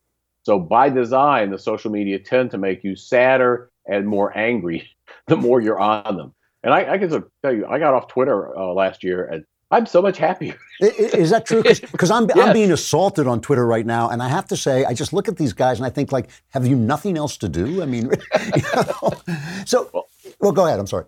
So 0.43 0.59
by 0.59 0.89
design, 0.89 1.51
the 1.51 1.59
social 1.59 1.91
media 1.91 2.19
tend 2.19 2.51
to 2.53 2.59
make 2.59 2.83
you 2.83 2.97
sadder 2.97 3.71
and 3.87 4.07
more 4.07 4.37
angry 4.37 4.91
the 5.27 5.37
more 5.37 5.61
you're 5.61 5.79
on 5.79 6.17
them. 6.17 6.35
And 6.63 6.75
I, 6.75 6.93
I 6.95 6.99
can 6.99 7.09
tell 7.43 7.55
you, 7.55 7.67
I 7.67 7.79
got 7.79 7.95
off 7.95 8.09
Twitter 8.09 8.57
uh, 8.57 8.73
last 8.73 9.03
year, 9.03 9.25
and 9.25 9.45
I'm 9.71 9.87
so 9.87 10.03
much 10.03 10.19
happier. 10.19 10.59
Is 10.81 11.31
that 11.31 11.47
true? 11.47 11.63
Because 11.63 12.11
I'm, 12.11 12.29
yes. 12.29 12.39
I'm 12.39 12.53
being 12.53 12.73
assaulted 12.73 13.27
on 13.27 13.41
Twitter 13.41 13.67
right 13.67 13.87
now, 13.87 14.11
and 14.11 14.23
I 14.23 14.29
have 14.29 14.47
to 14.49 14.57
say, 14.57 14.85
I 14.85 14.93
just 14.93 15.13
look 15.13 15.27
at 15.27 15.37
these 15.37 15.55
guys 15.55 15.79
and 15.79 15.87
I 15.87 15.91
think, 15.91 16.13
like, 16.13 16.29
have 16.51 16.67
you 16.67 16.77
nothing 16.77 17.17
else 17.17 17.39
to 17.39 17.49
do? 17.49 17.83
I 17.83 17.87
mean, 17.87 18.11
you 18.57 18.63
know? 18.75 19.13
so, 19.65 19.89
well, 19.95 20.10
well, 20.41 20.53
go 20.53 20.67
ahead. 20.67 20.79
I'm 20.79 20.87
sorry. 20.87 21.05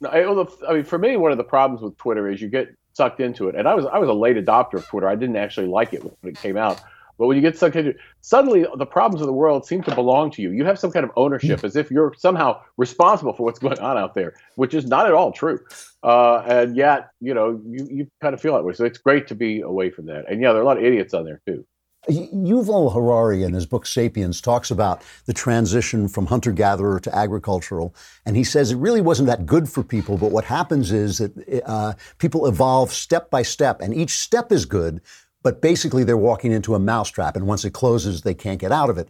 No, 0.00 0.08
I, 0.08 0.70
I 0.70 0.74
mean, 0.74 0.84
for 0.84 0.98
me, 0.98 1.16
one 1.16 1.32
of 1.32 1.38
the 1.38 1.44
problems 1.44 1.82
with 1.82 1.96
Twitter 1.96 2.30
is 2.30 2.40
you 2.40 2.48
get 2.48 2.68
sucked 2.92 3.20
into 3.20 3.48
it, 3.48 3.54
and 3.54 3.68
I 3.68 3.74
was 3.74 3.86
I 3.86 3.98
was 3.98 4.08
a 4.08 4.14
late 4.14 4.36
adopter 4.36 4.74
of 4.74 4.86
Twitter. 4.86 5.08
I 5.08 5.14
didn't 5.14 5.36
actually 5.36 5.66
like 5.66 5.92
it 5.92 6.02
when 6.04 6.14
it 6.24 6.38
came 6.38 6.56
out, 6.56 6.80
but 7.18 7.26
when 7.26 7.36
you 7.36 7.42
get 7.42 7.56
sucked 7.56 7.76
into 7.76 7.90
it, 7.90 7.96
suddenly 8.20 8.66
the 8.76 8.86
problems 8.86 9.20
of 9.20 9.26
the 9.26 9.32
world 9.32 9.66
seem 9.66 9.82
to 9.84 9.94
belong 9.94 10.30
to 10.32 10.42
you. 10.42 10.50
You 10.50 10.64
have 10.64 10.78
some 10.78 10.90
kind 10.90 11.04
of 11.04 11.10
ownership 11.16 11.62
as 11.64 11.76
if 11.76 11.90
you're 11.90 12.12
somehow 12.16 12.60
responsible 12.76 13.32
for 13.32 13.44
what's 13.44 13.58
going 13.58 13.78
on 13.78 13.96
out 13.96 14.14
there, 14.14 14.34
which 14.56 14.74
is 14.74 14.86
not 14.86 15.06
at 15.06 15.12
all 15.12 15.32
true. 15.32 15.60
Uh, 16.02 16.42
and 16.46 16.76
yet, 16.76 17.10
you 17.20 17.32
know, 17.32 17.60
you, 17.64 17.88
you 17.90 18.10
kind 18.20 18.34
of 18.34 18.40
feel 18.40 18.54
that 18.54 18.64
way. 18.64 18.72
So 18.74 18.84
it's 18.84 18.98
great 18.98 19.28
to 19.28 19.34
be 19.34 19.60
away 19.60 19.90
from 19.90 20.06
that. 20.06 20.24
And 20.28 20.42
yeah, 20.42 20.52
there 20.52 20.58
are 20.58 20.64
a 20.64 20.66
lot 20.66 20.76
of 20.76 20.84
idiots 20.84 21.14
on 21.14 21.24
there 21.24 21.40
too. 21.46 21.64
Yuval 22.08 22.92
Harari 22.92 23.42
in 23.42 23.54
his 23.54 23.66
book 23.66 23.86
Sapiens 23.86 24.40
talks 24.40 24.70
about 24.70 25.02
the 25.26 25.32
transition 25.32 26.08
from 26.08 26.26
hunter 26.26 26.52
gatherer 26.52 27.00
to 27.00 27.14
agricultural. 27.14 27.94
And 28.26 28.36
he 28.36 28.44
says 28.44 28.70
it 28.70 28.76
really 28.76 29.00
wasn't 29.00 29.28
that 29.28 29.46
good 29.46 29.68
for 29.68 29.82
people, 29.82 30.18
but 30.18 30.30
what 30.30 30.44
happens 30.44 30.92
is 30.92 31.18
that 31.18 31.62
uh, 31.66 31.94
people 32.18 32.46
evolve 32.46 32.92
step 32.92 33.30
by 33.30 33.42
step, 33.42 33.80
and 33.80 33.94
each 33.94 34.18
step 34.18 34.52
is 34.52 34.64
good, 34.64 35.00
but 35.42 35.62
basically 35.62 36.04
they're 36.04 36.16
walking 36.16 36.52
into 36.52 36.74
a 36.74 36.78
mousetrap, 36.78 37.36
and 37.36 37.46
once 37.46 37.64
it 37.64 37.72
closes, 37.72 38.22
they 38.22 38.34
can't 38.34 38.60
get 38.60 38.72
out 38.72 38.90
of 38.90 38.98
it. 38.98 39.08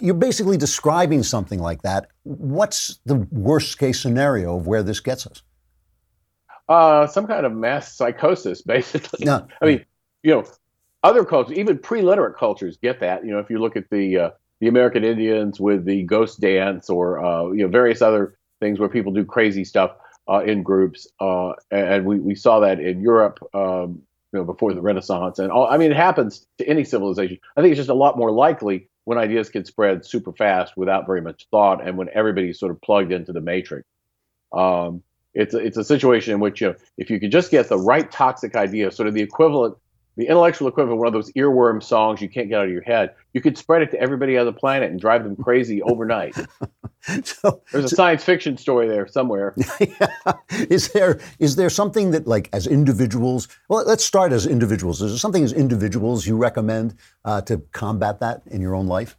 You're 0.00 0.14
basically 0.14 0.56
describing 0.56 1.22
something 1.22 1.58
like 1.58 1.82
that. 1.82 2.08
What's 2.22 3.00
the 3.06 3.26
worst 3.32 3.78
case 3.78 4.00
scenario 4.00 4.56
of 4.56 4.66
where 4.66 4.82
this 4.82 5.00
gets 5.00 5.26
us? 5.26 5.42
Uh, 6.68 7.08
some 7.08 7.26
kind 7.26 7.44
of 7.44 7.52
mass 7.52 7.92
psychosis, 7.92 8.62
basically. 8.62 9.24
No. 9.24 9.48
I 9.60 9.66
mean, 9.66 9.84
you 10.22 10.30
know, 10.30 10.44
other 11.02 11.24
cultures, 11.24 11.56
even 11.56 11.78
pre-literate 11.78 12.36
cultures, 12.36 12.76
get 12.76 13.00
that. 13.00 13.24
You 13.24 13.32
know, 13.32 13.38
if 13.38 13.50
you 13.50 13.58
look 13.58 13.76
at 13.76 13.90
the 13.90 14.18
uh, 14.18 14.30
the 14.60 14.68
American 14.68 15.04
Indians 15.04 15.58
with 15.58 15.84
the 15.84 16.02
ghost 16.02 16.40
dance, 16.40 16.90
or 16.90 17.24
uh, 17.24 17.50
you 17.52 17.62
know, 17.62 17.68
various 17.68 18.02
other 18.02 18.36
things 18.60 18.78
where 18.78 18.88
people 18.88 19.12
do 19.12 19.24
crazy 19.24 19.64
stuff 19.64 19.92
uh, 20.28 20.42
in 20.44 20.62
groups, 20.62 21.06
uh, 21.20 21.52
and 21.70 22.04
we, 22.04 22.20
we 22.20 22.34
saw 22.34 22.60
that 22.60 22.80
in 22.80 23.00
Europe 23.00 23.38
um, 23.54 24.02
you 24.32 24.38
know, 24.38 24.44
before 24.44 24.74
the 24.74 24.80
Renaissance. 24.80 25.38
And 25.38 25.50
all, 25.50 25.66
I 25.66 25.76
mean, 25.76 25.90
it 25.90 25.96
happens 25.96 26.46
to 26.58 26.66
any 26.66 26.84
civilization. 26.84 27.38
I 27.56 27.62
think 27.62 27.72
it's 27.72 27.78
just 27.78 27.90
a 27.90 27.94
lot 27.94 28.16
more 28.16 28.30
likely 28.30 28.88
when 29.04 29.18
ideas 29.18 29.48
can 29.48 29.64
spread 29.64 30.04
super 30.04 30.32
fast 30.32 30.76
without 30.76 31.06
very 31.06 31.20
much 31.20 31.46
thought, 31.50 31.86
and 31.86 31.96
when 31.96 32.08
everybody's 32.14 32.58
sort 32.58 32.70
of 32.70 32.80
plugged 32.82 33.12
into 33.12 33.32
the 33.32 33.40
matrix. 33.40 33.86
Um, 34.52 35.02
it's 35.32 35.54
it's 35.54 35.76
a 35.76 35.84
situation 35.84 36.34
in 36.34 36.40
which 36.40 36.60
you 36.60 36.68
know, 36.68 36.74
if 36.98 37.08
you 37.08 37.20
could 37.20 37.32
just 37.32 37.50
get 37.50 37.68
the 37.68 37.78
right 37.78 38.10
toxic 38.10 38.56
idea, 38.56 38.90
sort 38.90 39.08
of 39.08 39.14
the 39.14 39.22
equivalent, 39.22 39.76
the 40.16 40.26
intellectual 40.26 40.68
equivalent, 40.68 40.94
of 40.94 40.98
one 40.98 41.06
of 41.08 41.12
those 41.12 41.32
earworm 41.32 41.82
songs 41.82 42.20
you 42.20 42.28
can't 42.28 42.48
get 42.48 42.60
out 42.60 42.66
of 42.66 42.70
your 42.70 42.82
head, 42.82 43.14
you 43.32 43.40
could 43.40 43.56
spread 43.56 43.82
it 43.82 43.90
to 43.92 44.00
everybody 44.00 44.36
on 44.36 44.46
the 44.46 44.52
planet 44.52 44.90
and 44.90 45.00
drive 45.00 45.24
them 45.24 45.36
crazy 45.36 45.82
overnight. 45.82 46.34
so, 47.24 47.62
There's 47.72 47.84
a 47.84 47.88
so, 47.88 47.96
science 47.96 48.24
fiction 48.24 48.56
story 48.56 48.88
there 48.88 49.06
somewhere. 49.06 49.54
yeah. 49.80 50.32
Is 50.68 50.88
there 50.88 51.20
is 51.38 51.56
there 51.56 51.70
something 51.70 52.10
that 52.10 52.26
like 52.26 52.48
as 52.52 52.66
individuals? 52.66 53.48
Well, 53.68 53.84
let's 53.86 54.04
start 54.04 54.32
as 54.32 54.46
individuals. 54.46 55.00
Is 55.00 55.12
there 55.12 55.18
something 55.18 55.44
as 55.44 55.52
individuals 55.52 56.26
you 56.26 56.36
recommend 56.36 56.94
uh, 57.24 57.40
to 57.42 57.58
combat 57.72 58.20
that 58.20 58.42
in 58.46 58.60
your 58.60 58.74
own 58.74 58.86
life? 58.86 59.16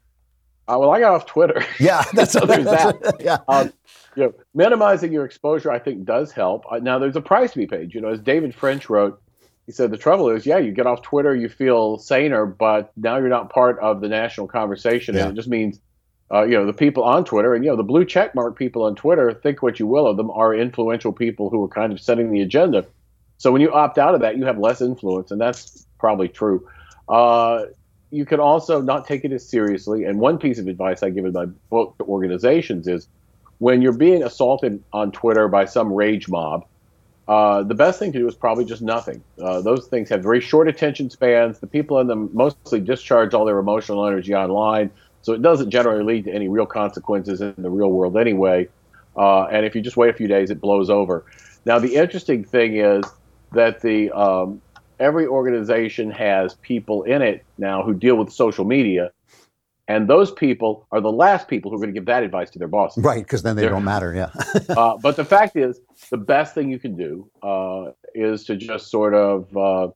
Uh, 0.67 0.77
well, 0.79 0.91
I 0.91 0.99
got 0.99 1.13
off 1.13 1.25
Twitter. 1.25 1.65
Yeah, 1.79 2.03
that's 2.13 2.33
so 2.33 2.45
there's 2.45 2.65
that's, 2.65 2.99
that. 2.99 3.15
Yeah, 3.19 3.37
um, 3.47 3.73
you 4.15 4.23
know, 4.23 4.33
minimizing 4.53 5.11
your 5.11 5.25
exposure, 5.25 5.71
I 5.71 5.79
think, 5.79 6.05
does 6.05 6.31
help. 6.31 6.65
Uh, 6.71 6.77
now, 6.77 6.99
there's 6.99 7.15
a 7.15 7.21
price 7.21 7.51
to 7.53 7.57
be 7.57 7.67
paid. 7.67 7.93
You 7.93 8.01
know, 8.01 8.09
as 8.09 8.19
David 8.19 8.53
French 8.53 8.89
wrote, 8.89 9.21
he 9.71 9.75
said 9.75 9.89
the 9.89 9.97
trouble 9.97 10.29
is, 10.29 10.45
yeah, 10.45 10.57
you 10.57 10.73
get 10.73 10.85
off 10.85 11.01
Twitter, 11.01 11.33
you 11.33 11.47
feel 11.47 11.97
saner, 11.97 12.45
but 12.45 12.91
now 12.97 13.15
you're 13.15 13.29
not 13.29 13.49
part 13.49 13.79
of 13.79 14.01
the 14.01 14.09
national 14.09 14.47
conversation, 14.47 15.15
yeah. 15.15 15.21
and 15.21 15.31
it 15.31 15.35
just 15.35 15.47
means 15.47 15.79
uh, 16.33 16.43
you 16.43 16.57
know, 16.57 16.65
the 16.65 16.73
people 16.73 17.03
on 17.03 17.23
Twitter 17.25 17.53
and, 17.53 17.63
you 17.63 17.69
know, 17.69 17.77
the 17.77 17.83
blue 17.83 18.05
checkmark 18.05 18.55
people 18.55 18.83
on 18.83 18.95
Twitter, 18.95 19.33
think 19.33 19.61
what 19.61 19.79
you 19.79 19.87
will 19.87 20.07
of 20.07 20.17
them, 20.17 20.29
are 20.31 20.53
influential 20.53 21.11
people 21.11 21.49
who 21.49 21.63
are 21.63 21.67
kind 21.67 21.91
of 21.91 21.99
setting 21.99 22.31
the 22.31 22.41
agenda. 22.41 22.85
So 23.37 23.51
when 23.51 23.61
you 23.61 23.71
opt 23.71 23.97
out 23.97 24.13
of 24.13 24.21
that, 24.21 24.37
you 24.37 24.45
have 24.45 24.57
less 24.57 24.81
influence, 24.81 25.31
and 25.31 25.41
that's 25.41 25.85
probably 25.99 26.27
true. 26.27 26.67
Uh, 27.09 27.65
you 28.11 28.25
can 28.25 28.39
also 28.39 28.81
not 28.81 29.05
take 29.05 29.25
it 29.25 29.31
as 29.31 29.47
seriously. 29.47 30.03
And 30.05 30.19
one 30.19 30.37
piece 30.37 30.59
of 30.59 30.67
advice 30.67 31.01
I 31.03 31.09
give 31.09 31.25
in 31.25 31.33
my 31.33 31.45
book 31.69 31.97
to 31.97 32.05
organizations 32.05 32.87
is 32.87 33.07
when 33.57 33.81
you're 33.81 33.91
being 33.91 34.23
assaulted 34.23 34.83
on 34.91 35.11
Twitter 35.11 35.47
by 35.47 35.65
some 35.65 35.91
rage 35.93 36.29
mob, 36.29 36.65
uh, 37.27 37.63
the 37.63 37.75
best 37.75 37.99
thing 37.99 38.11
to 38.11 38.19
do 38.19 38.27
is 38.27 38.35
probably 38.35 38.65
just 38.65 38.81
nothing. 38.81 39.23
Uh, 39.41 39.61
those 39.61 39.87
things 39.87 40.09
have 40.09 40.23
very 40.23 40.41
short 40.41 40.67
attention 40.67 41.09
spans. 41.09 41.59
The 41.59 41.67
people 41.67 41.99
in 41.99 42.07
them 42.07 42.29
mostly 42.33 42.79
discharge 42.79 43.33
all 43.33 43.45
their 43.45 43.59
emotional 43.59 44.05
energy 44.05 44.33
online. 44.33 44.91
So 45.21 45.33
it 45.33 45.41
doesn't 45.41 45.69
generally 45.69 46.03
lead 46.03 46.25
to 46.25 46.33
any 46.33 46.47
real 46.47 46.65
consequences 46.65 47.41
in 47.41 47.53
the 47.57 47.69
real 47.69 47.91
world 47.91 48.17
anyway. 48.17 48.67
Uh, 49.15 49.43
and 49.45 49.65
if 49.65 49.75
you 49.75 49.81
just 49.81 49.97
wait 49.97 50.09
a 50.09 50.13
few 50.13 50.27
days, 50.27 50.49
it 50.49 50.59
blows 50.59 50.89
over. 50.89 51.25
Now, 51.65 51.79
the 51.79 51.95
interesting 51.95 52.43
thing 52.43 52.77
is 52.77 53.03
that 53.51 53.81
the 53.81 54.09
um, 54.11 54.61
every 54.99 55.27
organization 55.27 56.09
has 56.11 56.55
people 56.55 57.03
in 57.03 57.21
it 57.21 57.45
now 57.57 57.83
who 57.83 57.93
deal 57.93 58.15
with 58.15 58.31
social 58.31 58.65
media, 58.65 59.11
and 59.91 60.07
those 60.07 60.31
people 60.31 60.87
are 60.91 61.01
the 61.01 61.11
last 61.11 61.49
people 61.49 61.69
who 61.69 61.75
are 61.75 61.79
going 61.79 61.93
to 61.93 61.99
give 61.99 62.05
that 62.05 62.23
advice 62.23 62.49
to 62.51 62.59
their 62.59 62.69
bosses. 62.69 63.03
Right, 63.03 63.23
because 63.23 63.43
then 63.43 63.57
they 63.57 63.63
They're, 63.63 63.71
don't 63.71 63.83
matter. 63.83 64.13
Yeah. 64.15 64.29
uh, 64.69 64.97
but 64.97 65.17
the 65.17 65.25
fact 65.25 65.57
is, 65.57 65.81
the 66.09 66.17
best 66.17 66.55
thing 66.55 66.71
you 66.71 66.79
can 66.79 66.95
do 66.95 67.29
uh, 67.43 67.91
is 68.15 68.45
to 68.45 68.55
just 68.55 68.89
sort 68.89 69.13
of 69.13 69.55
uh, 69.57 69.89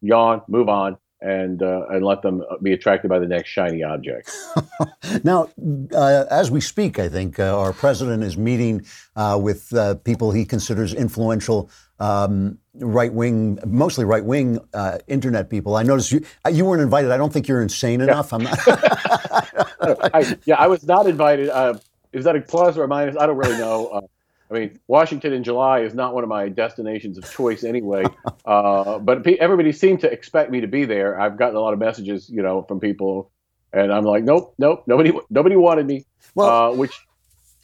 yawn, 0.00 0.42
move 0.48 0.68
on, 0.68 0.96
and 1.20 1.62
uh, 1.62 1.86
and 1.90 2.04
let 2.04 2.22
them 2.22 2.42
be 2.62 2.72
attracted 2.72 3.08
by 3.08 3.18
the 3.18 3.26
next 3.26 3.48
shiny 3.48 3.82
object. 3.82 4.30
now, 5.24 5.48
uh, 5.92 6.24
as 6.30 6.50
we 6.50 6.60
speak, 6.60 6.98
I 6.98 7.08
think 7.08 7.38
uh, 7.38 7.58
our 7.58 7.72
president 7.72 8.22
is 8.24 8.36
meeting 8.36 8.84
uh, 9.14 9.38
with 9.40 9.72
uh, 9.74 9.94
people 9.94 10.32
he 10.32 10.44
considers 10.44 10.92
influential. 10.92 11.70
Um, 11.98 12.58
right 12.78 13.12
wing, 13.12 13.58
mostly 13.66 14.04
right 14.04 14.24
wing 14.24 14.58
uh, 14.74 14.98
internet 15.06 15.50
people. 15.50 15.76
I 15.76 15.82
noticed 15.82 16.12
you 16.12 16.24
you 16.50 16.64
weren't 16.64 16.82
invited. 16.82 17.10
I 17.10 17.16
don't 17.16 17.32
think 17.32 17.48
you're 17.48 17.62
insane 17.62 18.00
enough. 18.00 18.32
Yeah. 18.32 18.36
I'm 18.36 18.42
not. 18.44 18.58
I, 20.14 20.36
yeah, 20.44 20.56
I 20.56 20.66
was 20.66 20.84
not 20.84 21.06
invited. 21.06 21.50
is 22.12 22.24
that 22.24 22.36
a 22.36 22.40
plus 22.40 22.76
or 22.76 22.84
a 22.84 22.88
minus? 22.88 23.16
I 23.16 23.26
don't 23.26 23.36
really 23.36 23.58
know. 23.58 24.08
I 24.50 24.54
mean, 24.54 24.78
Washington 24.86 25.32
in 25.32 25.42
July 25.42 25.80
is 25.80 25.94
not 25.94 26.14
one 26.14 26.22
of 26.22 26.28
my 26.28 26.48
destinations 26.48 27.18
of 27.18 27.30
choice 27.30 27.64
anyway. 27.64 28.04
uh, 28.44 28.98
but 28.98 29.26
everybody 29.26 29.72
seemed 29.72 30.00
to 30.00 30.10
expect 30.10 30.50
me 30.50 30.60
to 30.60 30.68
be 30.68 30.84
there. 30.84 31.20
I've 31.20 31.36
gotten 31.36 31.56
a 31.56 31.60
lot 31.60 31.72
of 31.72 31.78
messages, 31.78 32.30
you 32.30 32.42
know, 32.42 32.62
from 32.62 32.78
people, 32.78 33.30
and 33.72 33.92
I'm 33.92 34.04
like, 34.04 34.22
nope, 34.22 34.54
nope, 34.58 34.84
nobody, 34.86 35.12
nobody 35.30 35.56
wanted 35.56 35.86
me. 35.86 36.04
Well, 36.34 36.72
uh, 36.72 36.74
which 36.74 36.92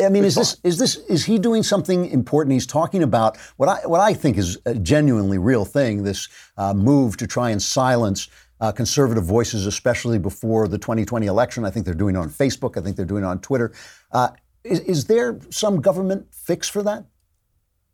I 0.05 0.09
mean, 0.09 0.25
is 0.25 0.35
this 0.35 0.57
is 0.65 0.79
this 0.79 0.97
is 0.97 1.25
he 1.25 1.39
doing 1.39 1.63
something 1.63 2.07
important? 2.07 2.53
He's 2.53 2.67
talking 2.67 3.03
about 3.03 3.37
what 3.57 3.69
I 3.69 3.87
what 3.87 4.01
I 4.01 4.15
think 4.15 4.39
is 4.39 4.59
a 4.67 4.75
genuinely 4.75 5.39
real 5.39 5.65
thing. 5.65 6.03
This 6.03 6.29
uh, 6.57 6.75
move 6.75 7.17
to 7.19 7.27
try 7.27 7.51
and 7.51 7.61
silence 7.61 8.29
uh, 8.61 8.73
conservative 8.73 9.25
voices, 9.25 9.67
especially 9.67 10.19
before 10.19 10.69
the 10.69 10.79
2020 10.79 11.27
election. 11.27 11.65
I 11.65 11.71
think 11.71 11.85
they're 11.85 11.95
doing 11.95 12.15
it 12.15 12.19
on 12.19 12.31
Facebook. 12.31 12.77
I 12.77 12.81
think 12.81 12.97
they're 12.97 13.05
doing 13.05 13.25
it 13.25 13.27
on 13.27 13.41
Twitter. 13.41 13.73
Uh, 14.13 14.29
is, 14.63 14.81
is 14.81 15.05
there 15.07 15.41
some 15.51 15.81
government 15.81 16.27
fix 16.33 16.69
for 16.69 16.83
that? 16.85 17.05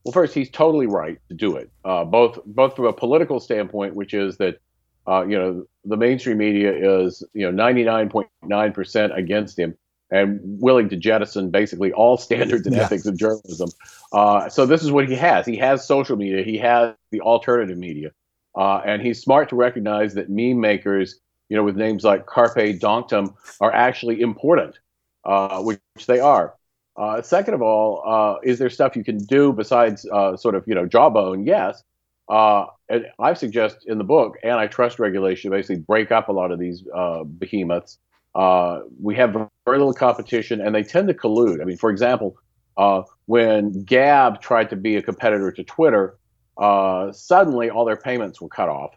Well, 0.04 0.12
first, 0.12 0.34
he's 0.34 0.50
totally 0.50 0.86
right 0.86 1.18
to 1.28 1.34
do 1.34 1.56
it, 1.56 1.70
uh, 1.84 2.04
both 2.04 2.38
both 2.46 2.76
from 2.76 2.86
a 2.86 2.92
political 2.92 3.40
standpoint, 3.40 3.94
which 3.94 4.14
is 4.14 4.36
that 4.38 4.60
uh, 5.06 5.24
you 5.26 5.38
know 5.38 5.66
the 5.84 5.96
mainstream 5.96 6.38
media 6.38 6.72
is 7.02 7.22
you 7.32 7.50
know 7.50 7.64
99.9 7.64 8.74
percent 8.74 9.18
against 9.18 9.58
him 9.58 9.76
and 10.10 10.40
willing 10.42 10.88
to 10.88 10.96
jettison 10.96 11.50
basically 11.50 11.92
all 11.92 12.16
standards 12.16 12.66
and 12.66 12.74
yeah. 12.74 12.82
ethics 12.82 13.06
of 13.06 13.16
journalism. 13.16 13.68
Uh, 14.12 14.48
so 14.48 14.66
this 14.66 14.82
is 14.82 14.90
what 14.90 15.08
he 15.08 15.14
has. 15.14 15.46
He 15.46 15.56
has 15.56 15.86
social 15.86 16.16
media. 16.16 16.42
He 16.42 16.58
has 16.58 16.94
the 17.10 17.20
alternative 17.20 17.78
media, 17.78 18.12
uh, 18.56 18.78
and 18.78 19.02
he's 19.02 19.20
smart 19.20 19.48
to 19.50 19.56
recognize 19.56 20.14
that 20.14 20.30
meme 20.30 20.60
makers, 20.60 21.20
you 21.48 21.56
know, 21.56 21.64
with 21.64 21.76
names 21.76 22.04
like 22.04 22.26
Carpe 22.26 22.78
Donktum, 22.80 23.34
are 23.60 23.72
actually 23.72 24.20
important 24.20 24.78
uh, 25.24 25.62
which 25.62 25.80
they 26.06 26.20
are. 26.20 26.54
Uh, 26.96 27.22
second 27.22 27.54
of 27.54 27.62
all, 27.62 28.02
uh, 28.04 28.40
is 28.42 28.58
there 28.58 28.68
stuff 28.68 28.96
you 28.96 29.04
can 29.04 29.18
do 29.18 29.52
besides 29.52 30.04
uh, 30.12 30.36
sort 30.36 30.54
of 30.56 30.64
you 30.66 30.74
know 30.74 30.86
jawbone? 30.86 31.46
Yes. 31.46 31.82
Uh, 32.28 32.66
and 32.88 33.06
I 33.18 33.34
suggest 33.34 33.86
in 33.86 33.98
the 33.98 34.04
book 34.04 34.36
antitrust 34.44 34.98
regulation 34.98 35.50
basically 35.50 35.76
break 35.76 36.12
up 36.12 36.28
a 36.28 36.32
lot 36.32 36.50
of 36.50 36.58
these 36.58 36.84
uh, 36.94 37.24
behemoths. 37.24 37.98
Uh, 38.34 38.80
we 39.02 39.14
have 39.16 39.32
very 39.32 39.78
little 39.78 39.94
competition, 39.94 40.60
and 40.60 40.74
they 40.74 40.82
tend 40.82 41.08
to 41.08 41.14
collude. 41.14 41.60
I 41.60 41.64
mean, 41.64 41.76
for 41.76 41.90
example, 41.90 42.36
uh, 42.76 43.02
when 43.26 43.84
Gab 43.84 44.40
tried 44.40 44.70
to 44.70 44.76
be 44.76 44.96
a 44.96 45.02
competitor 45.02 45.50
to 45.52 45.64
Twitter, 45.64 46.18
uh, 46.56 47.12
suddenly 47.12 47.70
all 47.70 47.84
their 47.84 47.96
payments 47.96 48.40
were 48.40 48.48
cut 48.48 48.68
off. 48.68 48.94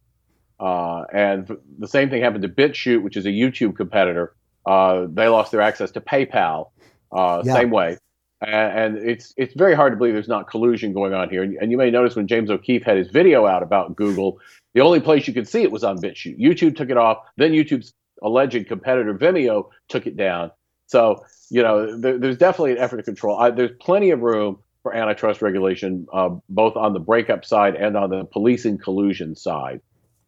and 1.14 1.58
the 1.80 1.88
same 1.88 2.10
thing 2.10 2.22
happened 2.22 2.44
to 2.44 2.50
BitChute, 2.50 3.02
which 3.02 3.18
is 3.18 3.26
a 3.26 3.30
YouTube 3.30 3.76
competitor. 3.76 4.36
they 4.66 5.28
lost 5.28 5.52
their 5.52 5.62
access 5.62 5.92
to 5.92 6.02
PayPal 6.02 6.68
uh, 7.12 7.42
yeah. 7.46 7.54
same 7.54 7.70
way. 7.70 7.98
And, 8.42 8.96
and, 8.96 9.10
it's 9.10 9.34
it's 9.38 9.54
very 9.54 9.76
hard 9.76 9.94
to 9.94 9.98
believe 9.98 10.14
there's 10.14 10.28
not 10.28 10.50
collusion 10.50 10.94
going 10.94 11.14
on 11.14 11.30
here. 11.30 11.44
And, 11.44 11.56
and, 11.62 11.72
you 11.72 11.78
may 11.78 11.92
notice 11.92 12.16
when 12.16 12.28
James 12.28 12.50
O'Keefe 12.50 12.84
had 12.84 12.98
his 12.98 13.10
video 13.10 13.46
out 13.46 13.62
about 13.62 13.96
Google, 13.96 14.40
the 14.74 14.82
only 14.82 15.00
place 15.00 15.28
you 15.28 15.34
could 15.34 15.48
see 15.48 15.62
it 15.62 15.72
was 15.72 15.84
on 15.84 16.00
BitChute. 16.00 16.40
YouTube 16.40 16.76
took 16.76 16.90
it 16.90 16.98
off. 16.98 17.20
Then 17.38 17.52
YouTube's 17.52 17.94
alleged 18.22 18.68
competitor 18.68 19.14
Vimeo 19.14 19.70
took 19.90 20.08
it 20.08 20.18
down. 20.18 20.52
So 20.88 21.26
you 21.50 21.62
know 21.62 21.98
there, 21.98 22.18
there's 22.18 22.38
definitely 22.38 22.74
an 22.74 22.78
effort 22.80 22.98
to 22.98 23.04
control. 23.04 23.38
I, 23.38 23.52
there's 23.52 23.72
plenty 23.80 24.12
of 24.12 24.22
room 24.22 24.60
for 24.84 24.96
antitrust 24.96 25.42
regulation, 25.42 26.08
uh, 26.12 26.30
both 26.50 26.76
on 26.76 26.94
the 26.94 27.00
breakup 27.00 27.46
side 27.46 27.76
and 27.76 27.96
on 27.96 28.10
the 28.10 28.26
policing 28.26 28.78
collusion 28.78 29.36
side. 29.36 29.82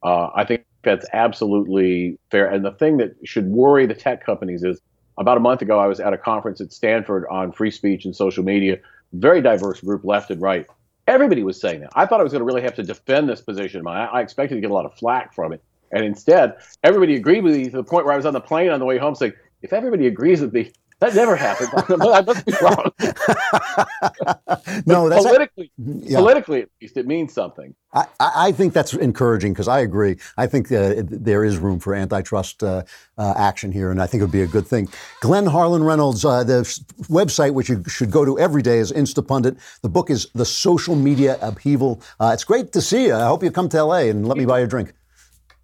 Uh, 0.04 0.30
I 0.36 0.46
think 0.46 0.66
that's 0.84 1.08
absolutely 1.14 2.20
fair. 2.30 2.48
And 2.48 2.64
the 2.64 2.72
thing 2.72 2.98
that 2.98 3.16
should 3.24 3.48
worry 3.48 3.86
the 3.86 3.96
tech 3.96 4.24
companies 4.26 4.64
is 4.64 4.80
about 5.18 5.38
a 5.38 5.40
month 5.40 5.62
ago, 5.62 5.80
I 5.80 5.88
was 5.88 6.00
at 6.00 6.14
a 6.14 6.18
conference 6.18 6.60
at 6.62 6.74
Stanford 6.74 7.26
on 7.30 7.52
free 7.52 7.72
speech 7.72 8.06
and 8.06 8.16
social 8.16 8.44
media. 8.44 8.78
Very 9.14 9.42
diverse 9.42 9.80
group, 9.82 10.04
left 10.04 10.32
and 10.32 10.42
right. 10.42 10.66
Everybody 11.08 11.44
was 11.44 11.60
saying 11.60 11.82
that. 11.82 11.92
I 11.96 12.06
thought 12.06 12.20
I 12.20 12.24
was 12.24 12.32
going 12.32 12.42
to 12.42 12.46
really 12.46 12.62
have 12.62 12.76
to 12.76 12.84
defend 12.84 13.30
this 13.30 13.42
position. 13.42 13.86
I, 13.88 14.06
I 14.06 14.22
expected 14.22 14.56
to 14.56 14.62
get 14.62 14.72
a 14.72 14.74
lot 14.74 14.86
of 14.86 14.94
flack 14.96 15.34
from 15.34 15.54
it. 15.54 15.64
And 15.94 16.04
instead, 16.04 16.56
everybody 16.84 17.16
agreed 17.16 17.44
with 17.44 17.56
me 17.56 17.70
to 17.70 17.78
the 17.78 17.84
point 17.84 18.06
where 18.06 18.14
I 18.14 18.18
was 18.18 18.26
on 18.26 18.34
the 18.34 18.42
plane 18.42 18.72
on 18.72 18.80
the 18.80 18.86
way 18.86 18.98
home 18.98 19.16
saying, 19.16 19.34
if 19.62 19.72
everybody 19.72 20.08
agrees 20.08 20.42
with 20.42 20.54
me, 20.54 20.74
that 21.00 21.16
never 21.16 21.36
happened. 21.36 21.70
I 22.02 22.22
must 22.22 22.46
be 22.46 22.54
wrong. 22.62 22.92
no, 24.86 25.10
that's 25.10 25.26
politically, 25.26 25.70
yeah. 25.78 26.18
politically 26.18 26.62
at 26.62 26.70
least, 26.82 26.96
it 26.96 27.06
means 27.06 27.34
something. 27.34 27.76
I, 27.94 28.06
I 28.20 28.52
think 28.54 28.72
that's 28.74 28.94
encouraging 28.94 29.52
because 29.52 29.68
I 29.68 29.82
agree. 29.82 30.16
I 30.38 30.48
think 30.48 30.72
uh, 30.72 31.04
there 31.06 31.44
is 31.44 31.58
room 31.58 31.80
for 31.80 31.94
antitrust 31.94 32.64
uh, 32.64 32.84
uh, 33.18 33.34
action 33.36 33.74
here, 33.74 33.92
and 33.92 34.02
I 34.02 34.08
think 34.08 34.22
it 34.22 34.24
would 34.24 34.32
be 34.32 34.44
a 34.44 34.48
good 34.48 34.66
thing. 34.66 34.88
Glenn 35.20 35.46
Harlan 35.46 35.84
Reynolds, 35.84 36.24
uh, 36.24 36.44
the 36.46 36.62
website 37.10 37.54
which 37.54 37.68
you 37.68 37.84
should 37.88 38.10
go 38.10 38.24
to 38.24 38.40
every 38.40 38.62
day 38.62 38.78
is 38.78 38.94
Instapundit. 38.94 39.58
The 39.82 39.90
book 39.90 40.10
is 40.10 40.30
The 40.34 40.46
Social 40.46 40.96
Media 40.96 41.38
Upheaval. 41.42 42.02
Uh, 42.18 42.32
it's 42.34 42.46
great 42.46 42.72
to 42.72 42.82
see 42.82 43.08
you. 43.08 43.16
I 43.16 43.26
hope 43.26 43.44
you 43.44 43.52
come 43.52 43.68
to 43.70 43.84
LA 43.84 44.04
and 44.10 44.26
let 44.26 44.38
me 44.38 44.46
buy 44.46 44.60
you 44.60 44.66
a 44.66 44.70
drink. 44.70 44.94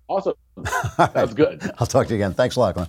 Awesome. 0.09 0.33
That's 0.97 1.33
good. 1.33 1.71
I'll 1.77 1.87
talk 1.87 2.07
to 2.07 2.13
you 2.13 2.15
again. 2.15 2.33
Thanks 2.33 2.55
a 2.55 2.59
lot, 2.59 2.73
Glenn. 2.73 2.87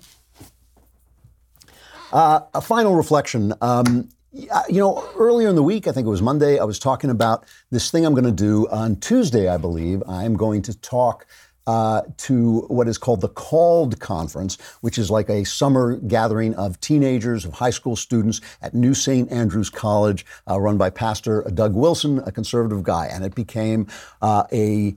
Uh, 2.13 2.41
a 2.55 2.61
final 2.61 2.97
reflection. 2.97 3.53
Um, 3.61 4.09
you 4.33 4.81
know, 4.81 5.07
earlier 5.17 5.49
in 5.49 5.55
the 5.55 5.63
week, 5.63 5.87
I 5.87 5.93
think 5.93 6.07
it 6.07 6.11
was 6.11 6.23
Monday, 6.23 6.59
I 6.59 6.65
was 6.65 6.79
talking 6.79 7.11
about 7.11 7.45
this 7.71 7.91
thing 7.91 8.07
I'm 8.07 8.15
going 8.15 8.25
to 8.25 8.33
do 8.33 8.69
on 8.69 8.97
Tuesday, 8.97 9.49
I 9.49 9.59
believe. 9.59 10.03
I'm 10.09 10.35
going 10.35 10.63
to 10.63 10.79
talk 10.81 11.27
uh, 11.67 12.03
to 12.17 12.61
what 12.63 12.89
is 12.89 12.97
called 12.97 13.21
the 13.21 13.29
Called 13.29 14.01
Conference, 14.01 14.57
which 14.81 14.99
is 14.99 15.11
like 15.11 15.29
a 15.29 15.45
summer 15.45 15.97
gathering 15.97 16.55
of 16.55 16.81
teenagers, 16.81 17.45
of 17.45 17.53
high 17.53 17.71
school 17.71 17.97
students 17.97 18.41
at 18.63 18.73
New 18.73 18.95
St. 18.95 19.31
Andrews 19.31 19.69
College, 19.69 20.25
uh, 20.49 20.59
run 20.59 20.79
by 20.79 20.91
Pastor 20.91 21.43
Doug 21.53 21.75
Wilson, 21.75 22.21
a 22.25 22.33
conservative 22.33 22.83
guy. 22.83 23.07
And 23.07 23.25
it 23.25 23.35
became 23.35 23.89
uh, 24.23 24.45
a 24.53 24.97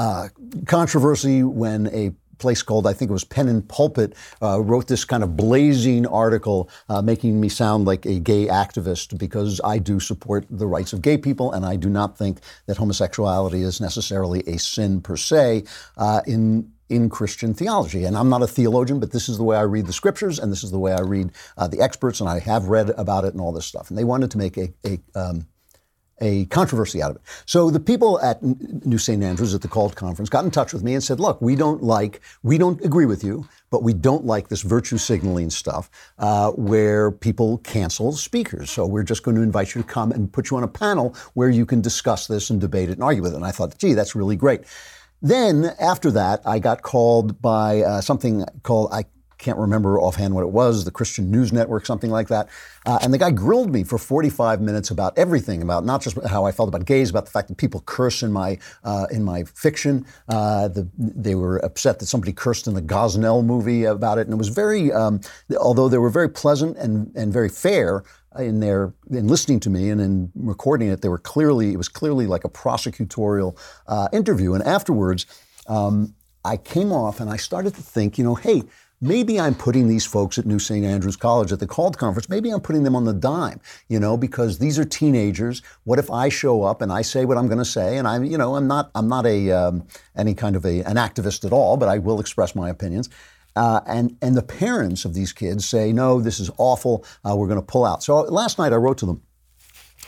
uh, 0.00 0.28
controversy 0.64 1.42
when 1.42 1.86
a 1.88 2.10
place 2.38 2.62
called, 2.62 2.86
I 2.86 2.94
think 2.94 3.10
it 3.10 3.12
was 3.12 3.22
Pen 3.22 3.48
and 3.48 3.68
Pulpit, 3.68 4.14
uh, 4.40 4.58
wrote 4.62 4.88
this 4.88 5.04
kind 5.04 5.22
of 5.22 5.36
blazing 5.36 6.06
article 6.06 6.70
uh, 6.88 7.02
making 7.02 7.38
me 7.38 7.50
sound 7.50 7.84
like 7.84 8.06
a 8.06 8.18
gay 8.18 8.46
activist 8.46 9.18
because 9.18 9.60
I 9.62 9.76
do 9.76 10.00
support 10.00 10.46
the 10.48 10.66
rights 10.66 10.94
of 10.94 11.02
gay 11.02 11.18
people 11.18 11.52
and 11.52 11.66
I 11.66 11.76
do 11.76 11.90
not 11.90 12.16
think 12.16 12.38
that 12.64 12.78
homosexuality 12.78 13.60
is 13.60 13.78
necessarily 13.78 14.40
a 14.46 14.58
sin 14.58 15.02
per 15.02 15.18
se 15.18 15.64
uh, 15.98 16.22
in 16.26 16.72
in 16.88 17.08
Christian 17.08 17.54
theology. 17.54 18.04
And 18.04 18.16
I'm 18.16 18.28
not 18.28 18.42
a 18.42 18.48
theologian, 18.48 18.98
but 18.98 19.12
this 19.12 19.28
is 19.28 19.36
the 19.36 19.44
way 19.44 19.56
I 19.56 19.62
read 19.62 19.86
the 19.86 19.92
scriptures, 19.92 20.40
and 20.40 20.50
this 20.50 20.64
is 20.64 20.72
the 20.72 20.78
way 20.80 20.92
I 20.92 21.02
read 21.02 21.30
uh, 21.56 21.68
the 21.68 21.80
experts, 21.80 22.18
and 22.18 22.28
I 22.28 22.40
have 22.40 22.64
read 22.64 22.90
about 22.96 23.24
it 23.24 23.32
and 23.32 23.40
all 23.40 23.52
this 23.52 23.64
stuff. 23.64 23.90
And 23.90 23.96
they 23.96 24.02
wanted 24.02 24.32
to 24.32 24.38
make 24.38 24.56
a, 24.56 24.72
a 24.84 24.98
um, 25.14 25.46
a 26.20 26.44
controversy 26.46 27.02
out 27.02 27.10
of 27.10 27.16
it. 27.16 27.22
So 27.46 27.70
the 27.70 27.80
people 27.80 28.20
at 28.20 28.42
New 28.42 28.98
St. 28.98 29.22
Andrews 29.22 29.54
at 29.54 29.62
the 29.62 29.68
called 29.68 29.96
conference 29.96 30.28
got 30.28 30.44
in 30.44 30.50
touch 30.50 30.72
with 30.72 30.82
me 30.82 30.94
and 30.94 31.02
said, 31.02 31.20
look, 31.20 31.40
we 31.40 31.56
don't 31.56 31.82
like, 31.82 32.20
we 32.42 32.58
don't 32.58 32.82
agree 32.84 33.06
with 33.06 33.24
you, 33.24 33.48
but 33.70 33.82
we 33.82 33.92
don't 33.92 34.24
like 34.24 34.48
this 34.48 34.62
virtue 34.62 34.98
signaling 34.98 35.50
stuff 35.50 35.90
uh, 36.18 36.50
where 36.52 37.10
people 37.10 37.58
cancel 37.58 38.12
speakers. 38.12 38.70
So 38.70 38.86
we're 38.86 39.02
just 39.02 39.22
going 39.22 39.36
to 39.36 39.42
invite 39.42 39.74
you 39.74 39.82
to 39.82 39.86
come 39.86 40.12
and 40.12 40.32
put 40.32 40.50
you 40.50 40.56
on 40.56 40.62
a 40.62 40.68
panel 40.68 41.14
where 41.34 41.48
you 41.48 41.64
can 41.64 41.80
discuss 41.80 42.26
this 42.26 42.50
and 42.50 42.60
debate 42.60 42.90
it 42.90 42.94
and 42.94 43.02
argue 43.02 43.22
with 43.22 43.32
it. 43.32 43.36
And 43.36 43.44
I 43.44 43.52
thought, 43.52 43.78
gee, 43.78 43.94
that's 43.94 44.14
really 44.14 44.36
great. 44.36 44.62
Then 45.22 45.74
after 45.78 46.10
that, 46.12 46.40
I 46.46 46.58
got 46.58 46.82
called 46.82 47.40
by 47.42 47.82
uh, 47.82 48.00
something 48.00 48.44
called, 48.62 48.90
I 48.92 49.04
can't 49.40 49.58
remember 49.58 49.98
offhand 49.98 50.34
what 50.34 50.42
it 50.42 50.50
was, 50.50 50.84
the 50.84 50.90
Christian 50.90 51.30
News 51.30 51.52
Network, 51.52 51.86
something 51.86 52.10
like 52.10 52.28
that. 52.28 52.48
Uh, 52.86 52.98
and 53.02 53.12
the 53.12 53.18
guy 53.18 53.30
grilled 53.30 53.72
me 53.72 53.82
for 53.84 53.98
45 53.98 54.60
minutes 54.60 54.90
about 54.90 55.16
everything, 55.18 55.62
about 55.62 55.84
not 55.84 56.02
just 56.02 56.22
how 56.26 56.44
I 56.44 56.52
felt 56.52 56.68
about 56.68 56.84
gays, 56.84 57.10
about 57.10 57.24
the 57.24 57.30
fact 57.30 57.48
that 57.48 57.56
people 57.56 57.82
curse 57.86 58.22
in 58.22 58.32
my 58.32 58.58
uh, 58.84 59.06
in 59.10 59.24
my 59.24 59.44
fiction. 59.44 60.06
Uh, 60.28 60.68
the, 60.68 60.88
they 60.96 61.34
were 61.34 61.56
upset 61.58 61.98
that 61.98 62.06
somebody 62.06 62.32
cursed 62.32 62.66
in 62.66 62.74
the 62.74 62.82
Gosnell 62.82 63.44
movie 63.44 63.84
about 63.84 64.18
it, 64.18 64.26
and 64.26 64.34
it 64.34 64.38
was 64.38 64.48
very, 64.48 64.92
um, 64.92 65.20
although 65.58 65.88
they 65.88 65.98
were 65.98 66.10
very 66.10 66.28
pleasant 66.28 66.76
and 66.76 67.10
and 67.16 67.32
very 67.32 67.48
fair 67.48 68.04
in 68.38 68.60
their 68.60 68.94
in 69.10 69.26
listening 69.26 69.58
to 69.60 69.70
me 69.70 69.90
and 69.90 70.00
in 70.00 70.30
recording 70.34 70.88
it, 70.88 71.00
they 71.00 71.08
were 71.08 71.18
clearly 71.18 71.72
it 71.72 71.78
was 71.78 71.88
clearly 71.88 72.26
like 72.26 72.44
a 72.44 72.50
prosecutorial 72.50 73.58
uh, 73.88 74.08
interview. 74.12 74.54
And 74.54 74.62
afterwards. 74.64 75.26
Um, 75.66 76.14
I 76.44 76.56
came 76.56 76.90
off 76.90 77.20
and 77.20 77.28
I 77.30 77.36
started 77.36 77.74
to 77.74 77.82
think, 77.82 78.16
you 78.16 78.24
know, 78.24 78.34
hey, 78.34 78.62
maybe 79.00 79.40
I'm 79.40 79.54
putting 79.54 79.88
these 79.88 80.04
folks 80.04 80.38
at 80.38 80.46
New 80.46 80.58
St. 80.58 80.84
Andrews 80.84 81.16
College 81.16 81.52
at 81.52 81.60
the 81.60 81.66
called 81.66 81.96
conference, 81.98 82.28
maybe 82.28 82.50
I'm 82.50 82.60
putting 82.60 82.82
them 82.82 82.94
on 82.94 83.04
the 83.04 83.12
dime, 83.12 83.60
you 83.88 83.98
know, 83.98 84.16
because 84.16 84.58
these 84.58 84.78
are 84.78 84.84
teenagers. 84.84 85.62
What 85.84 85.98
if 85.98 86.10
I 86.10 86.28
show 86.28 86.62
up 86.62 86.82
and 86.82 86.92
I 86.92 87.02
say 87.02 87.24
what 87.24 87.38
I'm 87.38 87.46
going 87.46 87.58
to 87.58 87.64
say, 87.64 87.96
and 87.96 88.06
I'm, 88.06 88.24
you 88.24 88.36
know, 88.36 88.56
I'm 88.56 88.66
not, 88.66 88.90
I'm 88.94 89.08
not 89.08 89.26
a 89.26 89.50
um, 89.52 89.86
any 90.16 90.34
kind 90.34 90.56
of 90.56 90.64
a, 90.64 90.80
an 90.82 90.96
activist 90.96 91.44
at 91.44 91.52
all, 91.52 91.76
but 91.76 91.88
I 91.88 91.98
will 91.98 92.20
express 92.20 92.54
my 92.54 92.68
opinions. 92.68 93.08
Uh, 93.56 93.80
and 93.86 94.16
and 94.22 94.36
the 94.36 94.42
parents 94.42 95.04
of 95.04 95.14
these 95.14 95.32
kids 95.32 95.68
say, 95.68 95.92
no, 95.92 96.20
this 96.20 96.38
is 96.38 96.50
awful. 96.56 97.04
Uh, 97.28 97.34
we're 97.34 97.48
going 97.48 97.60
to 97.60 97.66
pull 97.66 97.84
out. 97.84 98.02
So 98.02 98.20
last 98.20 98.58
night 98.58 98.72
I 98.72 98.76
wrote 98.76 98.98
to 98.98 99.06
them, 99.06 99.22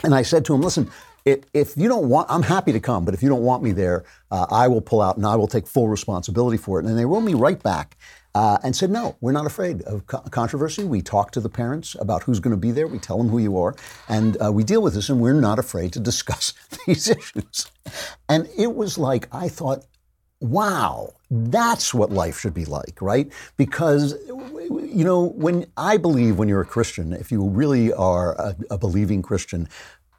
and 0.04 0.14
I 0.14 0.22
said 0.22 0.44
to 0.46 0.52
them, 0.52 0.62
listen. 0.62 0.90
If, 1.24 1.44
if 1.54 1.76
you 1.76 1.86
don't 1.86 2.08
want, 2.08 2.28
I'm 2.28 2.42
happy 2.42 2.72
to 2.72 2.80
come, 2.80 3.04
but 3.04 3.14
if 3.14 3.22
you 3.22 3.28
don't 3.28 3.44
want 3.44 3.62
me 3.62 3.70
there, 3.70 4.02
uh, 4.32 4.46
I 4.50 4.66
will 4.66 4.80
pull 4.80 5.00
out 5.00 5.16
and 5.16 5.24
I 5.24 5.36
will 5.36 5.46
take 5.46 5.68
full 5.68 5.86
responsibility 5.86 6.56
for 6.56 6.80
it. 6.80 6.84
And 6.84 6.98
they 6.98 7.04
wrote 7.04 7.20
me 7.20 7.34
right 7.34 7.62
back 7.62 7.96
uh, 8.34 8.58
and 8.62 8.74
said, 8.74 8.90
no, 8.90 9.16
we're 9.20 9.32
not 9.32 9.46
afraid 9.46 9.82
of 9.82 10.06
co- 10.06 10.20
controversy. 10.30 10.84
We 10.84 11.02
talk 11.02 11.30
to 11.32 11.40
the 11.40 11.48
parents 11.48 11.96
about 12.00 12.22
who's 12.22 12.40
going 12.40 12.52
to 12.52 12.60
be 12.60 12.70
there. 12.70 12.86
We 12.86 12.98
tell 12.98 13.18
them 13.18 13.28
who 13.28 13.38
you 13.38 13.58
are, 13.58 13.74
and 14.08 14.36
uh, 14.42 14.52
we 14.52 14.64
deal 14.64 14.82
with 14.82 14.94
this, 14.94 15.08
and 15.08 15.20
we're 15.20 15.40
not 15.40 15.58
afraid 15.58 15.92
to 15.94 16.00
discuss 16.00 16.54
these 16.86 17.08
issues. 17.08 17.70
And 18.28 18.48
it 18.56 18.74
was 18.74 18.96
like, 18.98 19.28
I 19.32 19.48
thought, 19.48 19.84
wow, 20.40 21.14
that's 21.30 21.94
what 21.94 22.10
life 22.10 22.38
should 22.40 22.54
be 22.54 22.64
like, 22.64 23.00
right? 23.00 23.32
Because, 23.56 24.14
you 24.28 25.04
know, 25.04 25.28
when 25.36 25.66
I 25.76 25.96
believe 25.96 26.38
when 26.38 26.48
you're 26.48 26.62
a 26.62 26.66
Christian, 26.66 27.12
if 27.12 27.30
you 27.30 27.48
really 27.48 27.92
are 27.92 28.34
a, 28.34 28.56
a 28.70 28.78
believing 28.78 29.22
Christian, 29.22 29.68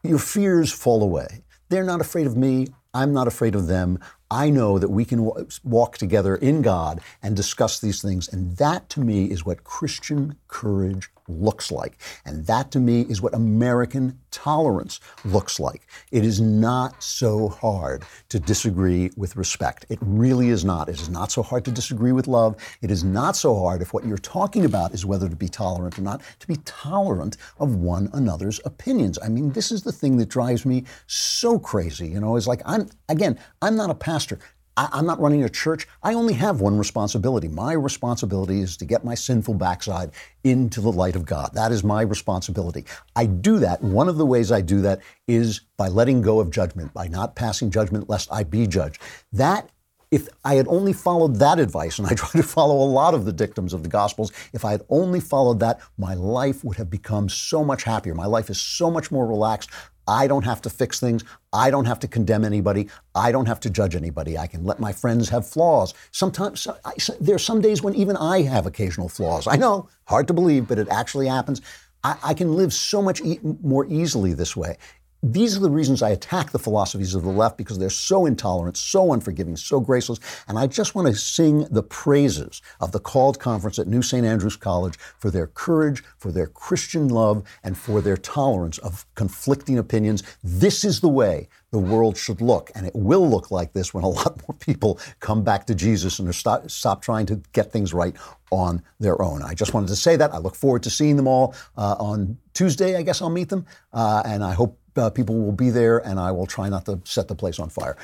your 0.03 0.19
fears 0.19 0.71
fall 0.71 1.03
away. 1.03 1.43
They're 1.69 1.83
not 1.83 2.01
afraid 2.01 2.27
of 2.27 2.37
me. 2.37 2.67
I'm 2.93 3.13
not 3.13 3.27
afraid 3.27 3.55
of 3.55 3.67
them. 3.67 3.99
I 4.31 4.49
know 4.49 4.79
that 4.79 4.89
we 4.89 5.05
can 5.05 5.31
walk 5.63 5.97
together 5.97 6.35
in 6.35 6.61
God 6.61 7.01
and 7.21 7.35
discuss 7.35 7.79
these 7.79 8.01
things. 8.01 8.27
And 8.27 8.57
that 8.57 8.89
to 8.89 9.01
me 9.01 9.25
is 9.25 9.45
what 9.45 9.63
Christian 9.63 10.37
courage 10.47 11.09
looks 11.27 11.71
like. 11.71 11.97
And 12.25 12.45
that 12.47 12.71
to 12.71 12.79
me 12.79 13.01
is 13.01 13.21
what 13.21 13.33
American 13.33 14.19
tolerance 14.31 14.99
looks 15.23 15.59
like. 15.59 15.87
It 16.11 16.25
is 16.25 16.41
not 16.41 17.01
so 17.01 17.49
hard 17.49 18.03
to 18.29 18.39
disagree 18.39 19.11
with 19.15 19.35
respect. 19.35 19.85
It 19.89 19.99
really 20.01 20.49
is 20.49 20.65
not. 20.65 20.89
It 20.89 20.99
is 20.99 21.09
not 21.09 21.31
so 21.31 21.43
hard 21.43 21.65
to 21.65 21.71
disagree 21.71 22.11
with 22.11 22.27
love. 22.27 22.55
It 22.81 22.91
is 22.91 23.03
not 23.03 23.35
so 23.35 23.55
hard 23.55 23.81
if 23.81 23.93
what 23.93 24.05
you're 24.05 24.17
talking 24.17 24.65
about 24.65 24.93
is 24.93 25.05
whether 25.05 25.29
to 25.29 25.35
be 25.35 25.47
tolerant 25.47 25.97
or 25.97 26.01
not, 26.01 26.21
to 26.39 26.47
be 26.47 26.57
tolerant 26.65 27.37
of 27.59 27.75
one 27.75 28.09
another's 28.13 28.59
opinions. 28.65 29.17
I 29.23 29.29
mean, 29.29 29.51
this 29.51 29.71
is 29.71 29.83
the 29.83 29.91
thing 29.91 30.17
that 30.17 30.29
drives 30.29 30.65
me 30.65 30.85
so 31.07 31.59
crazy. 31.59 32.07
You 32.07 32.19
know, 32.19 32.35
it's 32.35 32.47
like 32.47 32.61
I'm, 32.65 32.89
again, 33.07 33.39
I'm 33.61 33.75
not 33.75 33.89
a 33.89 33.95
pastor. 34.13 34.37
I, 34.77 34.89
I'm 34.91 35.07
not 35.07 35.19
running 35.19 35.43
a 35.43 35.49
church. 35.49 35.87
I 36.03 36.13
only 36.13 36.35
have 36.35 36.61
one 36.61 36.77
responsibility. 36.77 37.47
My 37.47 37.73
responsibility 37.73 38.61
is 38.61 38.77
to 38.77 38.85
get 38.85 39.03
my 39.03 39.15
sinful 39.15 39.55
backside 39.55 40.11
into 40.43 40.81
the 40.81 40.91
light 40.91 41.15
of 41.15 41.25
God. 41.25 41.49
That 41.53 41.71
is 41.71 41.83
my 41.83 42.01
responsibility. 42.01 42.85
I 43.15 43.25
do 43.25 43.57
that. 43.59 43.81
One 43.81 44.07
of 44.07 44.17
the 44.17 44.25
ways 44.25 44.51
I 44.51 44.61
do 44.61 44.81
that 44.81 45.01
is 45.27 45.61
by 45.77 45.87
letting 45.87 46.21
go 46.21 46.39
of 46.39 46.51
judgment, 46.51 46.93
by 46.93 47.07
not 47.07 47.35
passing 47.35 47.71
judgment 47.71 48.07
lest 48.07 48.31
I 48.31 48.43
be 48.43 48.67
judged. 48.67 49.01
That 49.31 49.71
if 50.11 50.27
I 50.45 50.53
had 50.53 50.67
only 50.67 50.93
followed 50.93 51.37
that 51.37 51.57
advice, 51.57 51.97
and 51.97 52.07
I 52.07 52.13
try 52.13 52.29
to 52.39 52.43
follow 52.43 52.75
a 52.75 52.85
lot 52.85 53.15
of 53.15 53.25
the 53.25 53.33
dictums 53.33 53.73
of 53.73 53.81
the 53.81 53.89
Gospels, 53.89 54.31
if 54.53 54.63
I 54.63 54.71
had 54.71 54.83
only 54.89 55.19
followed 55.19 55.59
that, 55.61 55.79
my 55.97 56.13
life 56.13 56.63
would 56.63 56.77
have 56.77 56.91
become 56.91 57.29
so 57.29 57.63
much 57.63 57.81
happier. 57.81 58.13
My 58.13 58.27
life 58.27 58.51
is 58.51 58.61
so 58.61 58.91
much 58.91 59.09
more 59.09 59.25
relaxed. 59.25 59.71
I 60.07 60.27
don't 60.27 60.45
have 60.45 60.61
to 60.61 60.69
fix 60.69 60.99
things. 60.99 61.23
I 61.51 61.69
don't 61.69 61.85
have 61.85 61.99
to 61.99 62.07
condemn 62.07 62.43
anybody. 62.45 62.89
I 63.15 63.31
don't 63.31 63.45
have 63.45 63.59
to 63.61 63.69
judge 63.69 63.95
anybody. 63.95 64.37
I 64.37 64.47
can 64.47 64.65
let 64.65 64.79
my 64.79 64.91
friends 64.91 65.29
have 65.29 65.47
flaws. 65.47 65.93
Sometimes 66.11 66.67
I, 66.85 66.93
there 67.19 67.35
are 67.35 67.39
some 67.39 67.61
days 67.61 67.81
when 67.81 67.95
even 67.95 68.17
I 68.17 68.41
have 68.41 68.65
occasional 68.65 69.09
flaws. 69.09 69.47
I 69.47 69.55
know, 69.55 69.89
hard 70.05 70.27
to 70.27 70.33
believe, 70.33 70.67
but 70.67 70.79
it 70.79 70.89
actually 70.89 71.27
happens. 71.27 71.61
I, 72.03 72.17
I 72.23 72.33
can 72.33 72.55
live 72.55 72.73
so 72.73 73.01
much 73.01 73.21
e- 73.21 73.39
more 73.61 73.85
easily 73.85 74.33
this 74.33 74.55
way 74.55 74.77
these 75.23 75.55
are 75.55 75.61
the 75.61 75.69
reasons 75.69 76.01
I 76.01 76.09
attack 76.09 76.51
the 76.51 76.59
philosophies 76.59 77.15
of 77.15 77.23
the 77.23 77.29
left 77.29 77.57
because 77.57 77.79
they're 77.79 77.89
so 77.89 78.25
intolerant, 78.25 78.75
so 78.75 79.13
unforgiving, 79.13 79.55
so 79.55 79.79
graceless. 79.79 80.19
And 80.49 80.59
I 80.59 80.67
just 80.67 80.95
want 80.95 81.07
to 81.07 81.15
sing 81.15 81.65
the 81.71 81.81
praises 81.81 82.61
of 82.81 82.91
the 82.91 82.99
called 82.99 83.39
conference 83.39 83.79
at 83.79 83.87
New 83.87 84.01
St. 84.01 84.25
Andrews 84.25 84.57
College 84.57 84.97
for 84.97 85.31
their 85.31 85.47
courage, 85.47 86.03
for 86.17 86.33
their 86.33 86.47
Christian 86.47 87.07
love, 87.07 87.43
and 87.63 87.77
for 87.77 88.01
their 88.01 88.17
tolerance 88.17 88.79
of 88.79 89.05
conflicting 89.15 89.77
opinions. 89.77 90.23
This 90.43 90.83
is 90.83 90.99
the 90.99 91.07
way 91.07 91.47
the 91.71 91.79
world 91.79 92.17
should 92.17 92.41
look. 92.41 92.69
And 92.75 92.85
it 92.85 92.93
will 92.93 93.27
look 93.27 93.49
like 93.49 93.71
this 93.71 93.93
when 93.93 94.03
a 94.03 94.09
lot 94.09 94.41
more 94.47 94.55
people 94.59 94.99
come 95.21 95.41
back 95.41 95.65
to 95.67 95.75
Jesus 95.75 96.19
and 96.19 96.35
stop, 96.35 96.69
stop 96.69 97.01
trying 97.01 97.27
to 97.27 97.41
get 97.53 97.71
things 97.71 97.93
right 97.93 98.15
on 98.51 98.83
their 98.99 99.21
own. 99.21 99.41
I 99.41 99.53
just 99.53 99.73
wanted 99.73 99.87
to 99.87 99.95
say 99.95 100.17
that. 100.17 100.33
I 100.33 100.37
look 100.37 100.55
forward 100.55 100.83
to 100.83 100.89
seeing 100.89 101.15
them 101.15 101.27
all 101.27 101.55
uh, 101.77 101.95
on 101.97 102.37
Tuesday. 102.53 102.95
I 102.97 103.01
guess 103.01 103.21
I'll 103.21 103.29
meet 103.29 103.49
them. 103.49 103.65
Uh, 103.91 104.21
and 104.25 104.43
I 104.43 104.53
hope 104.53 104.77
uh, 104.97 105.09
people 105.09 105.39
will 105.39 105.51
be 105.51 105.69
there, 105.69 105.99
and 105.99 106.19
I 106.19 106.31
will 106.31 106.45
try 106.45 106.69
not 106.69 106.85
to 106.85 107.01
set 107.05 107.27
the 107.27 107.35
place 107.35 107.59
on 107.59 107.69
fire. 107.69 107.97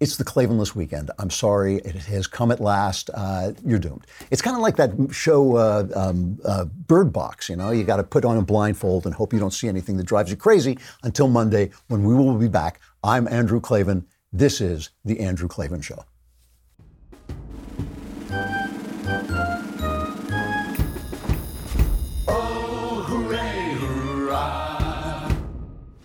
It's 0.00 0.16
the 0.16 0.24
Klavanless 0.24 0.74
weekend. 0.74 1.12
I'm 1.20 1.30
sorry, 1.30 1.76
it 1.76 1.94
has 1.94 2.26
come 2.26 2.50
at 2.50 2.58
last. 2.58 3.08
Uh, 3.14 3.52
you're 3.64 3.78
doomed. 3.78 4.04
It's 4.32 4.42
kind 4.42 4.56
of 4.56 4.60
like 4.60 4.74
that 4.74 4.90
show, 5.12 5.56
uh, 5.56 5.86
um, 5.94 6.40
uh, 6.44 6.64
Bird 6.64 7.12
Box. 7.12 7.48
You 7.48 7.54
know, 7.54 7.70
you 7.70 7.84
got 7.84 7.98
to 7.98 8.02
put 8.02 8.24
on 8.24 8.36
a 8.36 8.42
blindfold 8.42 9.06
and 9.06 9.14
hope 9.14 9.32
you 9.32 9.38
don't 9.38 9.52
see 9.52 9.68
anything 9.68 9.96
that 9.98 10.06
drives 10.06 10.28
you 10.28 10.36
crazy 10.36 10.76
until 11.04 11.28
Monday 11.28 11.70
when 11.86 12.02
we 12.02 12.16
will 12.16 12.34
be 12.34 12.48
back. 12.48 12.80
I'm 13.04 13.28
Andrew 13.28 13.60
Klavan. 13.60 14.04
This 14.32 14.60
is 14.60 14.90
the 15.04 15.20
Andrew 15.20 15.46
Klavan 15.46 15.82
Show. 15.82 16.04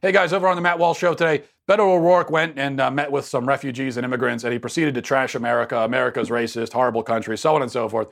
Hey 0.00 0.12
guys, 0.12 0.32
over 0.32 0.46
on 0.46 0.54
the 0.54 0.62
Matt 0.62 0.78
Walsh 0.78 1.00
Show 1.00 1.12
today, 1.12 1.42
Beto 1.68 1.80
O'Rourke 1.80 2.30
went 2.30 2.56
and 2.56 2.80
uh, 2.80 2.88
met 2.88 3.10
with 3.10 3.24
some 3.24 3.48
refugees 3.48 3.96
and 3.96 4.04
immigrants, 4.04 4.44
and 4.44 4.52
he 4.52 4.58
proceeded 4.60 4.94
to 4.94 5.02
trash 5.02 5.34
America. 5.34 5.76
America's 5.78 6.28
racist, 6.28 6.72
horrible 6.72 7.02
country, 7.02 7.36
so 7.36 7.56
on 7.56 7.62
and 7.62 7.70
so 7.70 7.88
forth. 7.88 8.06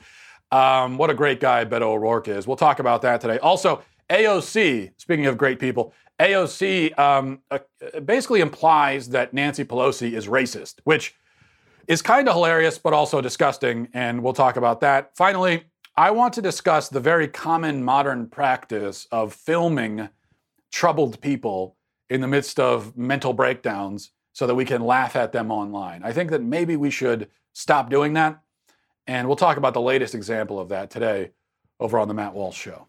Um, 0.50 0.98
what 0.98 1.10
a 1.10 1.14
great 1.14 1.38
guy 1.38 1.64
Beto 1.64 1.82
O'Rourke 1.82 2.26
is. 2.26 2.44
We'll 2.44 2.56
talk 2.56 2.80
about 2.80 3.02
that 3.02 3.20
today. 3.20 3.38
Also, 3.38 3.84
AOC, 4.10 4.94
speaking 4.96 5.26
of 5.26 5.38
great 5.38 5.60
people, 5.60 5.94
AOC 6.18 6.98
um, 6.98 7.38
uh, 7.52 7.60
basically 8.04 8.40
implies 8.40 9.10
that 9.10 9.32
Nancy 9.32 9.64
Pelosi 9.64 10.14
is 10.14 10.26
racist, 10.26 10.80
which 10.82 11.14
is 11.86 12.02
kind 12.02 12.26
of 12.26 12.34
hilarious, 12.34 12.78
but 12.78 12.94
also 12.94 13.20
disgusting, 13.20 13.86
and 13.94 14.24
we'll 14.24 14.32
talk 14.32 14.56
about 14.56 14.80
that. 14.80 15.12
Finally, 15.16 15.62
I 15.96 16.10
want 16.10 16.32
to 16.32 16.42
discuss 16.42 16.88
the 16.88 16.98
very 16.98 17.28
common 17.28 17.84
modern 17.84 18.26
practice 18.26 19.06
of 19.12 19.32
filming 19.32 20.08
troubled 20.72 21.20
people 21.20 21.75
in 22.08 22.20
the 22.20 22.28
midst 22.28 22.60
of 22.60 22.96
mental 22.96 23.32
breakdowns 23.32 24.10
so 24.32 24.46
that 24.46 24.54
we 24.54 24.64
can 24.64 24.82
laugh 24.82 25.16
at 25.16 25.32
them 25.32 25.50
online. 25.50 26.02
I 26.02 26.12
think 26.12 26.30
that 26.30 26.42
maybe 26.42 26.76
we 26.76 26.90
should 26.90 27.28
stop 27.52 27.90
doing 27.90 28.12
that. 28.14 28.40
And 29.06 29.26
we'll 29.26 29.36
talk 29.36 29.56
about 29.56 29.74
the 29.74 29.80
latest 29.80 30.14
example 30.14 30.58
of 30.58 30.68
that 30.70 30.90
today 30.90 31.30
over 31.80 31.98
on 31.98 32.08
the 32.08 32.14
Matt 32.14 32.34
Walsh 32.34 32.56
Show. 32.56 32.88